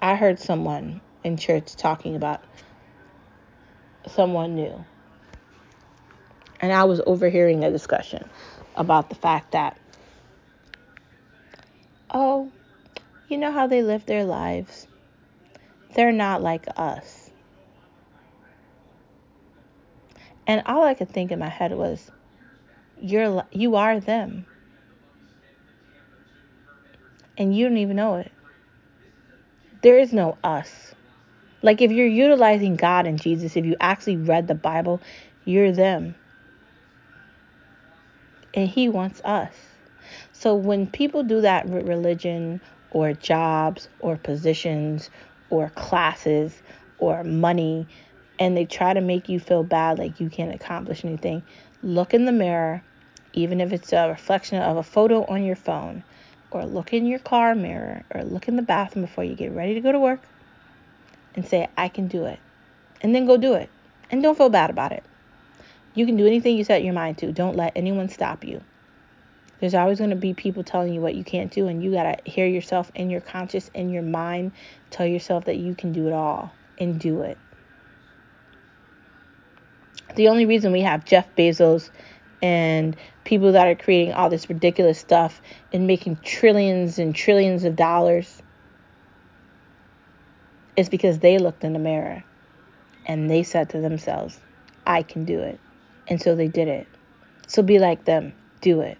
I 0.01 0.15
heard 0.15 0.37
someone 0.37 0.99
in 1.23 1.37
church 1.37 1.77
talking 1.77 2.17
about 2.17 2.43
someone 4.05 4.55
new. 4.55 4.83
And 6.59 6.73
I 6.73 6.83
was 6.83 6.99
overhearing 7.07 7.63
a 7.63 7.71
discussion 7.71 8.29
about 8.75 9.07
the 9.07 9.15
fact 9.15 9.53
that 9.53 9.79
oh, 12.13 12.51
you 13.29 13.37
know 13.37 13.53
how 13.53 13.65
they 13.67 13.81
live 13.81 14.05
their 14.05 14.25
lives 14.25 14.87
they're 15.93 16.11
not 16.11 16.41
like 16.41 16.65
us. 16.77 17.31
And 20.45 20.61
all 20.65 20.83
I 20.83 20.93
could 20.93 21.09
think 21.09 21.31
in 21.31 21.39
my 21.39 21.49
head 21.49 21.73
was, 21.73 22.11
you're 22.99 23.43
you 23.51 23.75
are 23.75 23.99
them. 23.99 24.45
And 27.37 27.55
you 27.55 27.67
don't 27.67 27.77
even 27.77 27.95
know 27.95 28.15
it. 28.15 28.31
There 29.81 29.97
is 29.97 30.13
no 30.13 30.37
us. 30.43 30.93
Like 31.61 31.81
if 31.81 31.91
you're 31.91 32.05
utilizing 32.05 32.75
God 32.75 33.07
and 33.07 33.21
Jesus, 33.21 33.55
if 33.55 33.65
you 33.65 33.75
actually 33.79 34.17
read 34.17 34.47
the 34.47 34.55
Bible, 34.55 35.01
you're 35.45 35.71
them. 35.71 36.15
And 38.53 38.67
he 38.67 38.87
wants 38.89 39.21
us. 39.23 39.53
So 40.31 40.55
when 40.55 40.87
people 40.87 41.23
do 41.23 41.41
that 41.41 41.67
with 41.67 41.87
religion 41.87 42.61
or 42.91 43.13
jobs 43.13 43.87
or 43.99 44.17
positions 44.17 45.09
or 45.53 45.69
classes 45.69 46.61
or 46.97 47.23
money 47.23 47.87
and 48.39 48.57
they 48.57 48.65
try 48.65 48.93
to 48.93 49.01
make 49.01 49.29
you 49.29 49.39
feel 49.39 49.63
bad 49.63 49.99
like 49.99 50.19
you 50.19 50.29
can't 50.29 50.53
accomplish 50.53 51.05
anything, 51.05 51.43
look 51.83 52.13
in 52.13 52.25
the 52.25 52.31
mirror, 52.31 52.83
even 53.33 53.61
if 53.61 53.71
it's 53.71 53.93
a 53.93 54.09
reflection 54.09 54.57
of 54.57 54.77
a 54.77 54.83
photo 54.83 55.23
on 55.25 55.43
your 55.43 55.55
phone, 55.55 56.03
or 56.49 56.65
look 56.65 56.91
in 56.91 57.05
your 57.05 57.19
car 57.19 57.53
mirror, 57.53 58.03
or 58.13 58.23
look 58.23 58.47
in 58.47 58.55
the 58.55 58.63
bathroom 58.63 59.05
before 59.05 59.23
you 59.23 59.35
get 59.35 59.51
ready 59.51 59.75
to 59.75 59.81
go 59.81 59.91
to 59.91 59.99
work, 59.99 60.21
and 61.35 61.45
say, 61.47 61.67
I 61.77 61.87
can 61.87 62.07
do 62.07 62.25
it. 62.25 62.39
And 63.01 63.13
then 63.13 63.27
go 63.27 63.37
do 63.37 63.53
it. 63.53 63.69
And 64.09 64.23
don't 64.23 64.37
feel 64.37 64.49
bad 64.49 64.69
about 64.69 64.91
it. 64.91 65.03
You 65.93 66.05
can 66.07 66.17
do 66.17 66.25
anything 66.25 66.57
you 66.57 66.63
set 66.63 66.83
your 66.83 66.93
mind 66.93 67.19
to. 67.19 67.31
Don't 67.31 67.55
let 67.55 67.73
anyone 67.75 68.09
stop 68.09 68.43
you. 68.43 68.61
There's 69.63 69.75
always 69.75 69.99
going 69.99 70.09
to 70.09 70.17
be 70.17 70.33
people 70.33 70.61
telling 70.65 70.93
you 70.93 70.99
what 70.99 71.15
you 71.15 71.23
can't 71.23 71.49
do, 71.49 71.67
and 71.67 71.81
you 71.81 71.93
got 71.93 72.03
to 72.03 72.29
hear 72.29 72.45
yourself 72.45 72.91
in 72.95 73.09
your 73.09 73.21
conscious, 73.21 73.71
in 73.73 73.91
your 73.91 74.03
mind, 74.03 74.51
tell 74.89 75.05
yourself 75.05 75.45
that 75.45 75.55
you 75.55 75.73
can 75.73 75.93
do 75.93 76.05
it 76.05 76.11
all 76.11 76.53
and 76.77 76.99
do 76.99 77.21
it. 77.21 77.37
The 80.17 80.27
only 80.27 80.45
reason 80.45 80.73
we 80.73 80.81
have 80.81 81.05
Jeff 81.05 81.33
Bezos 81.37 81.91
and 82.41 82.97
people 83.23 83.53
that 83.53 83.65
are 83.65 83.75
creating 83.75 84.13
all 84.13 84.29
this 84.29 84.49
ridiculous 84.49 84.99
stuff 84.99 85.41
and 85.71 85.87
making 85.87 86.17
trillions 86.17 86.99
and 86.99 87.15
trillions 87.15 87.63
of 87.63 87.77
dollars 87.77 88.41
is 90.75 90.89
because 90.89 91.19
they 91.19 91.37
looked 91.37 91.63
in 91.63 91.71
the 91.71 91.79
mirror 91.79 92.21
and 93.05 93.29
they 93.29 93.43
said 93.43 93.69
to 93.69 93.79
themselves, 93.79 94.37
I 94.85 95.03
can 95.03 95.23
do 95.23 95.39
it. 95.39 95.57
And 96.09 96.21
so 96.21 96.35
they 96.35 96.49
did 96.49 96.67
it. 96.67 96.85
So 97.47 97.63
be 97.63 97.79
like 97.79 98.03
them, 98.03 98.33
do 98.59 98.81
it. 98.81 98.97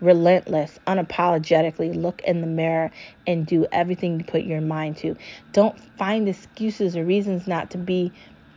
Relentless, 0.00 0.78
unapologetically 0.86 1.94
look 1.94 2.20
in 2.22 2.42
the 2.42 2.46
mirror 2.46 2.90
and 3.26 3.46
do 3.46 3.66
everything 3.72 4.18
you 4.18 4.24
put 4.24 4.42
your 4.42 4.60
mind 4.60 4.98
to. 4.98 5.16
Don't 5.52 5.78
find 5.96 6.28
excuses 6.28 6.96
or 6.96 7.04
reasons 7.04 7.46
not 7.46 7.70
to 7.70 7.78
be 7.78 8.12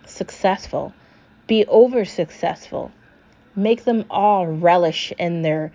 successful. 0.05 0.93
Be 1.47 1.65
over 1.67 2.03
successful. 2.03 2.91
Make 3.55 3.85
them 3.85 4.05
all 4.09 4.47
relish 4.47 5.13
in 5.17 5.41
their 5.41 5.71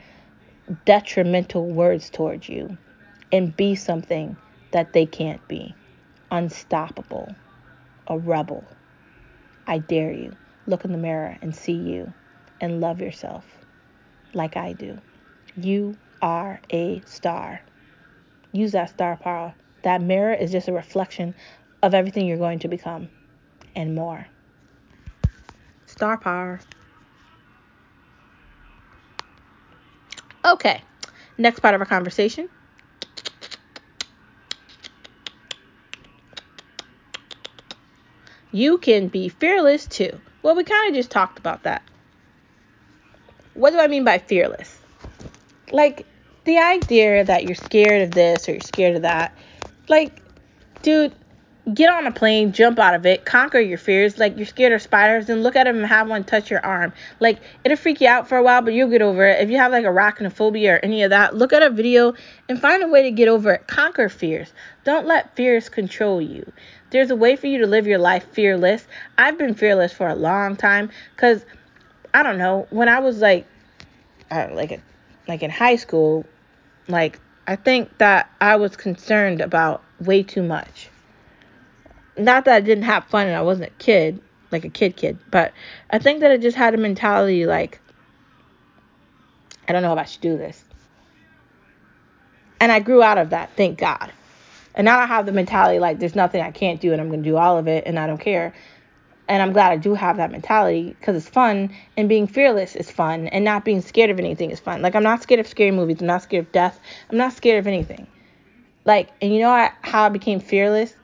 detrimental 0.84 1.66
words 1.66 2.10
towards 2.10 2.48
you 2.48 2.76
and 3.32 3.56
be 3.56 3.74
something 3.74 4.36
that 4.72 4.92
they 4.92 5.06
can't 5.06 5.46
be. 5.48 5.74
Unstoppable. 6.30 7.34
A 8.08 8.18
rebel. 8.18 8.64
I 9.66 9.78
dare 9.78 10.12
you. 10.12 10.36
Look 10.66 10.84
in 10.84 10.92
the 10.92 10.98
mirror 10.98 11.38
and 11.40 11.54
see 11.54 11.72
you 11.72 12.12
and 12.60 12.80
love 12.82 13.00
yourself 13.00 13.44
like 14.34 14.56
I 14.56 14.74
do. 14.74 14.98
You 15.56 15.96
are 16.20 16.60
a 16.70 17.02
star. 17.06 17.60
Use 18.52 18.72
that 18.72 18.90
star 18.90 19.16
power. 19.16 19.54
That 19.82 20.00
mirror 20.00 20.34
is 20.34 20.50
just 20.50 20.66
a 20.68 20.72
reflection 20.72 21.34
of 21.82 21.94
everything 21.94 22.26
you're 22.26 22.38
going 22.38 22.58
to 22.60 22.68
become 22.68 23.08
and 23.76 23.94
more. 23.94 24.26
Star 25.86 26.18
power. 26.18 26.60
Okay, 30.44 30.82
next 31.38 31.60
part 31.60 31.74
of 31.74 31.80
our 31.80 31.86
conversation. 31.86 32.48
You 38.50 38.78
can 38.78 39.08
be 39.08 39.28
fearless 39.28 39.86
too. 39.86 40.20
Well, 40.42 40.54
we 40.54 40.64
kind 40.64 40.88
of 40.88 40.94
just 40.94 41.10
talked 41.10 41.38
about 41.38 41.64
that. 41.64 41.82
What 43.54 43.70
do 43.70 43.78
I 43.78 43.88
mean 43.88 44.04
by 44.04 44.18
fearless? 44.18 44.73
Like 45.74 46.06
the 46.44 46.58
idea 46.58 47.24
that 47.24 47.44
you're 47.44 47.56
scared 47.56 48.02
of 48.02 48.14
this 48.14 48.48
or 48.48 48.52
you're 48.52 48.60
scared 48.60 48.94
of 48.94 49.02
that. 49.02 49.36
Like, 49.88 50.22
dude, 50.82 51.12
get 51.72 51.90
on 51.90 52.06
a 52.06 52.12
plane, 52.12 52.52
jump 52.52 52.78
out 52.78 52.94
of 52.94 53.04
it, 53.06 53.24
conquer 53.24 53.58
your 53.58 53.76
fears. 53.76 54.16
Like 54.16 54.36
you're 54.36 54.46
scared 54.46 54.72
of 54.72 54.80
spiders, 54.82 55.28
and 55.28 55.42
look 55.42 55.56
at 55.56 55.64
them 55.64 55.78
and 55.78 55.86
have 55.86 56.08
one 56.08 56.22
touch 56.22 56.48
your 56.48 56.64
arm. 56.64 56.92
Like 57.18 57.40
it'll 57.64 57.76
freak 57.76 58.00
you 58.00 58.06
out 58.06 58.28
for 58.28 58.38
a 58.38 58.42
while, 58.44 58.62
but 58.62 58.72
you'll 58.72 58.88
get 58.88 59.02
over 59.02 59.26
it. 59.26 59.42
If 59.42 59.50
you 59.50 59.56
have 59.56 59.72
like 59.72 59.84
arachnophobia 59.84 60.76
or 60.76 60.80
any 60.84 61.02
of 61.02 61.10
that, 61.10 61.34
look 61.34 61.52
at 61.52 61.64
a 61.64 61.70
video 61.70 62.14
and 62.48 62.60
find 62.60 62.84
a 62.84 62.86
way 62.86 63.02
to 63.02 63.10
get 63.10 63.26
over 63.26 63.54
it. 63.54 63.66
Conquer 63.66 64.08
fears. 64.08 64.52
Don't 64.84 65.08
let 65.08 65.34
fears 65.34 65.68
control 65.68 66.22
you. 66.22 66.52
There's 66.90 67.10
a 67.10 67.16
way 67.16 67.34
for 67.34 67.48
you 67.48 67.58
to 67.58 67.66
live 67.66 67.88
your 67.88 67.98
life 67.98 68.24
fearless. 68.30 68.86
I've 69.18 69.38
been 69.38 69.54
fearless 69.54 69.92
for 69.92 70.06
a 70.06 70.14
long 70.14 70.54
time 70.54 70.90
because 71.16 71.44
I 72.14 72.22
don't 72.22 72.38
know 72.38 72.68
when 72.70 72.88
I 72.88 73.00
was 73.00 73.18
like, 73.18 73.44
uh, 74.30 74.50
like 74.52 74.70
a, 74.70 74.80
like 75.28 75.42
in 75.42 75.50
high 75.50 75.76
school, 75.76 76.26
like 76.88 77.20
I 77.46 77.56
think 77.56 77.98
that 77.98 78.30
I 78.40 78.56
was 78.56 78.76
concerned 78.76 79.40
about 79.40 79.82
way 80.00 80.22
too 80.22 80.42
much 80.42 80.90
not 82.16 82.44
that 82.44 82.54
I 82.54 82.60
didn't 82.60 82.84
have 82.84 83.04
fun 83.04 83.26
and 83.26 83.36
I 83.36 83.42
wasn't 83.42 83.70
a 83.70 83.74
kid, 83.74 84.20
like 84.50 84.64
a 84.64 84.68
kid 84.68 84.96
kid, 84.96 85.18
but 85.30 85.52
I 85.90 85.98
think 85.98 86.20
that 86.20 86.30
I 86.30 86.36
just 86.36 86.56
had 86.56 86.74
a 86.74 86.76
mentality 86.76 87.46
like, 87.46 87.80
I 89.68 89.72
don't 89.72 89.82
know 89.82 89.92
if 89.92 89.98
I 89.98 90.04
should 90.04 90.20
do 90.20 90.36
this. 90.36 90.62
And 92.60 92.70
I 92.70 92.80
grew 92.80 93.02
out 93.02 93.18
of 93.18 93.30
that, 93.30 93.50
thank 93.56 93.78
God. 93.78 94.12
And 94.74 94.84
now 94.84 94.98
I 94.98 95.06
have 95.06 95.26
the 95.26 95.32
mentality 95.32 95.78
like 95.78 95.98
there's 95.98 96.14
nothing 96.14 96.42
I 96.42 96.50
can't 96.50 96.80
do 96.80 96.92
and 96.92 97.00
I'm 97.00 97.08
going 97.08 97.22
to 97.22 97.28
do 97.28 97.36
all 97.36 97.58
of 97.58 97.68
it 97.68 97.84
and 97.86 97.98
I 97.98 98.06
don't 98.06 98.18
care. 98.18 98.54
And 99.26 99.42
I'm 99.42 99.52
glad 99.52 99.72
I 99.72 99.76
do 99.76 99.94
have 99.94 100.18
that 100.18 100.30
mentality 100.30 100.94
because 100.98 101.16
it's 101.16 101.28
fun 101.28 101.74
and 101.96 102.08
being 102.08 102.26
fearless 102.26 102.76
is 102.76 102.90
fun 102.90 103.28
and 103.28 103.44
not 103.44 103.64
being 103.64 103.80
scared 103.80 104.10
of 104.10 104.18
anything 104.18 104.50
is 104.50 104.60
fun. 104.60 104.82
Like 104.82 104.94
I'm 104.94 105.02
not 105.02 105.22
scared 105.22 105.40
of 105.40 105.46
scary 105.46 105.70
movies, 105.70 106.00
I'm 106.00 106.06
not 106.06 106.22
scared 106.22 106.46
of 106.46 106.52
death, 106.52 106.78
I'm 107.10 107.16
not 107.16 107.32
scared 107.32 107.58
of 107.58 107.66
anything. 107.66 108.06
Like, 108.84 109.08
and 109.22 109.32
you 109.32 109.40
know 109.40 109.68
how 109.80 110.04
I 110.04 110.08
became 110.10 110.40
fearless? 110.40 110.94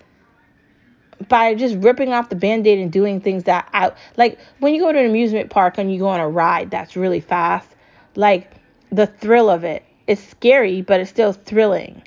by 1.28 1.54
just 1.54 1.76
ripping 1.76 2.12
off 2.12 2.28
the 2.28 2.36
band-aid 2.36 2.78
and 2.78 2.90
doing 2.90 3.20
things 3.20 3.44
that 3.44 3.68
I 3.72 3.92
like 4.16 4.38
when 4.58 4.74
you 4.74 4.80
go 4.80 4.92
to 4.92 4.98
an 4.98 5.06
amusement 5.06 5.50
park 5.50 5.78
and 5.78 5.92
you 5.92 5.98
go 5.98 6.08
on 6.08 6.20
a 6.20 6.28
ride 6.28 6.70
that's 6.70 6.96
really 6.96 7.20
fast, 7.20 7.68
like 8.16 8.50
the 8.90 9.06
thrill 9.06 9.50
of. 9.50 9.64
It's 10.06 10.22
scary, 10.28 10.82
but 10.82 11.00
it's 11.00 11.10
still 11.10 11.32
thrilling. 11.32 12.02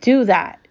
Do 0.00 0.24
that. 0.24 0.65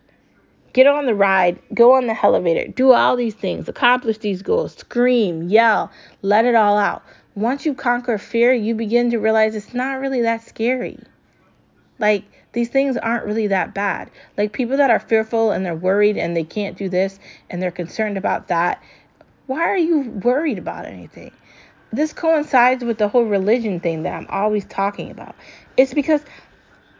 Get 0.76 0.88
on 0.88 1.05
the 1.05 1.15
ride, 1.15 1.57
go 1.73 1.93
on 1.93 2.05
the 2.07 2.21
elevator, 2.21 2.69
do 2.69 2.91
all 2.91 3.15
these 3.15 3.34
things, 3.34 3.69
accomplish 3.69 4.17
these 4.17 4.41
goals, 4.41 4.76
scream, 4.76 5.43
yell, 5.43 5.89
let 6.21 6.43
it 6.43 6.53
all 6.53 6.78
out. 6.78 7.01
Once 7.34 7.65
you 7.65 7.73
conquer 7.73 8.17
fear, 8.17 8.51
you 8.51 8.76
begin 8.76 9.09
to 9.11 9.17
realize 9.17 9.55
it's 9.55 9.73
not 9.73 10.01
really 10.01 10.21
that 10.23 10.45
scary. 10.45 10.99
Like 11.97 12.26
these 12.51 12.67
things 12.67 12.97
aren't 12.97 13.26
really 13.26 13.47
that 13.47 13.73
bad. 13.73 14.11
Like 14.38 14.51
people 14.51 14.76
that 14.76 14.89
are 14.89 14.99
fearful 14.99 15.51
and 15.51 15.65
they're 15.65 15.73
worried 15.73 16.17
and 16.17 16.36
they 16.36 16.43
can't 16.43 16.78
do 16.78 16.89
this 16.89 17.19
and 17.49 17.61
they're 17.61 17.71
concerned 17.71 18.17
about 18.17 18.49
that, 18.49 18.84
why 19.47 19.61
are 19.61 19.78
you 19.78 20.01
worried 20.01 20.57
about 20.57 20.84
anything? 20.84 21.32
This 21.93 22.11
coincides 22.11 22.84
with 22.84 22.97
the 22.97 23.07
whole 23.07 23.23
religion 23.23 23.80
thing 23.80 24.03
that 24.03 24.13
I'm 24.13 24.28
always 24.28 24.65
talking 24.65 25.09
about. 25.09 25.36
It's 25.78 25.93
because 25.93 26.26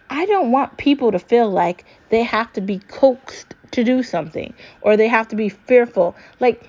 I 0.10 0.26
don't 0.28 0.52
want 0.52 0.78
people 0.78 1.12
to 1.12 1.20
feel 1.20 1.50
like 1.50 1.84
they 2.10 2.24
have 2.24 2.54
to 2.54 2.62
be 2.62 2.80
coaxed 2.80 3.55
to 3.72 3.84
do 3.84 4.04
something 4.04 4.54
or 4.82 4.98
they 4.98 5.08
have 5.08 5.28
to 5.30 5.36
be 5.36 5.50
fearful. 5.50 6.16
Like, 6.40 6.68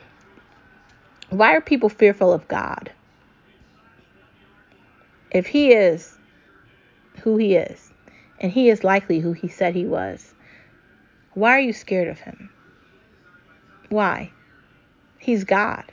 why 1.31 1.55
are 1.55 1.61
people 1.61 1.89
fearful 1.89 2.33
of 2.33 2.47
God? 2.49 2.91
If 5.31 5.47
He 5.47 5.73
is 5.73 6.17
who 7.23 7.37
He 7.37 7.57
is, 7.57 7.93
and 8.41 8.53
he 8.53 8.69
is 8.69 8.85
likely 8.85 9.21
who 9.21 9.33
he 9.33 9.49
said 9.49 9.75
he 9.75 9.87
was. 9.87 10.35
Why 11.35 11.53
are 11.53 11.61
you 11.61 11.73
scared 11.73 12.09
of 12.09 12.21
him? 12.21 12.51
Why? 13.89 14.31
He's 15.19 15.45
God. 15.45 15.85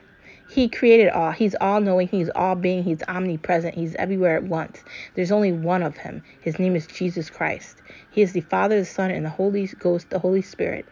He 0.53 0.69
created 0.69 1.09
all. 1.09 1.31
He's 1.31 1.55
all 1.59 1.81
knowing. 1.81 2.07
He's 2.07 2.29
all 2.35 2.53
being. 2.53 2.83
He's 2.83 3.01
omnipresent. 3.07 3.73
He's 3.73 3.95
everywhere 3.95 4.35
at 4.37 4.43
once. 4.43 4.83
There's 5.15 5.31
only 5.31 5.51
one 5.51 5.81
of 5.81 5.97
him. 5.97 6.21
His 6.41 6.59
name 6.59 6.75
is 6.75 6.85
Jesus 6.85 7.31
Christ. 7.31 7.81
He 8.11 8.21
is 8.21 8.33
the 8.33 8.41
Father, 8.41 8.77
the 8.77 8.85
Son, 8.85 9.09
and 9.09 9.25
the 9.25 9.31
Holy 9.31 9.65
Ghost, 9.65 10.11
the 10.11 10.19
Holy 10.19 10.43
Spirit. 10.43 10.85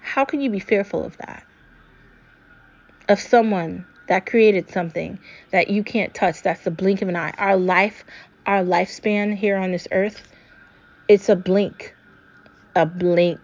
How 0.00 0.24
can 0.24 0.40
you 0.40 0.48
be 0.48 0.60
fearful 0.60 1.04
of 1.04 1.16
that? 1.16 1.44
Of 3.08 3.18
someone 3.18 3.84
that 4.06 4.26
created 4.26 4.70
something 4.70 5.18
that 5.50 5.70
you 5.70 5.82
can't 5.82 6.14
touch. 6.14 6.42
That's 6.42 6.62
the 6.62 6.70
blink 6.70 7.02
of 7.02 7.08
an 7.08 7.16
eye. 7.16 7.34
Our 7.36 7.56
life, 7.56 8.04
our 8.46 8.62
lifespan 8.62 9.36
here 9.36 9.56
on 9.56 9.72
this 9.72 9.88
earth, 9.90 10.22
it's 11.08 11.28
a 11.28 11.34
blink. 11.34 11.96
A 12.76 12.86
blink. 12.86 13.40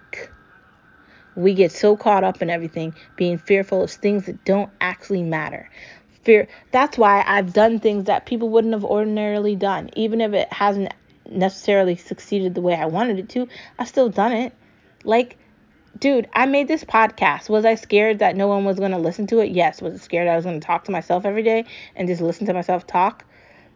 We 1.36 1.54
get 1.54 1.70
so 1.70 1.96
caught 1.96 2.24
up 2.24 2.42
in 2.42 2.50
everything, 2.50 2.94
being 3.16 3.38
fearful 3.38 3.82
of 3.82 3.90
things 3.90 4.26
that 4.26 4.44
don't 4.44 4.70
actually 4.80 5.22
matter. 5.22 5.70
Fear. 6.24 6.48
That's 6.72 6.98
why 6.98 7.22
I've 7.26 7.52
done 7.52 7.78
things 7.78 8.04
that 8.04 8.26
people 8.26 8.48
wouldn't 8.48 8.72
have 8.72 8.84
ordinarily 8.84 9.54
done, 9.54 9.90
even 9.94 10.20
if 10.20 10.32
it 10.32 10.52
hasn't 10.52 10.92
necessarily 11.30 11.96
succeeded 11.96 12.54
the 12.54 12.60
way 12.60 12.74
I 12.74 12.86
wanted 12.86 13.18
it 13.18 13.28
to. 13.30 13.46
I've 13.78 13.88
still 13.88 14.08
done 14.08 14.32
it. 14.32 14.54
Like, 15.04 15.36
dude, 15.98 16.28
I 16.32 16.46
made 16.46 16.68
this 16.68 16.84
podcast. 16.84 17.50
Was 17.50 17.64
I 17.64 17.74
scared 17.74 18.20
that 18.20 18.34
no 18.34 18.48
one 18.48 18.64
was 18.64 18.78
going 18.78 18.92
to 18.92 18.98
listen 18.98 19.26
to 19.28 19.40
it? 19.40 19.50
Yes. 19.50 19.82
Was 19.82 19.94
I 19.94 19.98
scared 19.98 20.28
I 20.28 20.36
was 20.36 20.44
going 20.46 20.58
to 20.58 20.66
talk 20.66 20.84
to 20.84 20.90
myself 20.90 21.26
every 21.26 21.42
day 21.42 21.66
and 21.94 22.08
just 22.08 22.22
listen 22.22 22.46
to 22.46 22.54
myself 22.54 22.86
talk? 22.86 23.25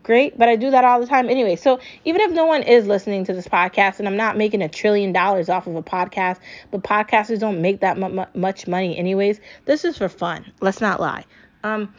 Great, 0.03 0.39
but 0.39 0.49
I 0.49 0.57
do 0.57 0.71
that 0.71 0.85
all 0.85 1.01
the 1.01 1.07
time 1.07 1.29
anyway. 1.29 1.57
So 1.57 1.81
even 2.05 2.21
if 2.21 2.31
no 2.33 2.47
one 2.47 2.63
is 2.63 2.87
listening 2.87 3.25
to 3.27 3.33
this 3.33 3.49
podcast 3.49 3.99
and 3.99 4.09
I'm 4.09 4.17
not 4.17 4.37
making 4.37 4.63
a 4.63 4.69
trillion 4.69 5.13
dollars 5.13 5.49
off 5.49 5.67
of 5.67 5.77
a 5.77 5.83
podcast, 5.83 6.39
but 6.71 6.83
podcasters 6.83 7.41
don't 7.41 7.61
make 7.61 7.81
that 7.81 7.99
much 8.35 8.67
money 8.67 8.97
anyways, 8.97 9.41
this 9.65 9.85
is 9.85 9.99
for 9.99 10.09
fun. 10.09 10.51
Let's 10.61 10.81
not 10.81 11.01
lie. 11.01 11.25
Um, 11.63 11.95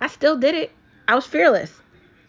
I 0.00 0.08
still 0.08 0.36
did 0.36 0.54
it. 0.54 0.72
I 1.08 1.14
was 1.14 1.26
fearless. 1.26 1.72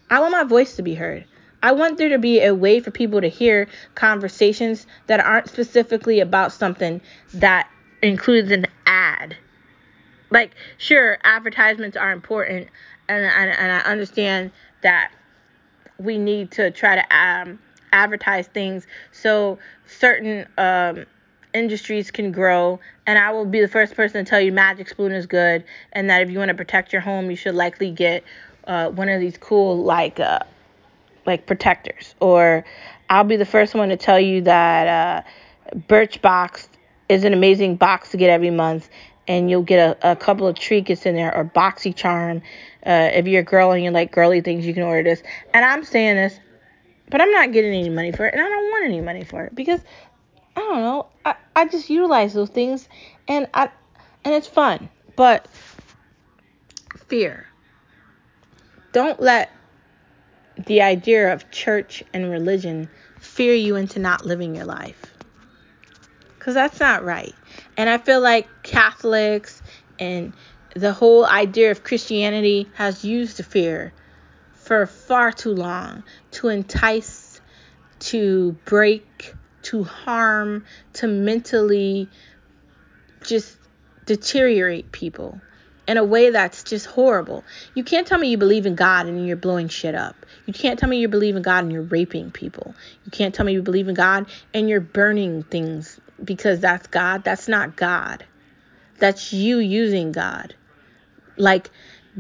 I 0.10 0.20
want 0.20 0.32
my 0.32 0.44
voice 0.44 0.76
to 0.78 0.84
be 0.84 0.96
heard. 0.96 1.26
I 1.62 1.72
want 1.72 1.98
there 1.98 2.10
to 2.10 2.20
be 2.20 2.42
a 2.42 2.54
way 2.54 2.80
for 2.80 2.92
people 2.92 3.20
to 3.20 3.28
hear 3.28 3.68
conversations 3.96 4.86
that 5.08 5.20
aren't 5.20 5.50
specifically 5.50 6.20
about 6.20 6.52
something 6.52 7.02
that 7.34 7.70
includes 8.02 8.52
an. 8.52 8.68
Like, 10.30 10.52
sure, 10.78 11.18
advertisements 11.24 11.96
are 11.98 12.12
important, 12.12 12.68
and, 13.08 13.26
and, 13.26 13.50
and 13.52 13.72
I 13.72 13.80
understand 13.80 14.52
that 14.82 15.12
we 15.98 16.18
need 16.18 16.52
to 16.52 16.72
try 16.72 16.96
to 16.96 17.18
um, 17.18 17.60
advertise 17.92 18.48
things 18.48 18.86
so 19.12 19.58
certain 19.86 20.46
um, 20.58 21.06
industries 21.54 22.12
can 22.12 22.32
grow. 22.32 22.80
And 23.06 23.18
I 23.18 23.32
will 23.32 23.46
be 23.46 23.62
the 23.62 23.68
first 23.68 23.96
person 23.96 24.24
to 24.24 24.30
tell 24.30 24.42
you 24.42 24.52
Magic 24.52 24.90
Spoon 24.90 25.12
is 25.12 25.26
good, 25.26 25.64
and 25.94 26.10
that 26.10 26.22
if 26.22 26.30
you 26.30 26.40
want 26.40 26.50
to 26.50 26.56
protect 26.56 26.92
your 26.92 27.02
home, 27.02 27.30
you 27.30 27.38
should 27.38 27.56
likely 27.56 27.92
get 27.92 28.24
uh, 28.66 28.90
one 28.90 29.10
of 29.10 29.20
these 29.20 29.38
cool 29.38 29.78
like 29.78 30.20
uh, 30.20 30.40
like 31.26 31.46
protectors. 31.46 32.16
Or 32.20 32.66
I'll 33.10 33.24
be 33.24 33.38
the 33.38 33.46
first 33.46 33.74
one 33.74 33.90
to 33.90 33.98
tell 33.98 34.20
you 34.20 34.42
that 34.42 35.26
uh, 35.74 35.78
Birchbox 35.88 36.68
is 37.10 37.24
an 37.24 37.34
amazing 37.34 37.78
box 37.78 38.12
to 38.12 38.18
get 38.18 38.30
every 38.30 38.52
month, 38.52 38.90
and 39.28 39.50
you'll 39.50 39.64
get 39.64 39.98
a, 40.02 40.12
a 40.12 40.16
couple 40.16 40.48
of 40.48 40.56
trinkets 40.58 41.06
in 41.06 41.16
there, 41.16 41.36
or 41.36 41.46
BoxyCharm. 41.46 42.42
Uh, 42.86 43.10
if 43.14 43.28
you're 43.28 43.42
a 43.42 43.46
girl 43.46 43.72
and 43.72 43.84
you 43.84 43.92
like 43.92 44.12
girly 44.12 44.42
things, 44.42 44.66
you 44.66 44.74
can 44.74 44.84
order 44.84 45.04
this. 45.04 45.22
And 45.54 45.66
I'm 45.66 45.84
saying 45.84 46.16
this, 46.16 46.40
but 47.10 47.22
I'm 47.22 47.32
not 47.32 47.52
getting 47.52 47.74
any 47.74 47.90
money 47.90 48.12
for 48.12 48.26
it, 48.26 48.34
and 48.34 48.42
I 48.42 48.48
don't 48.48 48.72
want 48.72 48.86
any 48.86 49.02
money 49.02 49.24
for 49.24 49.46
it 49.46 49.56
because 49.56 49.82
I 50.56 50.62
don't 50.62 50.82
know. 50.82 51.08
I, 51.26 51.36
I 51.56 51.68
just 51.68 51.90
utilize 51.90 52.34
those 52.34 52.50
things, 52.50 52.88
and 53.28 53.48
I 53.54 53.70
and 54.24 54.34
it's 54.34 54.48
fun. 54.48 54.90
But 55.16 55.48
fear. 57.08 57.48
Don't 58.92 59.20
let 59.20 59.52
the 60.66 60.82
idea 60.82 61.34
of 61.34 61.50
church 61.52 62.04
and 62.14 62.32
religion 62.32 62.90
fear 63.20 63.54
you 63.54 63.76
into 63.76 64.00
not 64.00 64.26
living 64.26 64.56
your 64.56 64.66
life. 64.66 65.14
Because 66.38 66.54
that's 66.54 66.80
not 66.80 67.04
right. 67.04 67.36
And 67.78 67.90
I 67.90 68.00
feel 68.00 68.20
like 68.20 68.48
Catholics 68.64 69.62
and 70.00 70.34
the 70.76 70.92
whole 70.92 71.26
idea 71.26 71.72
of 71.72 71.84
Christianity 71.84 72.68
has 72.74 73.06
used 73.06 73.44
fear 73.46 73.94
for 74.54 74.88
far 74.88 75.32
too 75.32 75.54
long 75.54 76.04
to 76.32 76.50
entice, 76.50 77.40
to 78.00 78.54
break, 78.66 79.34
to 79.62 79.84
harm, 79.84 80.66
to 80.94 81.08
mentally 81.08 82.10
just 83.24 83.58
deteriorate 84.06 84.92
people 84.92 85.40
in 85.88 85.98
a 85.98 86.04
way 86.04 86.32
that's 86.32 86.64
just 86.64 86.86
horrible. 86.86 87.44
You 87.74 87.84
can't 87.84 88.08
tell 88.08 88.18
me 88.18 88.30
you 88.30 88.38
believe 88.38 88.66
in 88.66 88.76
God 88.76 89.06
and 89.06 89.26
you're 89.26 89.38
blowing 89.38 89.70
shit 89.70 89.96
up. 89.96 90.26
You 90.46 90.54
can't 90.54 90.78
tell 90.78 90.90
me 90.90 91.00
you 91.00 91.08
believe 91.08 91.36
in 91.36 91.44
God 91.44 91.64
and 91.64 91.72
you're 91.72 91.82
raping 91.82 92.32
people. 92.32 92.76
You 93.06 93.12
can't 93.12 93.34
tell 93.34 93.46
me 93.46 93.54
you 93.54 93.62
believe 93.62 93.88
in 93.88 93.96
God 93.96 94.26
and 94.54 94.68
you're 94.68 94.82
burning 94.82 95.44
things 95.44 96.00
because 96.24 96.60
that's 96.60 96.88
God. 96.88 97.24
That's 97.24 97.48
not 97.48 97.76
God. 97.76 98.26
That's 99.00 99.34
you 99.34 99.60
using 99.60 100.12
God. 100.12 100.56
Like, 101.38 101.70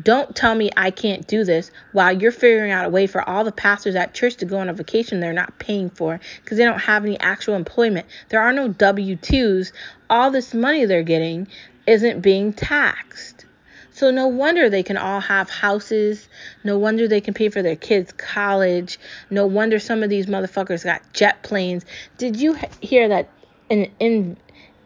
don't 0.02 0.36
tell 0.36 0.54
me 0.54 0.70
I 0.78 0.92
can't 0.92 1.28
do 1.28 1.44
this 1.44 1.72
while 1.92 2.12
you're 2.12 2.32
figuring 2.32 2.72
out 2.72 2.86
a 2.86 2.90
way 2.90 3.08
for 3.08 3.28
all 3.28 3.44
the 3.44 3.52
pastors 3.52 3.96
at 3.96 4.14
church 4.14 4.36
to 4.38 4.46
go 4.46 4.60
on 4.60 4.70
a 4.70 4.74
vacation 4.74 5.20
they're 5.20 5.34
not 5.34 5.58
paying 5.58 5.90
for 5.90 6.20
because 6.44 6.60
they 6.60 6.66
don't 6.66 6.80
have 6.80 7.04
any 7.04 7.20
actual 7.20 7.56
employment. 7.56 8.06
There 8.30 8.42
are 8.42 8.54
no 8.54 8.68
W 8.68 9.16
2s. 9.16 9.72
All 10.10 10.30
this 10.30 10.54
money 10.54 10.86
they're 10.86 11.02
getting 11.02 11.48
isn't 11.88 12.22
being 12.22 12.54
taxed. 12.54 13.46
So 13.92 14.12
no 14.12 14.28
wonder 14.28 14.70
they 14.70 14.84
can 14.84 14.98
all 14.98 15.20
have 15.22 15.50
houses. 15.50 16.30
No 16.64 16.78
wonder 16.78 17.08
they 17.08 17.22
can 17.22 17.34
pay 17.34 17.50
for 17.50 17.64
their 17.64 17.76
kids' 17.76 18.12
college. 18.12 19.00
No 19.32 19.48
wonder 19.48 19.80
some 19.80 20.04
of 20.04 20.12
these 20.12 20.28
motherfuckers 20.28 20.84
got 20.84 21.02
jet 21.14 21.42
planes. 21.42 21.84
Did 22.20 22.40
you 22.40 22.56
hear 22.80 23.08
that 23.08 23.28
in 23.70 23.92
in 24.00 24.38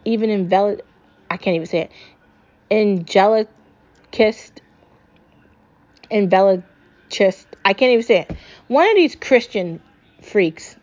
even 0.04 0.30
invalid 0.30 0.82
I 1.30 1.36
can't 1.36 1.54
even 1.54 1.66
say 1.66 1.82
it. 1.82 1.90
Angelicist 2.70 3.48
Angelicist 6.10 7.44
I 7.64 7.72
can't 7.72 7.92
even 7.92 8.02
say 8.02 8.20
it. 8.20 8.36
One 8.68 8.88
of 8.88 8.96
these 8.96 9.14
Christian 9.14 9.80
freaks, 10.22 10.76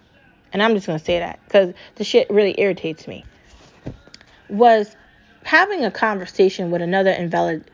and 0.53 0.61
I'm 0.61 0.73
just 0.73 0.87
gonna 0.87 0.99
say 0.99 1.19
that 1.19 1.39
because 1.45 1.73
the 1.95 2.03
shit 2.03 2.29
really 2.29 2.55
irritates 2.59 3.07
me, 3.07 3.25
was 4.49 4.95
having 5.43 5.85
a 5.85 5.91
conversation 5.91 6.71
with 6.71 6.81
another 6.81 7.11
invalid 7.11 7.69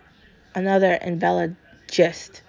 another 0.53 0.97
invalidist 1.01 2.41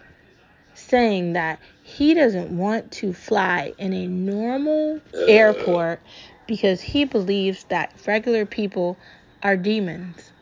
saying 0.75 1.33
that 1.33 1.59
he 1.83 2.15
doesn't 2.15 2.57
want 2.57 2.91
to 2.93 3.13
fly 3.13 3.73
in 3.79 3.93
a 3.93 4.07
normal 4.07 5.01
airport 5.27 6.01
because 6.47 6.81
he 6.81 7.05
believes 7.05 7.65
that 7.65 7.93
regular 8.07 8.47
people 8.47 8.97
are 9.43 9.57
demons. 9.57 10.33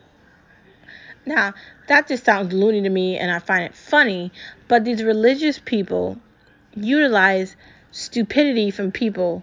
Now, 1.26 1.54
that 1.88 2.08
just 2.08 2.24
sounds 2.24 2.52
loony 2.52 2.82
to 2.82 2.90
me 2.90 3.18
and 3.18 3.30
I 3.30 3.38
find 3.38 3.64
it 3.64 3.74
funny, 3.74 4.30
but 4.68 4.84
these 4.84 5.02
religious 5.02 5.58
people 5.58 6.18
utilize 6.74 7.56
stupidity 7.90 8.70
from 8.70 8.92
people 8.92 9.42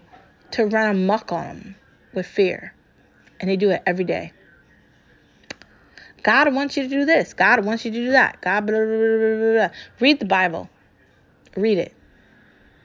to 0.52 0.66
run 0.66 0.90
amok 0.90 1.32
on 1.32 1.46
them 1.46 1.74
with 2.12 2.26
fear. 2.26 2.74
And 3.40 3.50
they 3.50 3.56
do 3.56 3.70
it 3.70 3.82
every 3.86 4.04
day. 4.04 4.32
God 6.22 6.54
wants 6.54 6.76
you 6.76 6.84
to 6.84 6.88
do 6.88 7.04
this. 7.04 7.34
God 7.34 7.64
wants 7.64 7.84
you 7.84 7.90
to 7.90 7.96
do 7.96 8.10
that. 8.12 8.40
God, 8.40 8.66
blah, 8.66 8.76
blah, 8.76 8.86
blah, 8.86 9.52
blah, 9.52 9.68
Read 9.98 10.20
the 10.20 10.26
Bible. 10.26 10.70
Read 11.56 11.78
it. 11.78 11.94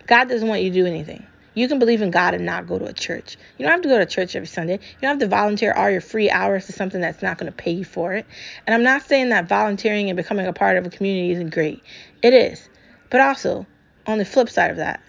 God 0.08 0.30
doesn't 0.30 0.48
want 0.48 0.64
you 0.64 0.72
to 0.72 0.76
do 0.76 0.86
anything. 0.88 1.26
You 1.58 1.68
can 1.68 1.80
believe 1.80 2.04
in 2.04 2.12
God 2.12 2.36
and 2.36 2.46
not 2.46 2.68
go 2.68 2.78
to 2.78 2.86
a 2.86 2.94
church. 2.94 3.36
You 3.58 3.66
don't 3.66 3.72
have 3.72 3.82
to 3.82 3.90
go 3.90 3.98
to 3.98 4.06
church 4.06 4.36
every 4.36 4.46
Sunday. 4.46 4.74
You 4.74 5.02
don't 5.02 5.20
have 5.20 5.20
to 5.22 5.28
volunteer 5.28 5.74
all 5.74 5.90
your 5.90 6.02
free 6.02 6.30
hours 6.30 6.68
to 6.68 6.72
something 6.72 7.02
that's 7.02 7.24
not 7.24 7.40
going 7.40 7.52
to 7.52 7.58
pay 7.58 7.72
you 7.72 7.84
for 7.84 8.14
it. 8.14 8.28
And 8.68 8.76
I'm 8.76 8.84
not 8.84 9.02
saying 9.02 9.30
that 9.30 9.50
volunteering 9.50 10.08
and 10.08 10.16
becoming 10.16 10.46
a 10.46 10.54
part 10.54 10.78
of 10.78 10.86
a 10.86 10.92
community 10.92 11.32
isn't 11.32 11.50
great. 11.50 11.82
It 12.22 12.36
is. 12.36 12.70
But 13.10 13.22
also, 13.22 13.66
on 14.06 14.20
the 14.20 14.26
flip 14.26 14.52
side 14.52 14.70
of 14.70 14.78
that, 14.78 15.02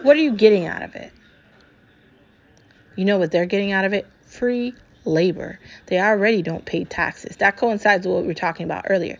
what 0.00 0.16
are 0.16 0.20
you 0.20 0.32
getting 0.32 0.66
out 0.66 0.80
of 0.80 0.94
it? 0.94 1.12
You 2.96 3.04
know 3.04 3.18
what 3.18 3.30
they're 3.30 3.44
getting 3.44 3.72
out 3.72 3.84
of 3.84 3.92
it? 3.92 4.06
Free 4.24 4.74
labor. 5.04 5.58
They 5.88 6.00
already 6.00 6.40
don't 6.40 6.64
pay 6.64 6.84
taxes. 6.84 7.36
That 7.36 7.58
coincides 7.58 8.06
with 8.06 8.14
what 8.14 8.22
we 8.22 8.28
were 8.28 8.34
talking 8.34 8.64
about 8.64 8.86
earlier 8.88 9.18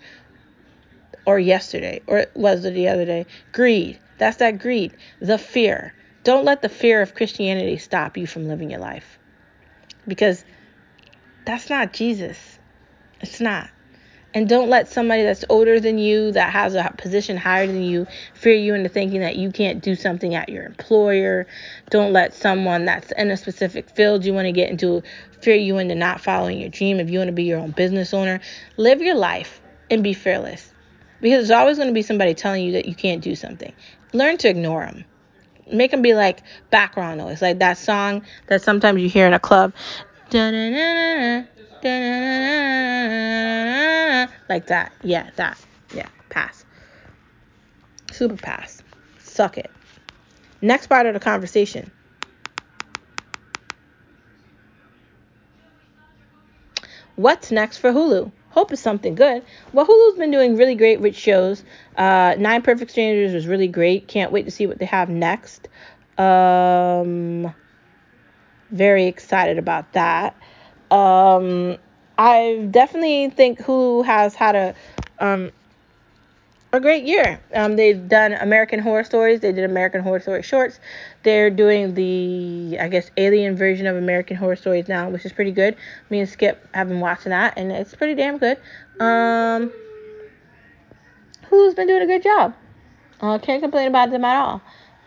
or 1.27 1.39
yesterday, 1.39 2.01
or 2.07 2.25
was 2.35 2.65
it 2.65 2.73
the 2.73 2.89
other 2.89 3.05
day? 3.05 3.27
Greed. 3.53 3.99
That's 4.17 4.39
that 4.39 4.59
greed. 4.59 4.97
The 5.21 5.37
fear. 5.37 5.93
Don't 6.25 6.45
let 6.45 6.63
the 6.63 6.69
fear 6.69 7.03
of 7.03 7.15
Christianity 7.15 7.79
stop 7.79 8.17
you 8.17 8.27
from 8.27 8.49
living 8.49 8.71
your 8.71 8.81
life. 8.81 9.19
Because 10.07 10.45
that's 11.45 11.69
not 11.69 11.93
Jesus. 11.93 12.59
It's 13.21 13.41
not. 13.41 13.69
And 14.35 14.49
don't 14.49 14.71
let 14.71 14.89
somebody 14.89 15.25
that's 15.25 15.45
older 15.51 15.79
than 15.79 15.99
you, 15.99 16.33
that 16.33 16.53
has 16.53 16.75
a 16.75 16.95
position 16.97 17.37
higher 17.37 17.67
than 17.67 17.83
you, 17.83 18.07
fear 18.35 18.55
you 18.55 18.75
into 18.75 18.89
thinking 18.89 19.21
that 19.21 19.37
you 19.37 19.51
can't 19.51 19.83
do 19.83 19.95
something 19.95 20.35
at 20.35 20.49
your 20.49 20.65
employer. 20.65 21.47
Don't 21.91 22.13
let 22.15 22.33
someone 22.33 22.87
that's 22.87 23.13
in 23.13 23.31
a 23.31 23.37
specific 23.37 23.91
field 23.91 24.25
you 24.25 24.33
want 24.33 24.47
to 24.47 24.53
get 24.53 24.71
into 24.71 25.03
fear 25.43 25.57
you 25.57 25.77
into 25.79 25.95
not 25.95 26.21
following 26.21 26.59
your 26.59 26.71
dream. 26.71 26.99
If 26.99 27.11
you 27.11 27.19
want 27.19 27.29
to 27.29 27.33
be 27.33 27.45
your 27.45 27.59
own 27.59 27.73
business 27.73 28.15
owner, 28.15 28.41
live 28.79 29.03
your 29.03 29.17
life 29.17 29.61
and 29.91 30.03
be 30.03 30.15
fearless. 30.15 30.73
Because 31.21 31.49
there's 31.49 31.59
always 31.59 31.77
going 31.77 31.89
to 31.89 31.95
be 31.95 32.03
somebody 32.03 32.33
telling 32.33 32.65
you 32.65 32.73
that 32.73 32.87
you 32.87 32.95
can't 32.95 33.23
do 33.23 33.37
something. 33.37 33.73
Learn 34.15 34.39
to 34.39 34.49
ignore 34.49 34.87
them. 34.87 35.05
Make 35.71 35.91
them 35.91 36.03
be 36.03 36.15
like 36.15 36.43
background 36.71 37.19
noise, 37.19 37.41
like 37.41 37.59
that 37.61 37.79
song 37.79 38.25
that 38.49 38.63
sometimes 38.63 39.01
you 39.01 39.09
hear 39.09 39.27
in 39.27 39.33
a 39.33 39.39
club. 39.39 39.73
Like 44.49 44.67
that. 44.67 44.93
Yeah, 45.03 45.31
that. 45.37 45.59
Yeah, 45.95 46.09
pass. 46.31 46.65
Super 48.13 48.37
pass. 48.37 48.83
Suck 49.19 49.59
it. 49.59 49.71
Next 50.61 50.87
part 50.89 51.07
of 51.07 51.15
the 51.15 51.21
conversation. 51.21 51.91
What's 57.17 57.51
next 57.51 57.79
for 57.79 57.93
Hulu? 57.93 58.33
Hope 58.53 58.71
it's 58.71 58.83
something 58.83 59.15
good. 59.15 59.43
Well, 59.73 59.87
Hulu's 59.87 60.19
been 60.19 60.31
doing 60.31 60.57
really 60.57 60.75
great 60.75 61.01
with 61.01 61.17
shows. 61.17 61.65
Uh, 61.97 62.35
Nine 62.39 62.61
Perfect 62.61 62.91
Strangers 62.91 63.33
was 63.33 63.47
really 63.47 63.67
great. 63.67 64.09
Can't 64.09 64.31
wait 64.31 64.45
to 64.45 64.51
see 64.51 64.67
what 64.67 64.79
they 64.79 64.85
have 64.85 65.09
next. 65.09 65.69
Um, 66.19 67.55
very 68.71 69.07
excited 69.07 69.57
about 69.57 69.95
that. 69.95 70.37
Um, 70.91 71.79
I 72.19 72.69
definitely 72.71 73.31
think 73.31 73.59
Hulu 73.59 74.05
has 74.05 74.35
had 74.35 74.55
a 74.55 74.75
um, 75.19 75.51
a 76.73 76.81
great 76.81 77.05
year. 77.05 77.41
Um, 77.55 77.77
they've 77.77 78.09
done 78.09 78.33
American 78.33 78.79
Horror 78.79 79.05
Stories. 79.05 79.41
They 79.41 79.53
did 79.53 79.65
American 79.65 80.03
Horror 80.03 80.21
Story 80.21 80.43
shorts. 80.43 80.81
They're 81.23 81.51
doing 81.51 81.95
the 81.95 82.79
I 82.81 82.89
guess 82.89 83.11
alien 83.17 83.57
version 83.57 83.87
of 83.87 83.97
American 83.97 84.37
Horror 84.37 84.57
Stories 84.57 84.89
now, 84.89 85.11
which 85.11 85.27
is 85.27 85.33
pretty 85.33 85.53
good. 85.53 85.77
Me 86.09 86.21
and 86.21 86.29
Skip 86.29 86.67
have 86.73 86.89
been 86.89 87.01
watching 87.01 87.31
that, 87.31 87.55
and 87.59 87.71
it's 87.71 87.95
pretty 87.95 88.15
damn 88.15 88.39
good. 88.39 88.59
Um, 88.99 89.73
Hulu's 91.51 91.75
been 91.75 91.87
doing 91.87 92.03
a 92.03 92.07
good 92.07 92.23
job. 92.23 92.55
Uh, 93.21 93.39
can't 93.39 93.63
complain 93.63 93.89
about 93.89 94.11
them 94.11 94.25
at 94.25 94.37
all. 94.37 94.63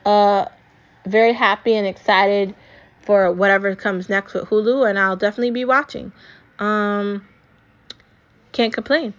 Uh, 0.05 0.45
very 1.05 1.34
happy 1.34 1.74
and 1.74 1.88
excited 1.88 2.53
for 3.01 3.32
whatever 3.32 3.76
comes 3.76 4.07
next 4.07 4.34
with 4.34 4.45
Hulu, 4.45 4.88
and 4.88 4.99
I'll 4.99 5.16
definitely 5.16 5.51
be 5.51 5.66
watching. 5.66 6.11
Um, 6.59 7.28
can't 8.51 8.74
complain. 8.74 9.13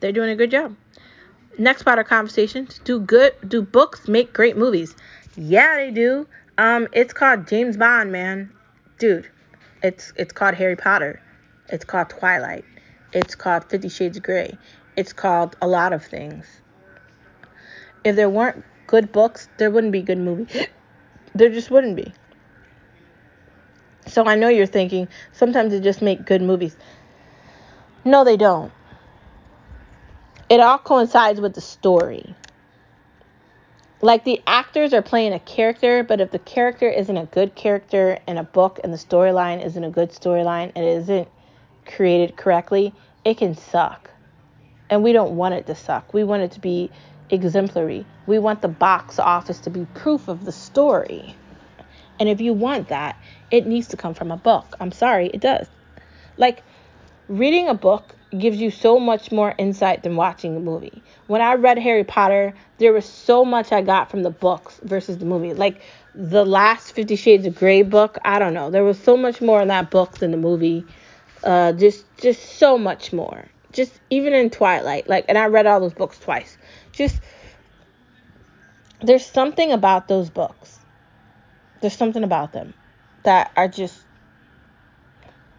They're 0.00 0.12
doing 0.12 0.30
a 0.30 0.36
good 0.36 0.50
job. 0.50 0.74
Next 1.58 1.82
part 1.82 1.98
of 1.98 2.06
conversation: 2.06 2.68
Do 2.84 3.00
good? 3.00 3.34
Do 3.46 3.62
books 3.62 4.08
make 4.08 4.32
great 4.32 4.56
movies? 4.56 4.94
Yeah, 5.36 5.76
they 5.76 5.90
do. 5.90 6.26
Um, 6.58 6.88
it's 6.92 7.12
called 7.12 7.48
James 7.48 7.76
Bond, 7.76 8.12
man, 8.12 8.52
dude. 8.98 9.28
It's 9.82 10.12
it's 10.16 10.32
called 10.32 10.54
Harry 10.54 10.76
Potter. 10.76 11.20
It's 11.68 11.84
called 11.84 12.10
Twilight. 12.10 12.64
It's 13.12 13.34
called 13.34 13.64
Fifty 13.64 13.88
Shades 13.88 14.16
of 14.16 14.22
Grey. 14.22 14.56
It's 14.96 15.12
called 15.12 15.56
a 15.60 15.66
lot 15.66 15.92
of 15.92 16.04
things. 16.04 16.46
If 18.04 18.16
there 18.16 18.30
weren't 18.30 18.64
good 18.86 19.12
books, 19.12 19.48
there 19.58 19.70
wouldn't 19.70 19.92
be 19.92 20.02
good 20.02 20.18
movies. 20.18 20.66
there 21.34 21.48
just 21.48 21.70
wouldn't 21.70 21.96
be. 21.96 22.12
So 24.06 24.24
I 24.24 24.34
know 24.34 24.48
you're 24.48 24.66
thinking 24.66 25.08
sometimes 25.32 25.72
they 25.72 25.80
just 25.80 26.02
make 26.02 26.26
good 26.26 26.42
movies. 26.42 26.76
No, 28.04 28.24
they 28.24 28.36
don't. 28.36 28.72
It 30.50 30.58
all 30.58 30.78
coincides 30.78 31.40
with 31.40 31.54
the 31.54 31.60
story. 31.60 32.34
Like 34.02 34.24
the 34.24 34.42
actors 34.48 34.92
are 34.92 35.00
playing 35.00 35.32
a 35.32 35.38
character, 35.38 36.02
but 36.02 36.20
if 36.20 36.32
the 36.32 36.40
character 36.40 36.88
isn't 36.88 37.16
a 37.16 37.26
good 37.26 37.54
character 37.54 38.18
in 38.26 38.36
a 38.36 38.42
book 38.42 38.80
and 38.82 38.92
the 38.92 38.98
storyline 38.98 39.64
isn't 39.64 39.84
a 39.84 39.90
good 39.90 40.10
storyline 40.10 40.72
and 40.74 40.84
it 40.84 40.96
isn't 41.02 41.28
created 41.86 42.36
correctly, 42.36 42.92
it 43.24 43.38
can 43.38 43.54
suck. 43.54 44.10
And 44.88 45.04
we 45.04 45.12
don't 45.12 45.36
want 45.36 45.54
it 45.54 45.68
to 45.68 45.76
suck. 45.76 46.12
We 46.12 46.24
want 46.24 46.42
it 46.42 46.50
to 46.52 46.60
be 46.60 46.90
exemplary. 47.30 48.04
We 48.26 48.40
want 48.40 48.60
the 48.60 48.68
box 48.68 49.20
office 49.20 49.60
to 49.60 49.70
be 49.70 49.86
proof 49.94 50.26
of 50.26 50.44
the 50.44 50.52
story. 50.52 51.36
And 52.18 52.28
if 52.28 52.40
you 52.40 52.54
want 52.54 52.88
that, 52.88 53.16
it 53.52 53.68
needs 53.68 53.86
to 53.88 53.96
come 53.96 54.14
from 54.14 54.32
a 54.32 54.36
book. 54.36 54.74
I'm 54.80 54.90
sorry, 54.90 55.28
it 55.28 55.40
does. 55.40 55.68
Like 56.36 56.64
reading 57.28 57.68
a 57.68 57.74
book 57.74 58.16
gives 58.38 58.58
you 58.58 58.70
so 58.70 58.98
much 58.98 59.32
more 59.32 59.54
insight 59.58 60.02
than 60.02 60.16
watching 60.16 60.56
a 60.56 60.60
movie. 60.60 61.02
When 61.26 61.40
I 61.40 61.54
read 61.54 61.78
Harry 61.78 62.04
Potter, 62.04 62.54
there 62.78 62.92
was 62.92 63.04
so 63.04 63.44
much 63.44 63.72
I 63.72 63.82
got 63.82 64.10
from 64.10 64.22
the 64.22 64.30
books 64.30 64.80
versus 64.82 65.18
the 65.18 65.24
movie. 65.24 65.52
Like 65.52 65.80
the 66.14 66.44
last 66.44 66.92
50 66.92 67.16
Shades 67.16 67.46
of 67.46 67.56
Grey 67.56 67.82
book, 67.82 68.18
I 68.24 68.38
don't 68.38 68.54
know. 68.54 68.70
There 68.70 68.84
was 68.84 68.98
so 68.98 69.16
much 69.16 69.40
more 69.40 69.60
in 69.60 69.68
that 69.68 69.90
book 69.90 70.18
than 70.18 70.30
the 70.30 70.36
movie. 70.36 70.84
Uh, 71.42 71.72
just 71.72 72.04
just 72.18 72.58
so 72.58 72.76
much 72.76 73.12
more. 73.12 73.46
Just 73.72 73.98
even 74.10 74.34
in 74.34 74.50
Twilight, 74.50 75.08
like 75.08 75.24
and 75.28 75.38
I 75.38 75.46
read 75.46 75.66
all 75.66 75.80
those 75.80 75.94
books 75.94 76.18
twice. 76.18 76.58
Just 76.92 77.20
there's 79.02 79.24
something 79.24 79.72
about 79.72 80.06
those 80.06 80.28
books. 80.28 80.78
There's 81.80 81.96
something 81.96 82.24
about 82.24 82.52
them 82.52 82.74
that 83.22 83.50
are 83.56 83.68
just 83.68 84.04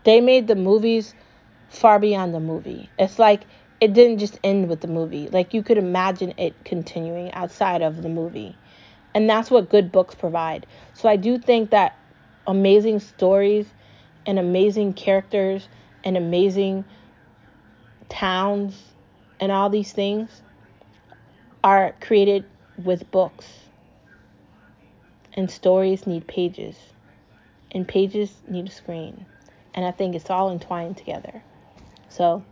they 0.03 0.21
made 0.21 0.47
the 0.47 0.55
movies 0.55 1.13
far 1.71 1.99
beyond 1.99 2.33
the 2.33 2.39
movie. 2.39 2.89
It's 2.99 3.17
like 3.17 3.43
it 3.79 3.93
didn't 3.93 4.19
just 4.19 4.39
end 4.43 4.69
with 4.69 4.81
the 4.81 4.87
movie. 4.87 5.29
Like 5.29 5.53
you 5.53 5.63
could 5.63 5.77
imagine 5.77 6.33
it 6.37 6.53
continuing 6.65 7.31
outside 7.33 7.81
of 7.81 8.03
the 8.03 8.09
movie. 8.09 8.55
And 9.15 9.29
that's 9.29 9.49
what 9.49 9.69
good 9.69 9.91
books 9.91 10.13
provide. 10.13 10.67
So 10.93 11.09
I 11.09 11.15
do 11.15 11.37
think 11.37 11.71
that 11.71 11.97
amazing 12.45 12.99
stories 12.99 13.65
and 14.25 14.37
amazing 14.37 14.93
characters 14.93 15.67
and 16.03 16.15
amazing 16.15 16.85
towns 18.09 18.79
and 19.39 19.51
all 19.51 19.69
these 19.69 19.91
things 19.91 20.41
are 21.63 21.95
created 22.01 22.45
with 22.77 23.09
books. 23.11 23.47
And 25.33 25.49
stories 25.49 26.05
need 26.05 26.27
pages. 26.27 26.75
And 27.71 27.87
pages 27.87 28.33
need 28.49 28.67
a 28.67 28.71
screen. 28.71 29.25
And 29.73 29.85
I 29.85 29.91
think 29.91 30.15
it's 30.15 30.29
all 30.29 30.51
entwined 30.51 30.97
together. 30.97 31.41
So 32.11 32.43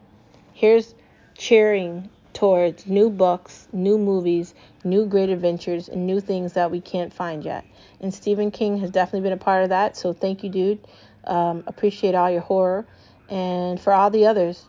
here's 0.54 0.96
cheering 1.38 2.10
towards 2.34 2.88
new 2.88 3.10
books, 3.10 3.68
new 3.74 3.98
movies, 3.98 4.54
new 4.86 5.06
great 5.06 5.30
adventures, 5.30 5.90
and 5.90 6.08
new 6.08 6.22
things 6.22 6.54
that 6.54 6.72
we 6.72 6.80
can't 6.80 7.14
find 7.14 7.44
yet. 7.44 7.66
And 8.00 8.14
Stephen 8.14 8.52
King 8.52 8.78
has 8.80 8.90
definitely 8.90 9.30
been 9.30 9.38
a 9.38 9.44
part 9.44 9.64
of 9.64 9.70
that. 9.70 9.98
So 9.98 10.14
thank 10.14 10.44
you, 10.44 10.50
dude. 10.50 10.88
Um, 11.26 11.66
appreciate 11.68 12.16
all 12.16 12.32
your 12.32 12.42
horror. 12.42 12.88
And 13.30 13.80
for 13.80 13.92
all 13.92 14.10
the 14.10 14.28
others 14.28 14.66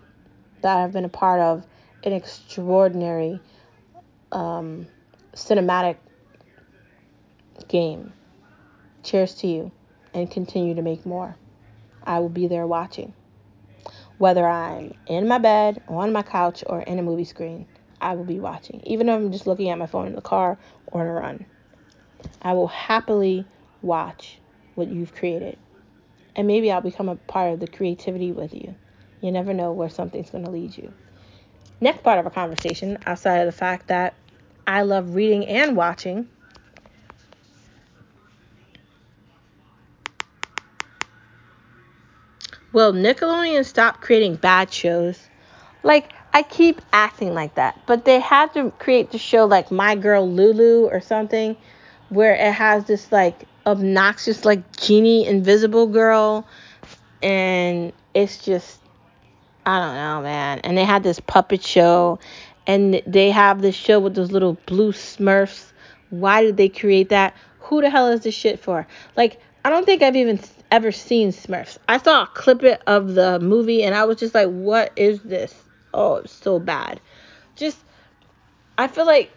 that 0.62 0.76
have 0.78 0.92
been 0.92 1.04
a 1.04 1.08
part 1.08 1.40
of 1.40 1.64
an 2.02 2.12
extraordinary 2.12 3.40
um, 4.32 4.88
cinematic 5.34 5.96
game. 7.68 8.12
Cheers 9.04 9.34
to 9.36 9.46
you 9.46 9.72
and 10.12 10.28
continue 10.28 10.74
to 10.74 10.82
make 10.82 11.06
more. 11.06 11.36
I 12.02 12.18
will 12.18 12.28
be 12.28 12.48
there 12.48 12.66
watching. 12.66 13.12
Whether 14.20 14.46
I'm 14.46 14.92
in 15.06 15.28
my 15.28 15.38
bed, 15.38 15.82
on 15.88 16.12
my 16.12 16.22
couch, 16.22 16.62
or 16.66 16.82
in 16.82 16.98
a 16.98 17.02
movie 17.02 17.24
screen, 17.24 17.66
I 18.02 18.14
will 18.16 18.24
be 18.26 18.38
watching. 18.38 18.82
Even 18.84 19.08
if 19.08 19.14
I'm 19.14 19.32
just 19.32 19.46
looking 19.46 19.70
at 19.70 19.78
my 19.78 19.86
phone 19.86 20.06
in 20.08 20.14
the 20.14 20.20
car 20.20 20.58
or 20.84 21.00
in 21.00 21.08
a 21.08 21.12
run. 21.14 21.46
I 22.42 22.52
will 22.52 22.66
happily 22.66 23.46
watch 23.80 24.38
what 24.74 24.88
you've 24.88 25.14
created. 25.14 25.56
And 26.36 26.46
maybe 26.46 26.70
I'll 26.70 26.82
become 26.82 27.08
a 27.08 27.16
part 27.16 27.54
of 27.54 27.60
the 27.60 27.66
creativity 27.66 28.30
with 28.30 28.52
you. 28.52 28.74
You 29.22 29.32
never 29.32 29.54
know 29.54 29.72
where 29.72 29.88
something's 29.88 30.28
going 30.28 30.44
to 30.44 30.50
lead 30.50 30.76
you. 30.76 30.92
Next 31.80 32.02
part 32.02 32.18
of 32.18 32.26
our 32.26 32.30
conversation, 32.30 32.98
outside 33.06 33.38
of 33.38 33.46
the 33.46 33.58
fact 33.58 33.88
that 33.88 34.12
I 34.66 34.82
love 34.82 35.14
reading 35.14 35.46
and 35.46 35.74
watching, 35.74 36.28
Will 42.72 42.92
Nickelodeon 42.92 43.64
stop 43.64 44.00
creating 44.00 44.36
bad 44.36 44.72
shows? 44.72 45.18
Like, 45.82 46.12
I 46.32 46.42
keep 46.42 46.80
acting 46.92 47.34
like 47.34 47.56
that, 47.56 47.80
but 47.86 48.04
they 48.04 48.20
had 48.20 48.52
to 48.54 48.70
create 48.78 49.10
the 49.10 49.18
show 49.18 49.46
like 49.46 49.70
My 49.70 49.96
Girl 49.96 50.30
Lulu 50.30 50.86
or 50.86 51.00
something 51.00 51.56
where 52.08 52.34
it 52.34 52.52
has 52.52 52.84
this 52.84 53.10
like 53.10 53.44
obnoxious 53.66 54.44
like 54.44 54.76
genie 54.76 55.26
invisible 55.26 55.86
girl 55.86 56.46
and 57.22 57.92
it's 58.14 58.44
just 58.44 58.80
I 59.66 59.78
don't 59.78 59.94
know, 59.94 60.22
man. 60.22 60.60
And 60.60 60.76
they 60.76 60.84
had 60.84 61.02
this 61.02 61.20
puppet 61.20 61.62
show 61.62 62.18
and 62.66 63.02
they 63.06 63.30
have 63.30 63.60
this 63.60 63.74
show 63.74 64.00
with 64.00 64.14
those 64.14 64.32
little 64.32 64.54
blue 64.66 64.92
smurfs. 64.92 65.72
Why 66.08 66.42
did 66.42 66.56
they 66.56 66.68
create 66.68 67.10
that? 67.10 67.34
Who 67.60 67.80
the 67.80 67.90
hell 67.90 68.08
is 68.08 68.20
this 68.20 68.34
shit 68.34 68.58
for? 68.60 68.86
Like, 69.16 69.40
I 69.64 69.70
don't 69.70 69.84
think 69.84 70.02
I've 70.02 70.16
even 70.16 70.40
ever 70.70 70.92
seen 70.92 71.30
Smurfs. 71.30 71.78
I 71.88 71.98
saw 71.98 72.24
a 72.24 72.26
clip 72.26 72.62
of 72.86 73.14
the 73.14 73.40
movie 73.40 73.82
and 73.82 73.94
I 73.94 74.04
was 74.04 74.18
just 74.18 74.34
like, 74.34 74.48
what 74.48 74.92
is 74.96 75.20
this? 75.22 75.54
Oh, 75.92 76.16
it's 76.16 76.32
so 76.32 76.58
bad. 76.58 77.00
Just, 77.56 77.78
I 78.78 78.88
feel 78.88 79.06
like 79.06 79.30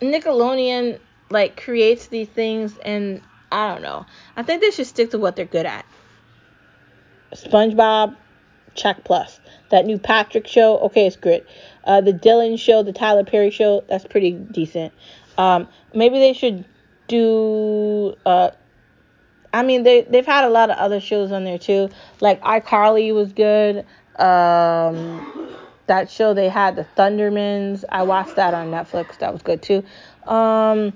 Nickelodeon 0.00 0.98
like 1.30 1.60
creates 1.60 2.08
these 2.08 2.28
things 2.28 2.76
and 2.78 3.22
I 3.52 3.72
don't 3.72 3.82
know. 3.82 4.06
I 4.36 4.42
think 4.42 4.60
they 4.60 4.70
should 4.70 4.86
stick 4.86 5.10
to 5.10 5.18
what 5.18 5.36
they're 5.36 5.44
good 5.44 5.66
at. 5.66 5.84
SpongeBob, 7.32 8.16
check 8.74 9.04
plus. 9.04 9.40
That 9.70 9.86
new 9.86 9.98
Patrick 9.98 10.46
show, 10.46 10.78
okay, 10.78 11.06
it's 11.06 11.16
good. 11.16 11.46
Uh, 11.84 12.00
the 12.00 12.12
Dylan 12.12 12.58
show, 12.58 12.82
the 12.82 12.92
Tyler 12.92 13.24
Perry 13.24 13.50
show, 13.50 13.84
that's 13.88 14.04
pretty 14.04 14.32
decent. 14.32 14.92
Um, 15.38 15.68
maybe 15.94 16.18
they 16.18 16.32
should 16.32 16.64
do 17.08 18.14
uh, 18.26 18.50
I 19.52 19.62
mean, 19.62 19.82
they 19.82 20.02
they've 20.02 20.26
had 20.26 20.44
a 20.44 20.48
lot 20.48 20.70
of 20.70 20.76
other 20.76 21.00
shows 21.00 21.32
on 21.32 21.44
there 21.44 21.58
too. 21.58 21.90
Like 22.20 22.40
iCarly 22.42 23.12
was 23.14 23.32
good. 23.32 23.84
Um, 24.16 25.56
that 25.86 26.10
show 26.10 26.34
they 26.34 26.48
had 26.48 26.76
the 26.76 26.86
Thundermans. 26.96 27.84
I 27.88 28.04
watched 28.04 28.36
that 28.36 28.54
on 28.54 28.70
Netflix. 28.70 29.18
That 29.18 29.32
was 29.32 29.42
good 29.42 29.60
too. 29.62 29.82
Um, 30.24 30.92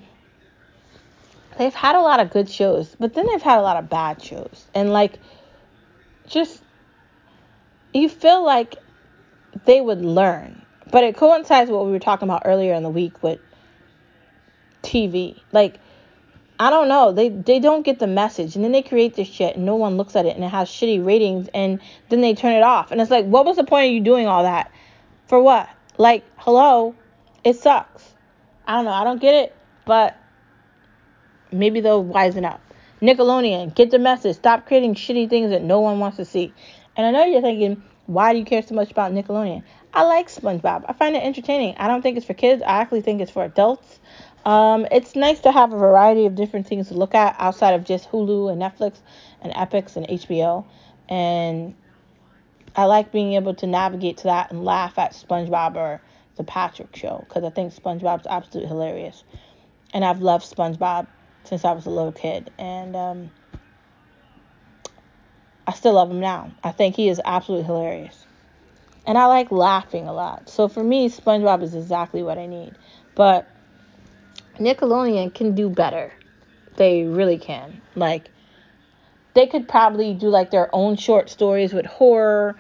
they've 1.59 1.75
had 1.75 1.97
a 1.97 2.01
lot 2.01 2.21
of 2.21 2.31
good 2.31 2.49
shows, 2.49 2.95
but 3.01 3.15
then 3.15 3.27
they've 3.27 3.43
had 3.43 3.59
a 3.59 3.63
lot 3.63 3.77
of 3.77 3.91
bad 3.91 4.23
shows. 4.23 4.67
And 4.73 4.93
like, 4.93 5.19
just 6.29 6.63
you 7.93 8.09
feel 8.09 8.45
like 8.45 8.77
they 9.65 9.81
would 9.81 10.03
learn, 10.03 10.63
but 10.93 11.03
it 11.03 11.17
coincides 11.17 11.71
with 11.71 11.77
what 11.77 11.87
we 11.87 11.93
were 11.93 11.99
talking 11.99 12.29
about 12.29 12.43
earlier 12.45 12.75
in 12.75 12.85
the 12.85 12.91
week 12.91 13.21
with 13.21 13.41
TV. 14.83 15.41
Like 15.51 15.81
I 16.59 16.71
don't 16.71 16.89
know. 16.89 17.13
They 17.13 17.31
they 17.31 17.59
don't 17.59 17.83
get 17.83 17.99
the 17.99 18.07
message, 18.07 18.55
and 18.55 18.65
then 18.65 18.73
they 18.73 18.83
create 18.83 19.15
this 19.15 19.29
shit, 19.29 19.57
and 19.57 19.67
no 19.67 19.75
one 19.75 19.97
looks 19.97 20.15
at 20.15 20.25
it, 20.25 20.37
and 20.37 20.45
it 20.45 20.49
has 20.49 20.69
shitty 20.69 21.05
ratings, 21.05 21.49
and 21.53 21.81
then 22.09 22.21
they 22.21 22.35
turn 22.35 22.53
it 22.53 22.63
off, 22.63 22.93
and 22.93 23.01
it's 23.01 23.11
like, 23.11 23.27
what 23.27 23.45
was 23.45 23.57
the 23.57 23.65
point 23.65 23.89
of 23.89 23.93
you 23.93 24.01
doing 24.01 24.27
all 24.27 24.45
that? 24.45 24.71
For 25.27 25.43
what? 25.43 25.69
Like, 25.99 26.25
hello, 26.37 26.95
it 27.43 27.57
sucks. 27.57 28.05
I 28.67 28.77
don't 28.77 28.85
know. 28.85 28.93
I 28.93 29.05
don't 29.05 29.21
get 29.21 29.35
it, 29.35 29.57
but 29.85 30.17
maybe 31.51 31.81
they'll 31.81 32.05
wisen 32.05 32.45
up. 32.45 32.61
Nickelodeon, 33.03 33.75
get 33.75 33.91
the 33.91 33.99
message. 33.99 34.37
Stop 34.37 34.67
creating 34.67 34.95
shitty 34.95 35.29
things 35.29 35.51
that 35.51 35.63
no 35.63 35.81
one 35.81 35.99
wants 35.99 36.17
to 36.19 36.25
see. 36.25 36.53
And 36.97 37.05
I 37.05 37.11
know 37.11 37.25
you're 37.25 37.43
thinking, 37.43 37.83
why 38.07 38.33
do 38.33 38.39
you 38.39 38.45
care 38.45 38.63
so 38.63 38.75
much 38.75 38.91
about 38.91 39.13
Nickelodeon? 39.13 39.63
I 39.93 40.03
like 40.03 40.29
SpongeBob. 40.29 40.85
I 40.89 40.93
find 40.93 41.15
it 41.17 41.23
entertaining. 41.23 41.75
I 41.77 41.89
don't 41.89 42.03
think 42.03 42.17
it's 42.17 42.27
for 42.27 42.35
kids. 42.35 42.63
I 42.63 42.81
actually 42.81 43.03
think 43.03 43.21
it's 43.21 43.31
for 43.31 43.45
adults. 43.45 44.01
Um, 44.45 44.87
it's 44.91 45.17
nice 45.17 45.41
to 45.41 45.53
have 45.53 45.73
a 45.73 45.79
variety 45.79 46.27
of 46.27 46.35
different 46.35 46.67
things 46.67 46.89
to 46.89 46.95
look 46.95 47.15
at 47.15 47.35
outside 47.39 47.73
of 47.73 47.85
just 47.85 48.11
Hulu 48.11 48.53
and 48.53 48.61
Netflix 48.61 48.99
and 49.41 49.53
Epix 49.55 49.97
and 49.97 50.07
HBO. 50.07 50.67
And 51.09 51.75
I 52.77 52.85
like 52.85 53.11
being 53.11 53.35
able 53.35 53.55
to 53.55 53.67
navigate 53.67 54.19
to 54.19 54.25
that 54.25 54.51
and 54.51 54.65
laugh 54.65 54.99
at 54.99 55.13
SpongeBob 55.13 55.77
or 55.77 56.01
the 56.37 56.45
Patrick 56.45 56.95
Show 56.95 57.25
because 57.27 57.45
I 57.45 57.51
think 57.51 57.73
SpongeBob's 57.75 58.27
absolutely 58.29 58.69
hilarious. 58.69 59.25
And 59.95 60.05
I've 60.05 60.21
loved 60.21 60.45
SpongeBob 60.45 61.07
since 61.45 61.65
I 61.65 61.73
was 61.73 61.87
a 61.87 61.91
little 61.91 62.13
kid. 62.13 62.51
And 62.59 62.95
um, 62.97 63.31
I 65.67 65.73
still 65.73 65.95
love 65.95 66.11
him 66.11 66.21
now. 66.21 66.53
I 66.63 66.73
think 66.73 66.97
he 66.97 67.09
is 67.09 67.21
absolutely 67.25 67.65
hilarious. 67.65 68.27
And 69.07 69.17
I 69.17 69.27
like 69.27 69.51
laughing 69.51 70.07
a 70.07 70.13
lot. 70.13 70.51
So 70.51 70.69
for 70.69 70.83
me, 70.83 71.09
SpongeBob 71.09 71.63
is 71.63 71.75
exactly 71.75 72.23
what 72.23 72.39
I 72.39 72.47
need. 72.47 72.77
But 73.15 73.49
Nickelodeon 74.59 75.35
can 75.35 75.55
do 75.55 75.69
better. 75.69 76.13
They 76.77 77.05
really 77.05 77.39
can. 77.39 77.81
Like, 77.95 78.31
they 79.35 79.47
could 79.47 79.69
probably 79.69 80.15
do 80.15 80.29
like 80.29 80.51
their 80.51 80.75
own 80.75 80.97
short 80.97 81.29
stories 81.29 81.73
with 81.73 81.87
horror. 81.87 82.57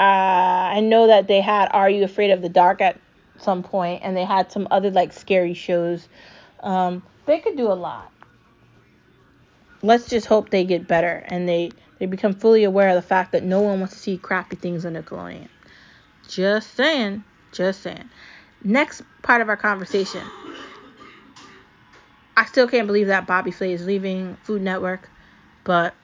Uh, 0.00 0.02
I 0.02 0.80
know 0.80 1.06
that 1.06 1.28
they 1.28 1.40
had 1.40 1.68
Are 1.72 1.88
You 1.88 2.04
Afraid 2.04 2.30
of 2.30 2.42
the 2.42 2.48
Dark 2.48 2.80
at 2.80 2.98
some 3.38 3.62
point, 3.62 4.02
and 4.02 4.16
they 4.16 4.24
had 4.24 4.50
some 4.50 4.66
other 4.70 4.90
like 4.90 5.12
scary 5.12 5.54
shows. 5.54 6.08
Um, 6.60 7.02
they 7.26 7.40
could 7.40 7.56
do 7.56 7.70
a 7.70 7.74
lot. 7.74 8.10
Let's 9.82 10.08
just 10.08 10.26
hope 10.26 10.48
they 10.48 10.64
get 10.64 10.88
better 10.88 11.24
and 11.26 11.46
they 11.46 11.70
they 11.98 12.06
become 12.06 12.32
fully 12.32 12.64
aware 12.64 12.88
of 12.88 12.96
the 12.96 13.02
fact 13.02 13.32
that 13.32 13.44
no 13.44 13.60
one 13.60 13.80
wants 13.80 13.94
to 13.94 14.00
see 14.00 14.16
crappy 14.16 14.56
things 14.56 14.86
on 14.86 14.94
Nickelodeon. 14.94 15.48
Just 16.26 16.74
saying. 16.74 17.22
Just 17.52 17.82
saying. 17.82 18.08
Next 18.62 19.02
part 19.22 19.42
of 19.42 19.48
our 19.50 19.58
conversation. 19.58 20.22
I 22.36 22.44
still 22.46 22.66
can't 22.66 22.86
believe 22.86 23.06
that 23.08 23.26
Bobby 23.26 23.50
Flay 23.50 23.72
is 23.72 23.86
leaving 23.86 24.36
Food 24.42 24.62
Network, 24.62 25.08
but 25.62 25.94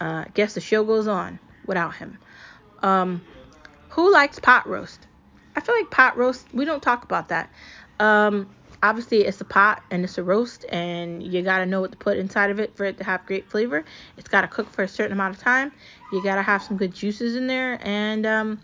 uh, 0.00 0.24
I 0.26 0.30
guess 0.34 0.54
the 0.54 0.60
show 0.60 0.84
goes 0.84 1.06
on 1.06 1.38
without 1.66 1.94
him. 1.94 2.18
Um, 2.82 3.22
who 3.90 4.12
likes 4.12 4.38
pot 4.38 4.66
roast? 4.66 5.06
I 5.54 5.60
feel 5.60 5.74
like 5.74 5.90
pot 5.90 6.16
roast, 6.16 6.46
we 6.54 6.64
don't 6.64 6.82
talk 6.82 7.04
about 7.04 7.28
that. 7.28 7.50
Um, 7.98 8.48
obviously, 8.82 9.24
it's 9.24 9.40
a 9.40 9.44
pot 9.44 9.82
and 9.90 10.04
it's 10.04 10.16
a 10.18 10.22
roast, 10.22 10.64
and 10.70 11.22
you 11.22 11.42
got 11.42 11.58
to 11.58 11.66
know 11.66 11.80
what 11.80 11.90
to 11.92 11.98
put 11.98 12.16
inside 12.16 12.50
of 12.50 12.60
it 12.60 12.76
for 12.76 12.84
it 12.84 12.98
to 12.98 13.04
have 13.04 13.26
great 13.26 13.50
flavor. 13.50 13.84
It's 14.16 14.28
got 14.28 14.42
to 14.42 14.48
cook 14.48 14.70
for 14.70 14.82
a 14.82 14.88
certain 14.88 15.12
amount 15.12 15.36
of 15.36 15.42
time. 15.42 15.72
You 16.12 16.22
got 16.22 16.36
to 16.36 16.42
have 16.42 16.62
some 16.62 16.76
good 16.76 16.94
juices 16.94 17.34
in 17.34 17.48
there, 17.48 17.78
and 17.82 18.24
um, 18.24 18.60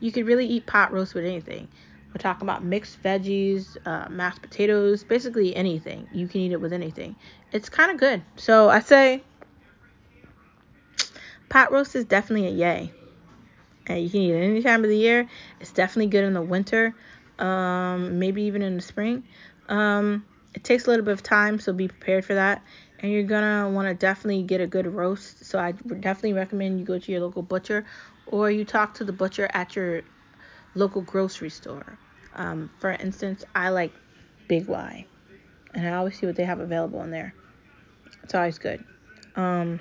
you 0.00 0.12
could 0.12 0.26
really 0.26 0.46
eat 0.46 0.66
pot 0.66 0.92
roast 0.92 1.14
with 1.14 1.24
anything. 1.24 1.68
We're 2.12 2.20
talking 2.20 2.46
about 2.46 2.62
mixed 2.62 3.02
veggies, 3.02 3.76
uh, 3.86 4.08
mashed 4.10 4.42
potatoes, 4.42 5.02
basically 5.02 5.56
anything. 5.56 6.06
You 6.12 6.28
can 6.28 6.42
eat 6.42 6.52
it 6.52 6.60
with 6.60 6.74
anything. 6.74 7.16
It's 7.52 7.70
kind 7.70 7.90
of 7.90 7.98
good. 7.98 8.22
So 8.36 8.68
I 8.68 8.80
say 8.80 9.22
pot 11.48 11.72
roast 11.72 11.96
is 11.96 12.04
definitely 12.04 12.48
a 12.48 12.50
yay. 12.50 12.92
And 13.86 14.02
you 14.02 14.10
can 14.10 14.20
eat 14.20 14.32
it 14.32 14.42
any 14.42 14.62
time 14.62 14.84
of 14.84 14.90
the 14.90 14.96
year. 14.96 15.26
It's 15.60 15.72
definitely 15.72 16.08
good 16.08 16.24
in 16.24 16.34
the 16.34 16.42
winter, 16.42 16.94
um, 17.38 18.18
maybe 18.18 18.42
even 18.42 18.60
in 18.60 18.76
the 18.76 18.82
spring. 18.82 19.24
Um, 19.68 20.26
it 20.54 20.64
takes 20.64 20.86
a 20.86 20.90
little 20.90 21.04
bit 21.04 21.12
of 21.12 21.22
time, 21.22 21.58
so 21.58 21.72
be 21.72 21.88
prepared 21.88 22.26
for 22.26 22.34
that. 22.34 22.62
And 22.98 23.10
you're 23.10 23.22
gonna 23.22 23.70
want 23.70 23.88
to 23.88 23.94
definitely 23.94 24.42
get 24.42 24.60
a 24.60 24.66
good 24.66 24.86
roast. 24.86 25.46
So 25.46 25.58
I 25.58 25.74
would 25.84 26.02
definitely 26.02 26.34
recommend 26.34 26.78
you 26.78 26.84
go 26.84 26.98
to 26.98 27.12
your 27.12 27.22
local 27.22 27.42
butcher 27.42 27.86
or 28.26 28.50
you 28.50 28.64
talk 28.64 28.94
to 28.94 29.04
the 29.04 29.12
butcher 29.12 29.48
at 29.52 29.74
your 29.74 30.02
local 30.74 31.02
grocery 31.02 31.50
store. 31.50 31.98
Um, 32.34 32.70
for 32.80 32.90
instance, 32.90 33.44
I 33.54 33.70
like 33.70 33.92
Big 34.48 34.66
Y, 34.66 35.06
and 35.74 35.86
I 35.86 35.96
always 35.96 36.18
see 36.18 36.26
what 36.26 36.36
they 36.36 36.44
have 36.44 36.60
available 36.60 37.02
in 37.02 37.10
there. 37.10 37.34
It's 38.22 38.34
always 38.34 38.58
good. 38.58 38.84
Um, 39.36 39.80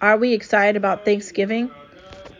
are 0.00 0.16
we 0.16 0.32
excited 0.32 0.76
about 0.76 1.04
Thanksgiving? 1.04 1.70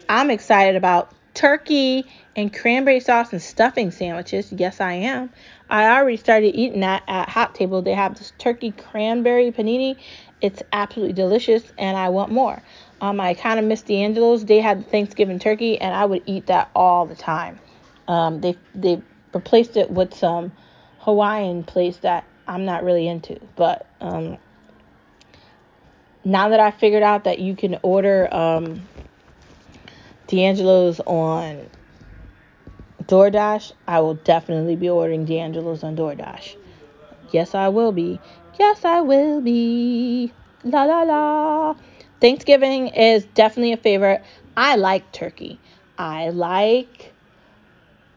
I'm 0.09 0.30
excited 0.30 0.76
about 0.76 1.12
turkey 1.34 2.05
and 2.36 2.53
cranberry 2.53 3.01
sauce 3.01 3.32
and 3.32 3.40
stuffing 3.40 3.90
sandwiches. 3.90 4.53
Yes, 4.53 4.80
I 4.80 4.95
am. 4.95 5.30
I 5.70 5.97
already 5.97 6.16
started 6.16 6.55
eating 6.55 6.80
that 6.80 7.03
at 7.07 7.28
Hot 7.28 7.55
Table. 7.55 7.82
They 7.82 7.95
have 7.95 8.18
this 8.18 8.32
turkey 8.38 8.72
cranberry 8.72 9.53
panini. 9.53 9.97
It's 10.40 10.62
absolutely 10.72 11.14
delicious, 11.14 11.62
and 11.78 11.97
I 11.97 12.09
want 12.09 12.32
more. 12.32 12.62
Um, 13.03 13.21
I 13.21 13.35
kind 13.35 13.59
of 13.59 13.67
miss 13.67 13.83
D'Angelo's. 13.83 14.45
They 14.45 14.61
had 14.61 14.79
the 14.79 14.85
Thanksgiving 14.85 15.41
turkey, 15.41 15.79
and 15.81 15.93
I 15.93 16.05
would 16.05 16.23
eat 16.25 16.47
that 16.47 16.71
all 16.73 17.05
the 17.05 17.17
time. 17.17 17.59
Um, 18.07 18.41
they 18.41 18.57
they 18.77 19.03
replaced 19.35 19.77
it 19.77 19.91
with 19.91 20.15
some 20.15 20.53
Hawaiian 21.01 21.65
place 21.65 21.97
that 21.99 22.25
I'm 22.47 22.65
not 22.65 22.85
really 22.85 23.09
into, 23.09 23.41
but 23.57 23.87
um, 24.01 24.39
now 26.25 26.51
that 26.51 26.61
I 26.61 26.71
figured 26.71 27.03
out 27.03 27.25
that 27.25 27.41
you 27.41 27.57
can 27.57 27.79
order 27.83 28.33
um, 28.33 28.87
D'Angelo's 30.29 31.01
on 31.01 31.69
DoorDash, 33.03 33.73
I 33.89 33.99
will 34.01 34.15
definitely 34.15 34.77
be 34.77 34.89
ordering 34.89 35.25
D'Angelo's 35.25 35.83
on 35.83 35.97
DoorDash. 35.97 36.55
Yes, 37.33 37.57
I 37.57 37.69
will 37.69 37.91
be. 37.91 38.21
Yes, 38.61 38.85
I 38.85 39.01
will 39.01 39.41
be. 39.41 40.33
La 40.63 40.85
la 40.85 41.03
la. 41.03 41.75
Thanksgiving 42.23 42.87
is 42.87 43.25
definitely 43.35 43.73
a 43.73 43.77
favorite. 43.77 44.23
I 44.57 44.77
like 44.77 45.11
turkey. 45.11 45.59
I 45.99 46.29
like 46.29 47.12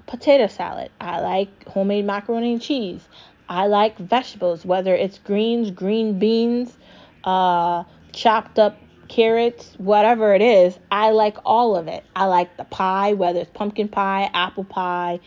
potato 0.05 0.45
salad. 0.45 0.91
I 1.01 1.21
like 1.21 1.67
homemade 1.67 2.05
macaroni 2.05 2.53
and 2.53 2.61
cheese. 2.61 3.01
I 3.49 3.65
like 3.65 3.97
vegetables, 3.97 4.63
whether 4.63 4.93
it's 4.93 5.17
greens, 5.17 5.71
green 5.71 6.19
beans, 6.19 6.77
uh, 7.23 7.83
chopped 8.13 8.59
up 8.59 8.77
carrots, 9.07 9.73
whatever 9.79 10.35
it 10.35 10.43
is. 10.43 10.77
I 10.91 11.09
like 11.09 11.37
all 11.43 11.75
of 11.75 11.87
it. 11.87 12.03
I 12.15 12.25
like 12.25 12.57
the 12.57 12.65
pie, 12.65 13.13
whether 13.13 13.39
it's 13.39 13.51
pumpkin 13.55 13.87
pie, 13.87 14.29
apple 14.35 14.65
pie, 14.65 15.19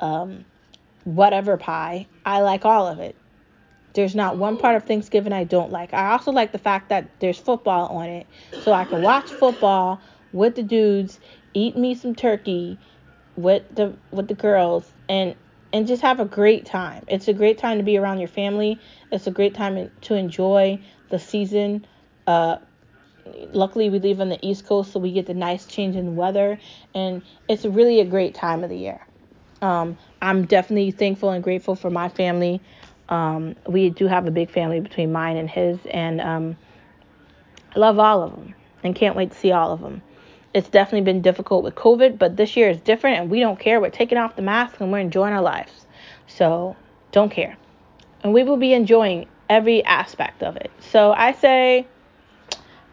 um, 0.00 0.46
whatever 1.04 1.58
pie. 1.58 2.06
I 2.24 2.40
like 2.40 2.64
all 2.64 2.88
of 2.88 3.00
it. 3.00 3.16
There's 3.94 4.14
not 4.14 4.36
one 4.36 4.56
part 4.56 4.76
of 4.76 4.84
Thanksgiving 4.84 5.32
I 5.32 5.44
don't 5.44 5.70
like. 5.72 5.94
I 5.94 6.12
also 6.12 6.32
like 6.32 6.52
the 6.52 6.58
fact 6.58 6.88
that 6.90 7.20
there's 7.20 7.38
football 7.38 7.88
on 7.88 8.08
it, 8.08 8.26
so 8.62 8.72
I 8.72 8.84
can 8.84 9.02
watch 9.02 9.30
football 9.30 10.02
with 10.32 10.56
the 10.56 10.62
dudes, 10.62 11.20
eat 11.54 11.76
me 11.76 11.94
some 11.94 12.14
turkey 12.14 12.80
with 13.36 13.62
the 13.74 13.96
with 14.10 14.28
the 14.28 14.34
girls, 14.34 14.92
and 15.08 15.36
and 15.72 15.86
just 15.86 16.02
have 16.02 16.20
a 16.20 16.24
great 16.24 16.66
time. 16.66 17.04
It's 17.08 17.28
a 17.28 17.32
great 17.32 17.58
time 17.58 17.78
to 17.78 17.84
be 17.84 17.96
around 17.96 18.18
your 18.18 18.28
family. 18.28 18.80
It's 19.10 19.26
a 19.26 19.30
great 19.32 19.54
time 19.54 19.90
to 20.02 20.14
enjoy 20.14 20.84
the 21.10 21.18
season. 21.18 21.86
Uh, 22.26 22.58
luckily 23.52 23.90
we 23.90 23.98
live 23.98 24.20
on 24.20 24.28
the 24.28 24.38
east 24.46 24.66
coast 24.66 24.92
so 24.92 25.00
we 25.00 25.12
get 25.12 25.26
the 25.26 25.34
nice 25.34 25.66
change 25.66 25.96
in 25.96 26.16
weather 26.16 26.58
and 26.94 27.22
it's 27.48 27.64
really 27.64 28.00
a 28.00 28.04
great 28.04 28.34
time 28.34 28.62
of 28.62 28.70
the 28.70 28.76
year 28.76 29.00
um, 29.62 29.96
i'm 30.20 30.46
definitely 30.46 30.90
thankful 30.90 31.30
and 31.30 31.42
grateful 31.42 31.74
for 31.74 31.90
my 31.90 32.08
family 32.08 32.62
um, 33.08 33.54
we 33.66 33.90
do 33.90 34.06
have 34.06 34.26
a 34.26 34.30
big 34.30 34.50
family 34.50 34.80
between 34.80 35.12
mine 35.12 35.36
and 35.36 35.48
his, 35.48 35.78
and 35.90 36.20
um, 36.20 36.56
I 37.74 37.78
love 37.78 37.98
all 37.98 38.22
of 38.22 38.32
them 38.32 38.54
and 38.82 38.94
can't 38.94 39.16
wait 39.16 39.32
to 39.32 39.36
see 39.36 39.52
all 39.52 39.72
of 39.72 39.80
them. 39.80 40.02
It's 40.52 40.68
definitely 40.68 41.04
been 41.04 41.20
difficult 41.20 41.64
with 41.64 41.74
COVID, 41.74 42.18
but 42.18 42.36
this 42.36 42.56
year 42.56 42.70
is 42.70 42.80
different, 42.80 43.18
and 43.18 43.30
we 43.30 43.40
don't 43.40 43.58
care. 43.58 43.80
We're 43.80 43.90
taking 43.90 44.18
off 44.18 44.36
the 44.36 44.42
mask 44.42 44.80
and 44.80 44.92
we're 44.92 45.00
enjoying 45.00 45.34
our 45.34 45.42
lives. 45.42 45.86
So 46.26 46.76
don't 47.12 47.30
care. 47.30 47.56
And 48.22 48.32
we 48.32 48.44
will 48.44 48.56
be 48.56 48.72
enjoying 48.72 49.26
every 49.48 49.84
aspect 49.84 50.42
of 50.42 50.56
it. 50.56 50.70
So 50.80 51.12
I 51.12 51.32
say, 51.32 51.86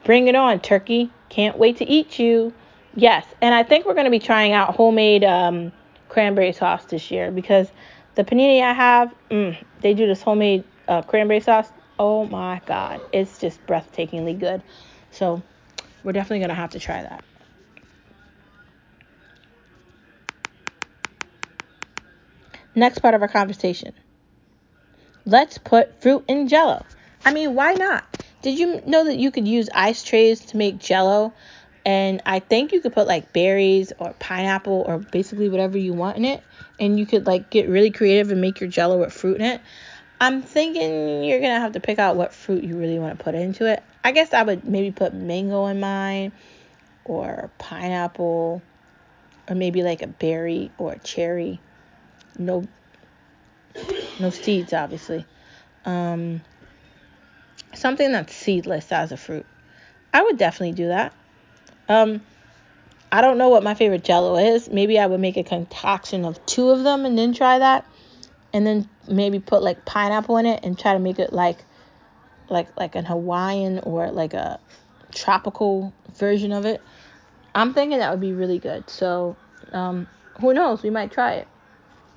bring 0.03 0.27
it 0.27 0.35
on, 0.35 0.59
turkey. 0.59 1.11
Can't 1.29 1.57
wait 1.57 1.77
to 1.77 1.87
eat 1.87 2.19
you. 2.19 2.53
Yes, 2.95 3.25
and 3.41 3.53
I 3.55 3.63
think 3.63 3.85
we're 3.85 3.93
going 3.93 4.05
to 4.05 4.11
be 4.11 4.19
trying 4.19 4.51
out 4.51 4.75
homemade 4.75 5.23
um, 5.23 5.71
cranberry 6.09 6.51
sauce 6.51 6.83
this 6.85 7.09
year 7.09 7.31
because 7.31 7.71
the 8.15 8.23
panini 8.23 8.61
I 8.61 8.73
have, 8.73 9.13
mm, 9.29 9.57
they 9.81 9.93
do 9.93 10.07
this 10.07 10.21
homemade 10.21 10.65
uh, 10.87 11.01
cranberry 11.01 11.39
sauce. 11.39 11.71
Oh 11.99 12.25
my 12.25 12.61
god, 12.65 13.01
it's 13.13 13.37
just 13.37 13.65
breathtakingly 13.65 14.37
good. 14.39 14.63
So 15.11 15.43
we're 16.03 16.13
definitely 16.13 16.39
gonna 16.39 16.55
have 16.55 16.71
to 16.71 16.79
try 16.79 17.03
that. 17.03 17.23
Next 22.73 22.99
part 22.99 23.13
of 23.13 23.21
our 23.21 23.27
conversation. 23.27 23.93
Let's 25.25 25.57
put 25.57 26.01
fruit 26.01 26.23
in 26.27 26.47
jello. 26.47 26.85
I 27.23 27.31
mean, 27.31 27.53
why 27.53 27.73
not? 27.75 28.03
Did 28.41 28.57
you 28.57 28.81
know 28.87 29.05
that 29.05 29.17
you 29.17 29.29
could 29.29 29.47
use 29.47 29.69
ice 29.73 30.03
trays 30.03 30.39
to 30.47 30.57
make 30.57 30.79
jello? 30.79 31.33
And 31.85 32.21
I 32.25 32.39
think 32.39 32.71
you 32.71 32.81
could 32.81 32.93
put 32.93 33.07
like 33.07 33.33
berries 33.33 33.91
or 33.97 34.13
pineapple 34.19 34.85
or 34.87 34.99
basically 34.99 35.49
whatever 35.49 35.77
you 35.77 35.93
want 35.93 36.17
in 36.17 36.25
it. 36.25 36.43
And 36.79 36.99
you 36.99 37.05
could 37.05 37.25
like 37.25 37.49
get 37.49 37.69
really 37.69 37.91
creative 37.91 38.31
and 38.31 38.39
make 38.39 38.59
your 38.59 38.69
jello 38.69 38.99
with 38.99 39.13
fruit 39.13 39.37
in 39.37 39.45
it. 39.45 39.61
I'm 40.19 40.43
thinking 40.43 41.23
you're 41.23 41.39
gonna 41.39 41.59
have 41.59 41.71
to 41.71 41.79
pick 41.79 41.97
out 41.97 42.15
what 42.15 42.33
fruit 42.33 42.63
you 42.63 42.77
really 42.77 42.99
want 42.99 43.17
to 43.17 43.23
put 43.23 43.33
into 43.33 43.65
it. 43.65 43.81
I 44.03 44.11
guess 44.11 44.33
I 44.33 44.43
would 44.43 44.63
maybe 44.63 44.91
put 44.91 45.13
mango 45.13 45.65
in 45.65 45.79
mine 45.79 46.31
or 47.05 47.49
pineapple 47.57 48.61
or 49.49 49.55
maybe 49.55 49.81
like 49.81 50.03
a 50.03 50.07
berry 50.07 50.71
or 50.77 50.93
a 50.93 50.99
cherry. 50.99 51.59
No 52.37 52.63
No 54.19 54.29
seeds, 54.29 54.73
obviously. 54.73 55.25
Um, 55.85 56.41
something 57.73 58.11
that's 58.11 58.33
seedless 58.33 58.91
as 58.91 59.11
a 59.11 59.17
fruit. 59.17 59.45
I 60.13 60.21
would 60.21 60.37
definitely 60.37 60.73
do 60.73 60.89
that. 60.89 61.13
Um, 61.91 62.21
I 63.11 63.21
don't 63.21 63.37
know 63.37 63.49
what 63.49 63.63
my 63.63 63.73
favorite 63.73 64.03
jello 64.03 64.37
is. 64.37 64.69
Maybe 64.69 64.97
I 64.97 65.05
would 65.05 65.19
make 65.19 65.35
a 65.37 65.43
concoction 65.43 66.23
of 66.23 66.43
two 66.45 66.69
of 66.69 66.83
them 66.83 67.05
and 67.05 67.17
then 67.17 67.33
try 67.33 67.59
that. 67.59 67.85
And 68.53 68.65
then 68.65 68.89
maybe 69.07 69.39
put 69.39 69.61
like 69.61 69.85
pineapple 69.85 70.37
in 70.37 70.45
it 70.45 70.63
and 70.63 70.77
try 70.77 70.93
to 70.93 70.99
make 70.99 71.19
it 71.19 71.33
like 71.33 71.57
like 72.49 72.67
like 72.77 72.95
an 72.95 73.05
Hawaiian 73.05 73.79
or 73.79 74.11
like 74.11 74.33
a 74.33 74.59
tropical 75.13 75.93
version 76.15 76.51
of 76.51 76.65
it. 76.65 76.81
I'm 77.53 77.73
thinking 77.73 77.99
that 77.99 78.11
would 78.11 78.21
be 78.21 78.33
really 78.33 78.59
good. 78.59 78.89
So 78.89 79.35
um, 79.71 80.07
who 80.39 80.53
knows? 80.53 80.83
We 80.83 80.89
might 80.89 81.11
try 81.11 81.33
it. 81.35 81.47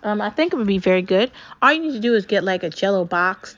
Um, 0.03 0.21
I 0.21 0.31
think 0.31 0.53
it 0.53 0.57
would 0.57 0.67
be 0.67 0.79
very 0.79 1.03
good. 1.03 1.31
All 1.63 1.73
you 1.73 1.81
need 1.81 1.93
to 1.93 2.01
do 2.01 2.15
is 2.15 2.27
get 2.27 2.45
like 2.45 2.63
a 2.63 2.71
jello 2.71 3.05
box, 3.05 3.57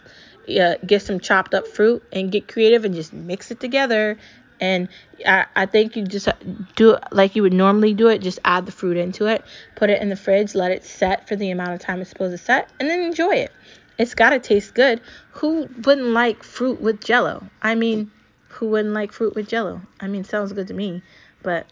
uh, 0.49 0.77
get 0.87 1.03
some 1.03 1.19
chopped 1.19 1.55
up 1.55 1.67
fruit, 1.67 2.03
and 2.13 2.31
get 2.31 2.47
creative 2.47 2.85
and 2.85 2.95
just 2.95 3.13
mix 3.13 3.51
it 3.51 3.59
together. 3.59 4.19
And 4.61 4.89
I, 5.27 5.47
I 5.55 5.67
think 5.67 5.97
you 5.97 6.05
just 6.05 6.29
do 6.77 6.93
it 6.93 7.05
like 7.13 7.37
you 7.37 7.43
would 7.43 7.53
normally 7.53 7.95
do 7.95 8.09
it. 8.09 8.21
Just 8.21 8.39
add 8.45 8.67
the 8.67 8.73
fruit 8.73 8.97
into 8.97 9.27
it, 9.27 9.45
put 9.75 9.91
it 9.91 10.01
in 10.01 10.09
the 10.09 10.17
fridge, 10.17 10.55
let 10.55 10.71
it 10.71 10.85
set 10.85 11.29
for 11.29 11.37
the 11.37 11.51
amount 11.51 11.73
of 11.73 11.81
time 11.81 12.01
it's 12.01 12.11
supposed 12.11 12.33
to 12.33 12.43
set, 12.43 12.71
and 12.81 12.89
then 12.89 13.01
enjoy 13.01 13.35
it. 13.35 13.53
It's 13.99 14.15
got 14.15 14.31
to 14.31 14.39
taste 14.39 14.75
good. 14.75 15.01
Who 15.33 15.69
wouldn't 15.85 16.09
like 16.09 16.43
fruit 16.43 16.81
with 16.81 17.03
jello? 17.03 17.49
I 17.63 17.75
mean, 17.75 18.11
who 18.49 18.69
wouldn't 18.69 18.95
like 18.95 19.13
fruit 19.13 19.35
with 19.35 19.49
jello? 19.49 19.83
I 20.01 20.07
mean, 20.07 20.25
sounds 20.25 20.53
good 20.53 20.69
to 20.69 20.75
me, 20.75 21.03
but 21.43 21.67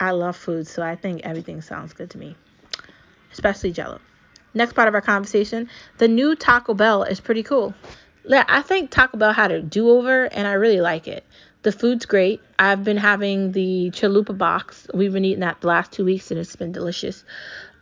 I 0.00 0.10
love 0.10 0.36
food, 0.36 0.66
so 0.66 0.82
I 0.82 0.96
think 0.96 1.22
everything 1.24 1.60
sounds 1.60 1.92
good 1.92 2.10
to 2.10 2.18
me, 2.18 2.36
especially 3.32 3.72
jello. 3.72 4.00
Next 4.52 4.74
part 4.74 4.86
of 4.86 4.94
our 4.94 5.00
conversation 5.00 5.68
the 5.98 6.08
new 6.08 6.36
Taco 6.36 6.74
Bell 6.74 7.02
is 7.02 7.20
pretty 7.20 7.42
cool. 7.42 7.74
I 8.30 8.62
think 8.62 8.90
Taco 8.90 9.18
Bell 9.18 9.32
had 9.32 9.50
a 9.50 9.60
do 9.60 9.90
over, 9.90 10.24
and 10.24 10.46
I 10.46 10.52
really 10.54 10.80
like 10.80 11.06
it. 11.06 11.24
The 11.64 11.72
food's 11.72 12.04
great. 12.04 12.42
I've 12.58 12.84
been 12.84 12.98
having 12.98 13.52
the 13.52 13.90
chalupa 13.90 14.36
box. 14.36 14.86
We've 14.92 15.14
been 15.14 15.24
eating 15.24 15.40
that 15.40 15.62
the 15.62 15.66
last 15.66 15.92
two 15.92 16.04
weeks, 16.04 16.30
and 16.30 16.38
it's 16.38 16.54
been 16.54 16.72
delicious. 16.72 17.24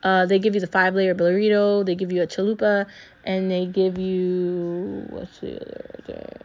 Uh, 0.05 0.25
they 0.25 0.39
give 0.39 0.55
you 0.55 0.61
the 0.61 0.69
five 0.69 0.95
layer 0.95 1.17
burrito, 1.17 1.85
they 1.85 1.97
give 1.97 2.13
you 2.13 2.23
a 2.23 2.27
chalupa, 2.29 2.87
and 3.25 3.51
they 3.51 3.67
give 3.67 3.99
you 3.99 5.05
what's 5.11 5.41
the 5.41 5.57
other 5.57 6.43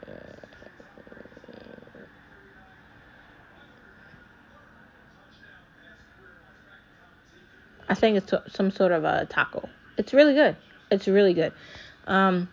I 7.90 7.94
think 7.94 8.18
it's 8.18 8.34
some 8.56 8.72
sort 8.72 8.92
of 8.92 9.04
a 9.04 9.26
taco. 9.30 9.70
It's 9.98 10.14
really 10.14 10.34
good. 10.34 10.58
It's 10.92 11.08
really 11.08 11.34
good. 11.34 11.54
Um, 12.06 12.50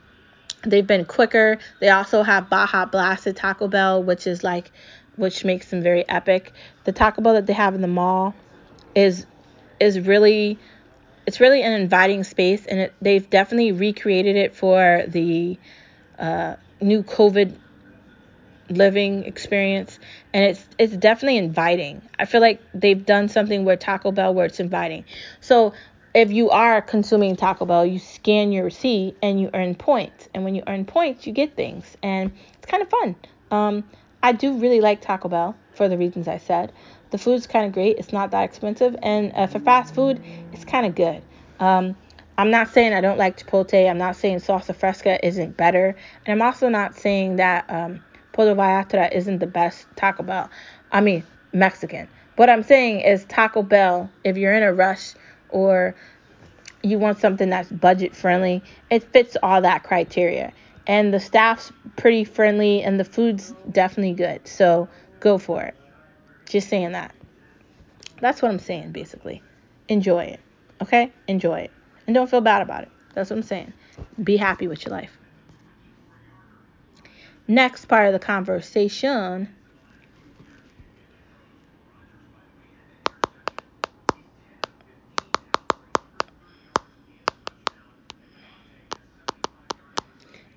they've 0.65 0.87
been 0.87 1.05
quicker. 1.05 1.59
They 1.81 1.91
also 1.91 2.23
have 2.23 2.51
Baja 2.51 2.87
Blasted 2.87 3.37
Taco 3.37 3.69
Bell, 3.69 4.03
which 4.03 4.27
is 4.27 4.43
like, 4.43 4.71
which 5.17 5.45
makes 5.45 5.71
them 5.71 5.83
very 5.83 6.09
epic. 6.09 6.53
The 6.85 6.93
Taco 6.93 7.23
Bell 7.23 7.35
that 7.35 7.47
they 7.47 7.53
have 7.53 7.75
in 7.75 7.81
the 7.81 7.89
mall 7.89 8.35
is 8.95 9.27
is 9.81 10.01
really 10.01 10.59
it's 11.27 11.41
really 11.41 11.63
an 11.63 11.73
inviting 11.73 12.25
space, 12.25 12.67
and 12.67 12.81
it, 12.81 12.95
they've 13.01 13.29
definitely 13.29 13.73
recreated 13.73 14.37
it 14.37 14.55
for 14.55 15.05
the 15.09 15.59
uh, 16.19 16.57
new 16.81 17.03
COVID 17.03 17.57
living 18.71 19.25
experience, 19.25 19.99
and 20.33 20.45
it's 20.45 20.67
it's 20.79 20.97
definitely 20.97 21.39
inviting. 21.39 22.03
I 22.19 22.25
feel 22.25 22.41
like 22.41 22.61
they've 22.75 23.05
done 23.05 23.29
something 23.29 23.65
where 23.65 23.77
Taco 23.77 24.13
Bell 24.13 24.35
where 24.35 24.47
it's 24.47 24.61
inviting. 24.61 25.05
So 25.41 25.73
if 26.15 26.31
you 26.31 26.51
are 26.51 26.81
consuming 26.81 27.35
Taco 27.35 27.67
Bell, 27.67 27.85
you 27.85 27.99
scan 27.99 28.53
your 28.53 28.65
receipt 28.65 29.17
and 29.21 29.41
you 29.41 29.51
earn 29.53 29.75
points, 29.75 30.29
and 30.33 30.45
when 30.45 30.55
you 30.55 30.63
earn 30.69 30.85
points, 30.85 31.27
you 31.27 31.33
get 31.33 31.57
things, 31.57 31.97
and 32.03 32.31
it's 32.55 32.67
kind 32.67 32.83
of 32.83 32.89
fun. 32.89 33.17
Um, 33.51 33.85
I 34.23 34.33
do 34.33 34.57
really 34.57 34.81
like 34.81 35.01
Taco 35.01 35.29
Bell 35.29 35.57
for 35.75 35.89
the 35.89 35.99
reasons 35.99 36.29
I 36.29 36.39
said. 36.39 36.73
The 37.11 37.19
food's 37.19 37.49
kind 37.49 37.67
of 37.67 37.73
great. 37.73 37.99
It's 37.99 38.13
not 38.13 38.31
that 38.31 38.45
expensive, 38.45 38.97
and 39.03 39.33
uh, 39.35 39.49
for 39.49 39.59
fast 39.59 39.95
food, 39.95 40.23
it's 40.53 40.65
kind 40.65 40.87
of 40.87 40.95
good. 40.95 41.21
Um, 41.59 41.97
I'm 42.39 42.51
not 42.51 42.69
saying 42.69 42.95
I 42.95 43.01
don't 43.01 43.19
like 43.19 43.45
Chipotle. 43.45 43.89
I'm 43.89 43.99
not 43.99 44.17
saying 44.17 44.39
salsa 44.39 44.75
fresca 44.75 45.25
isn't 45.27 45.57
better, 45.57 45.97
and 46.25 46.33
I'm 46.33 46.47
also 46.47 46.69
not 46.69 46.95
saying 46.95 47.37
that 47.37 47.65
um, 47.69 48.03
Puerto 48.33 48.55
Vallarta 48.55 49.13
isn't 49.13 49.41
the 49.41 49.47
best 49.49 49.87
Taco 49.97 50.23
Bell. 50.23 50.49
I 50.93 51.01
mean 51.01 51.25
Mexican. 51.53 52.07
What 52.37 52.51
I'm 52.51 52.63
saying 52.63 53.01
is 53.01 53.25
Taco 53.25 53.63
Bell. 53.63 54.11
If 54.25 54.37
you're 54.37 54.55
in 54.55 54.63
a 54.63 54.73
rush 54.73 55.15
or 55.55 55.95
you 56.83 56.99
want 56.99 57.19
something 57.19 57.49
that's 57.49 57.71
budget 57.71 58.15
friendly, 58.15 58.63
it 58.91 59.05
fits 59.13 59.37
all 59.43 59.63
that 59.63 59.85
criteria. 59.85 60.53
And 60.87 61.15
the 61.15 61.21
staff's 61.21 61.73
pretty 61.97 62.25
friendly, 62.25 62.83
and 62.83 63.01
the 63.01 63.05
food's 63.05 63.55
definitely 63.71 64.13
good. 64.13 64.47
So 64.47 64.89
go 65.21 65.39
for 65.39 65.63
it. 65.63 65.75
Just 66.47 66.69
saying 66.69 66.93
that. 66.93 67.15
That's 68.21 68.43
what 68.43 68.51
I'm 68.51 68.59
saying, 68.59 68.93
basically. 68.93 69.43
Enjoy 69.89 70.25
it. 70.25 70.41
Okay? 70.83 71.11
Enjoy 71.27 71.61
it. 71.61 71.71
And 72.07 72.15
don't 72.15 72.29
feel 72.29 72.43
bad 72.43 72.61
about 72.61 72.83
it. 72.83 72.91
That's 73.15 73.31
what 73.31 73.37
I'm 73.37 73.43
saying. 73.43 73.73
Be 74.23 74.37
happy 74.37 74.67
with 74.67 74.85
your 74.85 74.93
life. 74.93 75.17
Next 77.47 77.87
part 77.87 78.09
of 78.09 78.13
the 78.13 78.19
conversation. 78.19 79.49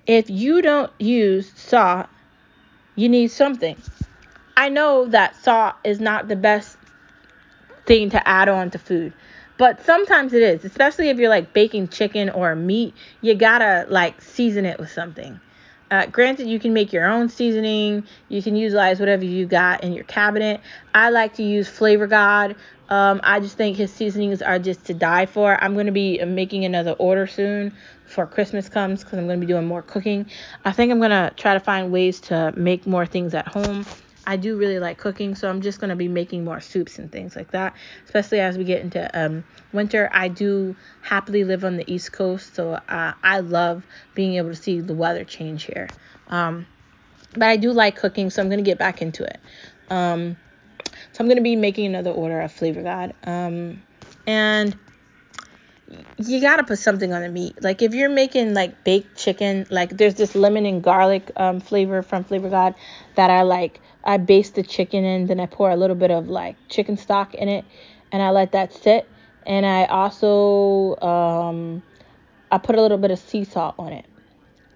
If 0.08 0.30
you 0.30 0.62
don't 0.62 0.90
use 0.98 1.52
salt, 1.54 2.06
you 2.96 3.10
need 3.10 3.28
something. 3.28 3.76
I 4.56 4.70
know 4.70 5.04
that 5.04 5.36
salt 5.36 5.76
is 5.84 6.00
not 6.00 6.28
the 6.28 6.34
best 6.34 6.78
thing 7.84 8.08
to 8.10 8.26
add 8.26 8.48
on 8.48 8.70
to 8.70 8.78
food. 8.78 9.12
But 9.58 9.84
sometimes 9.84 10.32
it 10.32 10.42
is, 10.42 10.64
especially 10.64 11.10
if 11.10 11.18
you're 11.18 11.28
like 11.28 11.52
baking 11.52 11.88
chicken 11.88 12.30
or 12.30 12.54
meat, 12.54 12.94
you 13.20 13.34
gotta 13.34 13.84
like 13.90 14.22
season 14.22 14.64
it 14.64 14.78
with 14.78 14.90
something. 14.90 15.38
Uh, 15.90 16.06
granted, 16.06 16.46
you 16.46 16.58
can 16.58 16.72
make 16.72 16.92
your 16.92 17.06
own 17.06 17.28
seasoning. 17.28 18.04
You 18.30 18.42
can 18.42 18.56
utilize 18.56 19.00
whatever 19.00 19.24
you 19.24 19.44
got 19.46 19.84
in 19.84 19.92
your 19.92 20.04
cabinet. 20.04 20.60
I 20.94 21.10
like 21.10 21.34
to 21.34 21.42
use 21.42 21.68
Flavor 21.68 22.06
God. 22.06 22.56
Um, 22.88 23.20
I 23.22 23.40
just 23.40 23.56
think 23.56 23.76
his 23.76 23.92
seasonings 23.92 24.40
are 24.40 24.58
just 24.58 24.86
to 24.86 24.94
die 24.94 25.26
for. 25.26 25.62
I'm 25.62 25.74
going 25.74 25.86
to 25.86 25.92
be 25.92 26.22
making 26.24 26.64
another 26.64 26.92
order 26.92 27.26
soon 27.26 27.74
before 28.08 28.26
Christmas 28.26 28.70
comes 28.70 29.04
because 29.04 29.18
I'm 29.18 29.26
going 29.26 29.38
to 29.38 29.46
be 29.46 29.52
doing 29.52 29.66
more 29.66 29.82
cooking. 29.82 30.26
I 30.64 30.72
think 30.72 30.90
I'm 30.90 30.98
going 30.98 31.10
to 31.10 31.30
try 31.36 31.52
to 31.52 31.60
find 31.60 31.92
ways 31.92 32.20
to 32.22 32.52
make 32.56 32.86
more 32.86 33.04
things 33.04 33.34
at 33.34 33.46
home. 33.46 33.84
I 34.26 34.36
do 34.36 34.56
really 34.56 34.78
like 34.78 34.96
cooking, 34.96 35.34
so 35.34 35.48
I'm 35.48 35.60
just 35.60 35.78
going 35.78 35.90
to 35.90 35.96
be 35.96 36.08
making 36.08 36.42
more 36.42 36.60
soups 36.60 36.98
and 36.98 37.12
things 37.12 37.36
like 37.36 37.50
that, 37.52 37.74
especially 38.06 38.40
as 38.40 38.56
we 38.56 38.64
get 38.64 38.80
into 38.80 39.10
um, 39.18 39.44
winter. 39.72 40.08
I 40.12 40.28
do 40.28 40.74
happily 41.02 41.44
live 41.44 41.64
on 41.64 41.76
the 41.76 41.90
East 41.90 42.12
Coast, 42.12 42.54
so 42.54 42.72
uh, 42.88 43.12
I 43.22 43.40
love 43.40 43.84
being 44.14 44.34
able 44.34 44.50
to 44.50 44.56
see 44.56 44.80
the 44.80 44.94
weather 44.94 45.24
change 45.24 45.64
here. 45.64 45.88
Um, 46.28 46.66
but 47.34 47.44
I 47.44 47.56
do 47.56 47.72
like 47.72 47.96
cooking, 47.96 48.30
so 48.30 48.42
I'm 48.42 48.48
going 48.48 48.62
to 48.62 48.68
get 48.68 48.78
back 48.78 49.02
into 49.02 49.22
it. 49.24 49.38
Um, 49.90 50.36
so 51.12 51.20
I'm 51.20 51.26
going 51.26 51.36
to 51.36 51.42
be 51.42 51.56
making 51.56 51.86
another 51.86 52.10
order 52.10 52.40
of 52.40 52.52
Flavor 52.52 52.82
God. 52.82 53.14
Um, 53.24 53.82
and 54.26 54.76
you 56.18 56.40
gotta 56.40 56.64
put 56.64 56.78
something 56.78 57.12
on 57.12 57.22
the 57.22 57.28
meat. 57.28 57.62
Like 57.62 57.82
if 57.82 57.94
you're 57.94 58.10
making 58.10 58.54
like 58.54 58.84
baked 58.84 59.16
chicken, 59.16 59.66
like 59.70 59.96
there's 59.96 60.14
this 60.14 60.34
lemon 60.34 60.66
and 60.66 60.82
garlic 60.82 61.30
um, 61.36 61.60
flavor 61.60 62.02
from 62.02 62.24
Flavor 62.24 62.50
God 62.50 62.74
that 63.16 63.30
I 63.30 63.42
like. 63.42 63.80
I 64.04 64.18
baste 64.18 64.54
the 64.54 64.62
chicken 64.62 65.04
in, 65.04 65.26
then 65.26 65.40
I 65.40 65.46
pour 65.46 65.70
a 65.70 65.76
little 65.76 65.96
bit 65.96 66.10
of 66.10 66.28
like 66.28 66.56
chicken 66.68 66.96
stock 66.96 67.34
in 67.34 67.48
it, 67.48 67.64
and 68.12 68.22
I 68.22 68.30
let 68.30 68.52
that 68.52 68.72
sit. 68.72 69.08
And 69.46 69.64
I 69.64 69.86
also 69.86 70.96
um, 71.00 71.82
I 72.50 72.58
put 72.58 72.76
a 72.76 72.82
little 72.82 72.98
bit 72.98 73.10
of 73.10 73.18
sea 73.18 73.44
salt 73.44 73.76
on 73.78 73.92
it 73.92 74.06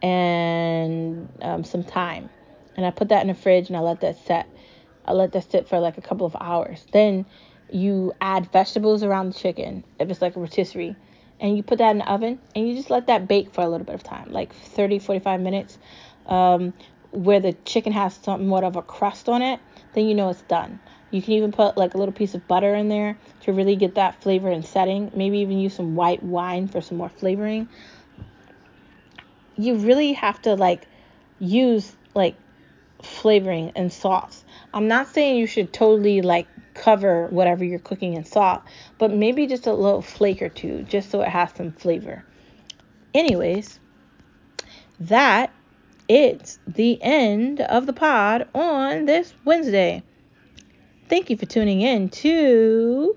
and 0.00 1.28
um, 1.42 1.64
some 1.64 1.82
thyme, 1.82 2.30
and 2.76 2.86
I 2.86 2.90
put 2.90 3.08
that 3.10 3.22
in 3.22 3.28
the 3.28 3.34
fridge 3.34 3.68
and 3.68 3.76
I 3.76 3.80
let 3.80 4.00
that 4.00 4.18
set. 4.26 4.48
I 5.04 5.12
let 5.12 5.32
that 5.32 5.50
sit 5.50 5.68
for 5.68 5.80
like 5.80 5.98
a 5.98 6.02
couple 6.02 6.26
of 6.26 6.36
hours. 6.40 6.86
Then 6.92 7.26
you 7.72 8.12
add 8.20 8.50
vegetables 8.52 9.02
around 9.02 9.32
the 9.32 9.38
chicken 9.38 9.84
if 9.98 10.10
it's 10.10 10.22
like 10.22 10.36
a 10.36 10.40
rotisserie 10.40 10.96
and 11.40 11.56
you 11.56 11.62
put 11.62 11.78
that 11.78 11.90
in 11.90 11.98
the 11.98 12.10
oven 12.10 12.38
and 12.54 12.68
you 12.68 12.74
just 12.74 12.90
let 12.90 13.06
that 13.06 13.26
bake 13.26 13.52
for 13.52 13.62
a 13.62 13.68
little 13.68 13.86
bit 13.86 13.94
of 13.94 14.02
time 14.02 14.30
like 14.30 14.52
30 14.52 14.98
45 14.98 15.40
minutes 15.40 15.78
um, 16.26 16.72
where 17.10 17.40
the 17.40 17.52
chicken 17.64 17.92
has 17.92 18.14
somewhat 18.14 18.64
of 18.64 18.76
a 18.76 18.82
crust 18.82 19.28
on 19.28 19.42
it 19.42 19.60
then 19.94 20.06
you 20.06 20.14
know 20.14 20.30
it's 20.30 20.42
done. 20.42 20.78
You 21.10 21.20
can 21.20 21.34
even 21.34 21.52
put 21.52 21.76
like 21.76 21.94
a 21.94 21.98
little 21.98 22.12
piece 22.12 22.34
of 22.34 22.46
butter 22.48 22.74
in 22.74 22.88
there 22.88 23.18
to 23.42 23.52
really 23.52 23.76
get 23.76 23.96
that 23.96 24.22
flavor 24.22 24.50
and 24.50 24.64
setting 24.64 25.10
maybe 25.14 25.38
even 25.38 25.58
use 25.58 25.74
some 25.74 25.94
white 25.94 26.22
wine 26.22 26.68
for 26.68 26.80
some 26.80 26.98
more 26.98 27.10
flavoring. 27.10 27.68
You 29.56 29.76
really 29.76 30.14
have 30.14 30.40
to 30.42 30.54
like 30.54 30.86
use 31.38 31.94
like 32.14 32.36
flavoring 33.02 33.72
and 33.74 33.92
sauce 33.92 34.44
i'm 34.74 34.88
not 34.88 35.08
saying 35.08 35.36
you 35.36 35.46
should 35.46 35.72
totally 35.72 36.22
like 36.22 36.46
cover 36.74 37.26
whatever 37.28 37.64
you're 37.64 37.78
cooking 37.78 38.14
in 38.14 38.24
salt, 38.24 38.62
but 38.98 39.12
maybe 39.12 39.46
just 39.46 39.66
a 39.66 39.72
little 39.72 40.02
flake 40.02 40.42
or 40.42 40.48
two, 40.48 40.82
just 40.82 41.10
so 41.10 41.22
it 41.22 41.28
has 41.28 41.52
some 41.54 41.72
flavor. 41.72 42.24
Anyways, 43.14 43.78
that 45.00 45.52
it's 46.08 46.58
the 46.66 47.00
end 47.02 47.60
of 47.60 47.86
the 47.86 47.92
pod 47.92 48.48
on 48.54 49.06
this 49.06 49.34
Wednesday. 49.44 50.02
Thank 51.08 51.30
you 51.30 51.36
for 51.36 51.46
tuning 51.46 51.82
in 51.82 52.08
to 52.08 53.16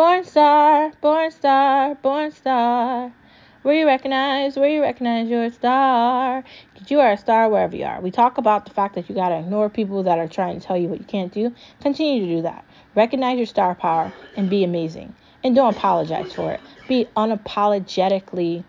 Born 0.00 0.24
star, 0.24 0.92
born 1.02 1.30
star, 1.30 1.94
born 1.96 2.30
star. 2.32 3.12
Where 3.60 3.74
you 3.74 3.84
recognize, 3.84 4.56
where 4.56 4.70
you 4.70 4.80
recognize 4.80 5.28
you're 5.28 5.44
a 5.44 5.50
star. 5.50 6.42
Because 6.72 6.90
you 6.90 7.00
are 7.00 7.12
a 7.12 7.18
star 7.18 7.50
wherever 7.50 7.76
you 7.76 7.84
are. 7.84 8.00
We 8.00 8.10
talk 8.10 8.38
about 8.38 8.64
the 8.64 8.72
fact 8.72 8.94
that 8.94 9.10
you 9.10 9.14
gotta 9.14 9.38
ignore 9.38 9.68
people 9.68 10.04
that 10.04 10.18
are 10.18 10.26
trying 10.26 10.58
to 10.58 10.66
tell 10.66 10.78
you 10.78 10.88
what 10.88 11.00
you 11.00 11.04
can't 11.04 11.30
do. 11.30 11.54
Continue 11.82 12.24
to 12.24 12.36
do 12.36 12.42
that. 12.44 12.64
Recognize 12.94 13.36
your 13.36 13.44
star 13.44 13.74
power 13.74 14.10
and 14.38 14.48
be 14.48 14.64
amazing. 14.64 15.14
And 15.44 15.54
don't 15.54 15.76
apologize 15.76 16.32
for 16.32 16.50
it. 16.50 16.60
Be 16.88 17.06
unapologetically 17.14 18.64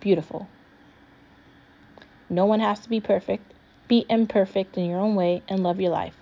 beautiful. 0.00 0.46
No 2.28 2.44
one 2.44 2.60
has 2.60 2.80
to 2.80 2.90
be 2.90 3.00
perfect. 3.00 3.50
Be 3.88 4.04
imperfect 4.10 4.76
in 4.76 4.90
your 4.90 5.00
own 5.00 5.14
way 5.14 5.42
and 5.48 5.62
love 5.62 5.80
your 5.80 5.90
life. 5.90 6.16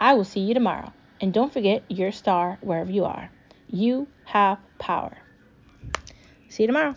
I 0.00 0.14
will 0.14 0.24
see 0.24 0.40
you 0.40 0.52
tomorrow. 0.52 0.92
And 1.20 1.32
don't 1.32 1.52
forget 1.52 1.84
your 1.88 2.12
star 2.12 2.58
wherever 2.60 2.90
you 2.90 3.04
are. 3.04 3.30
You 3.68 4.08
have 4.24 4.58
power. 4.78 5.18
See 6.48 6.62
you 6.62 6.66
tomorrow. 6.68 6.94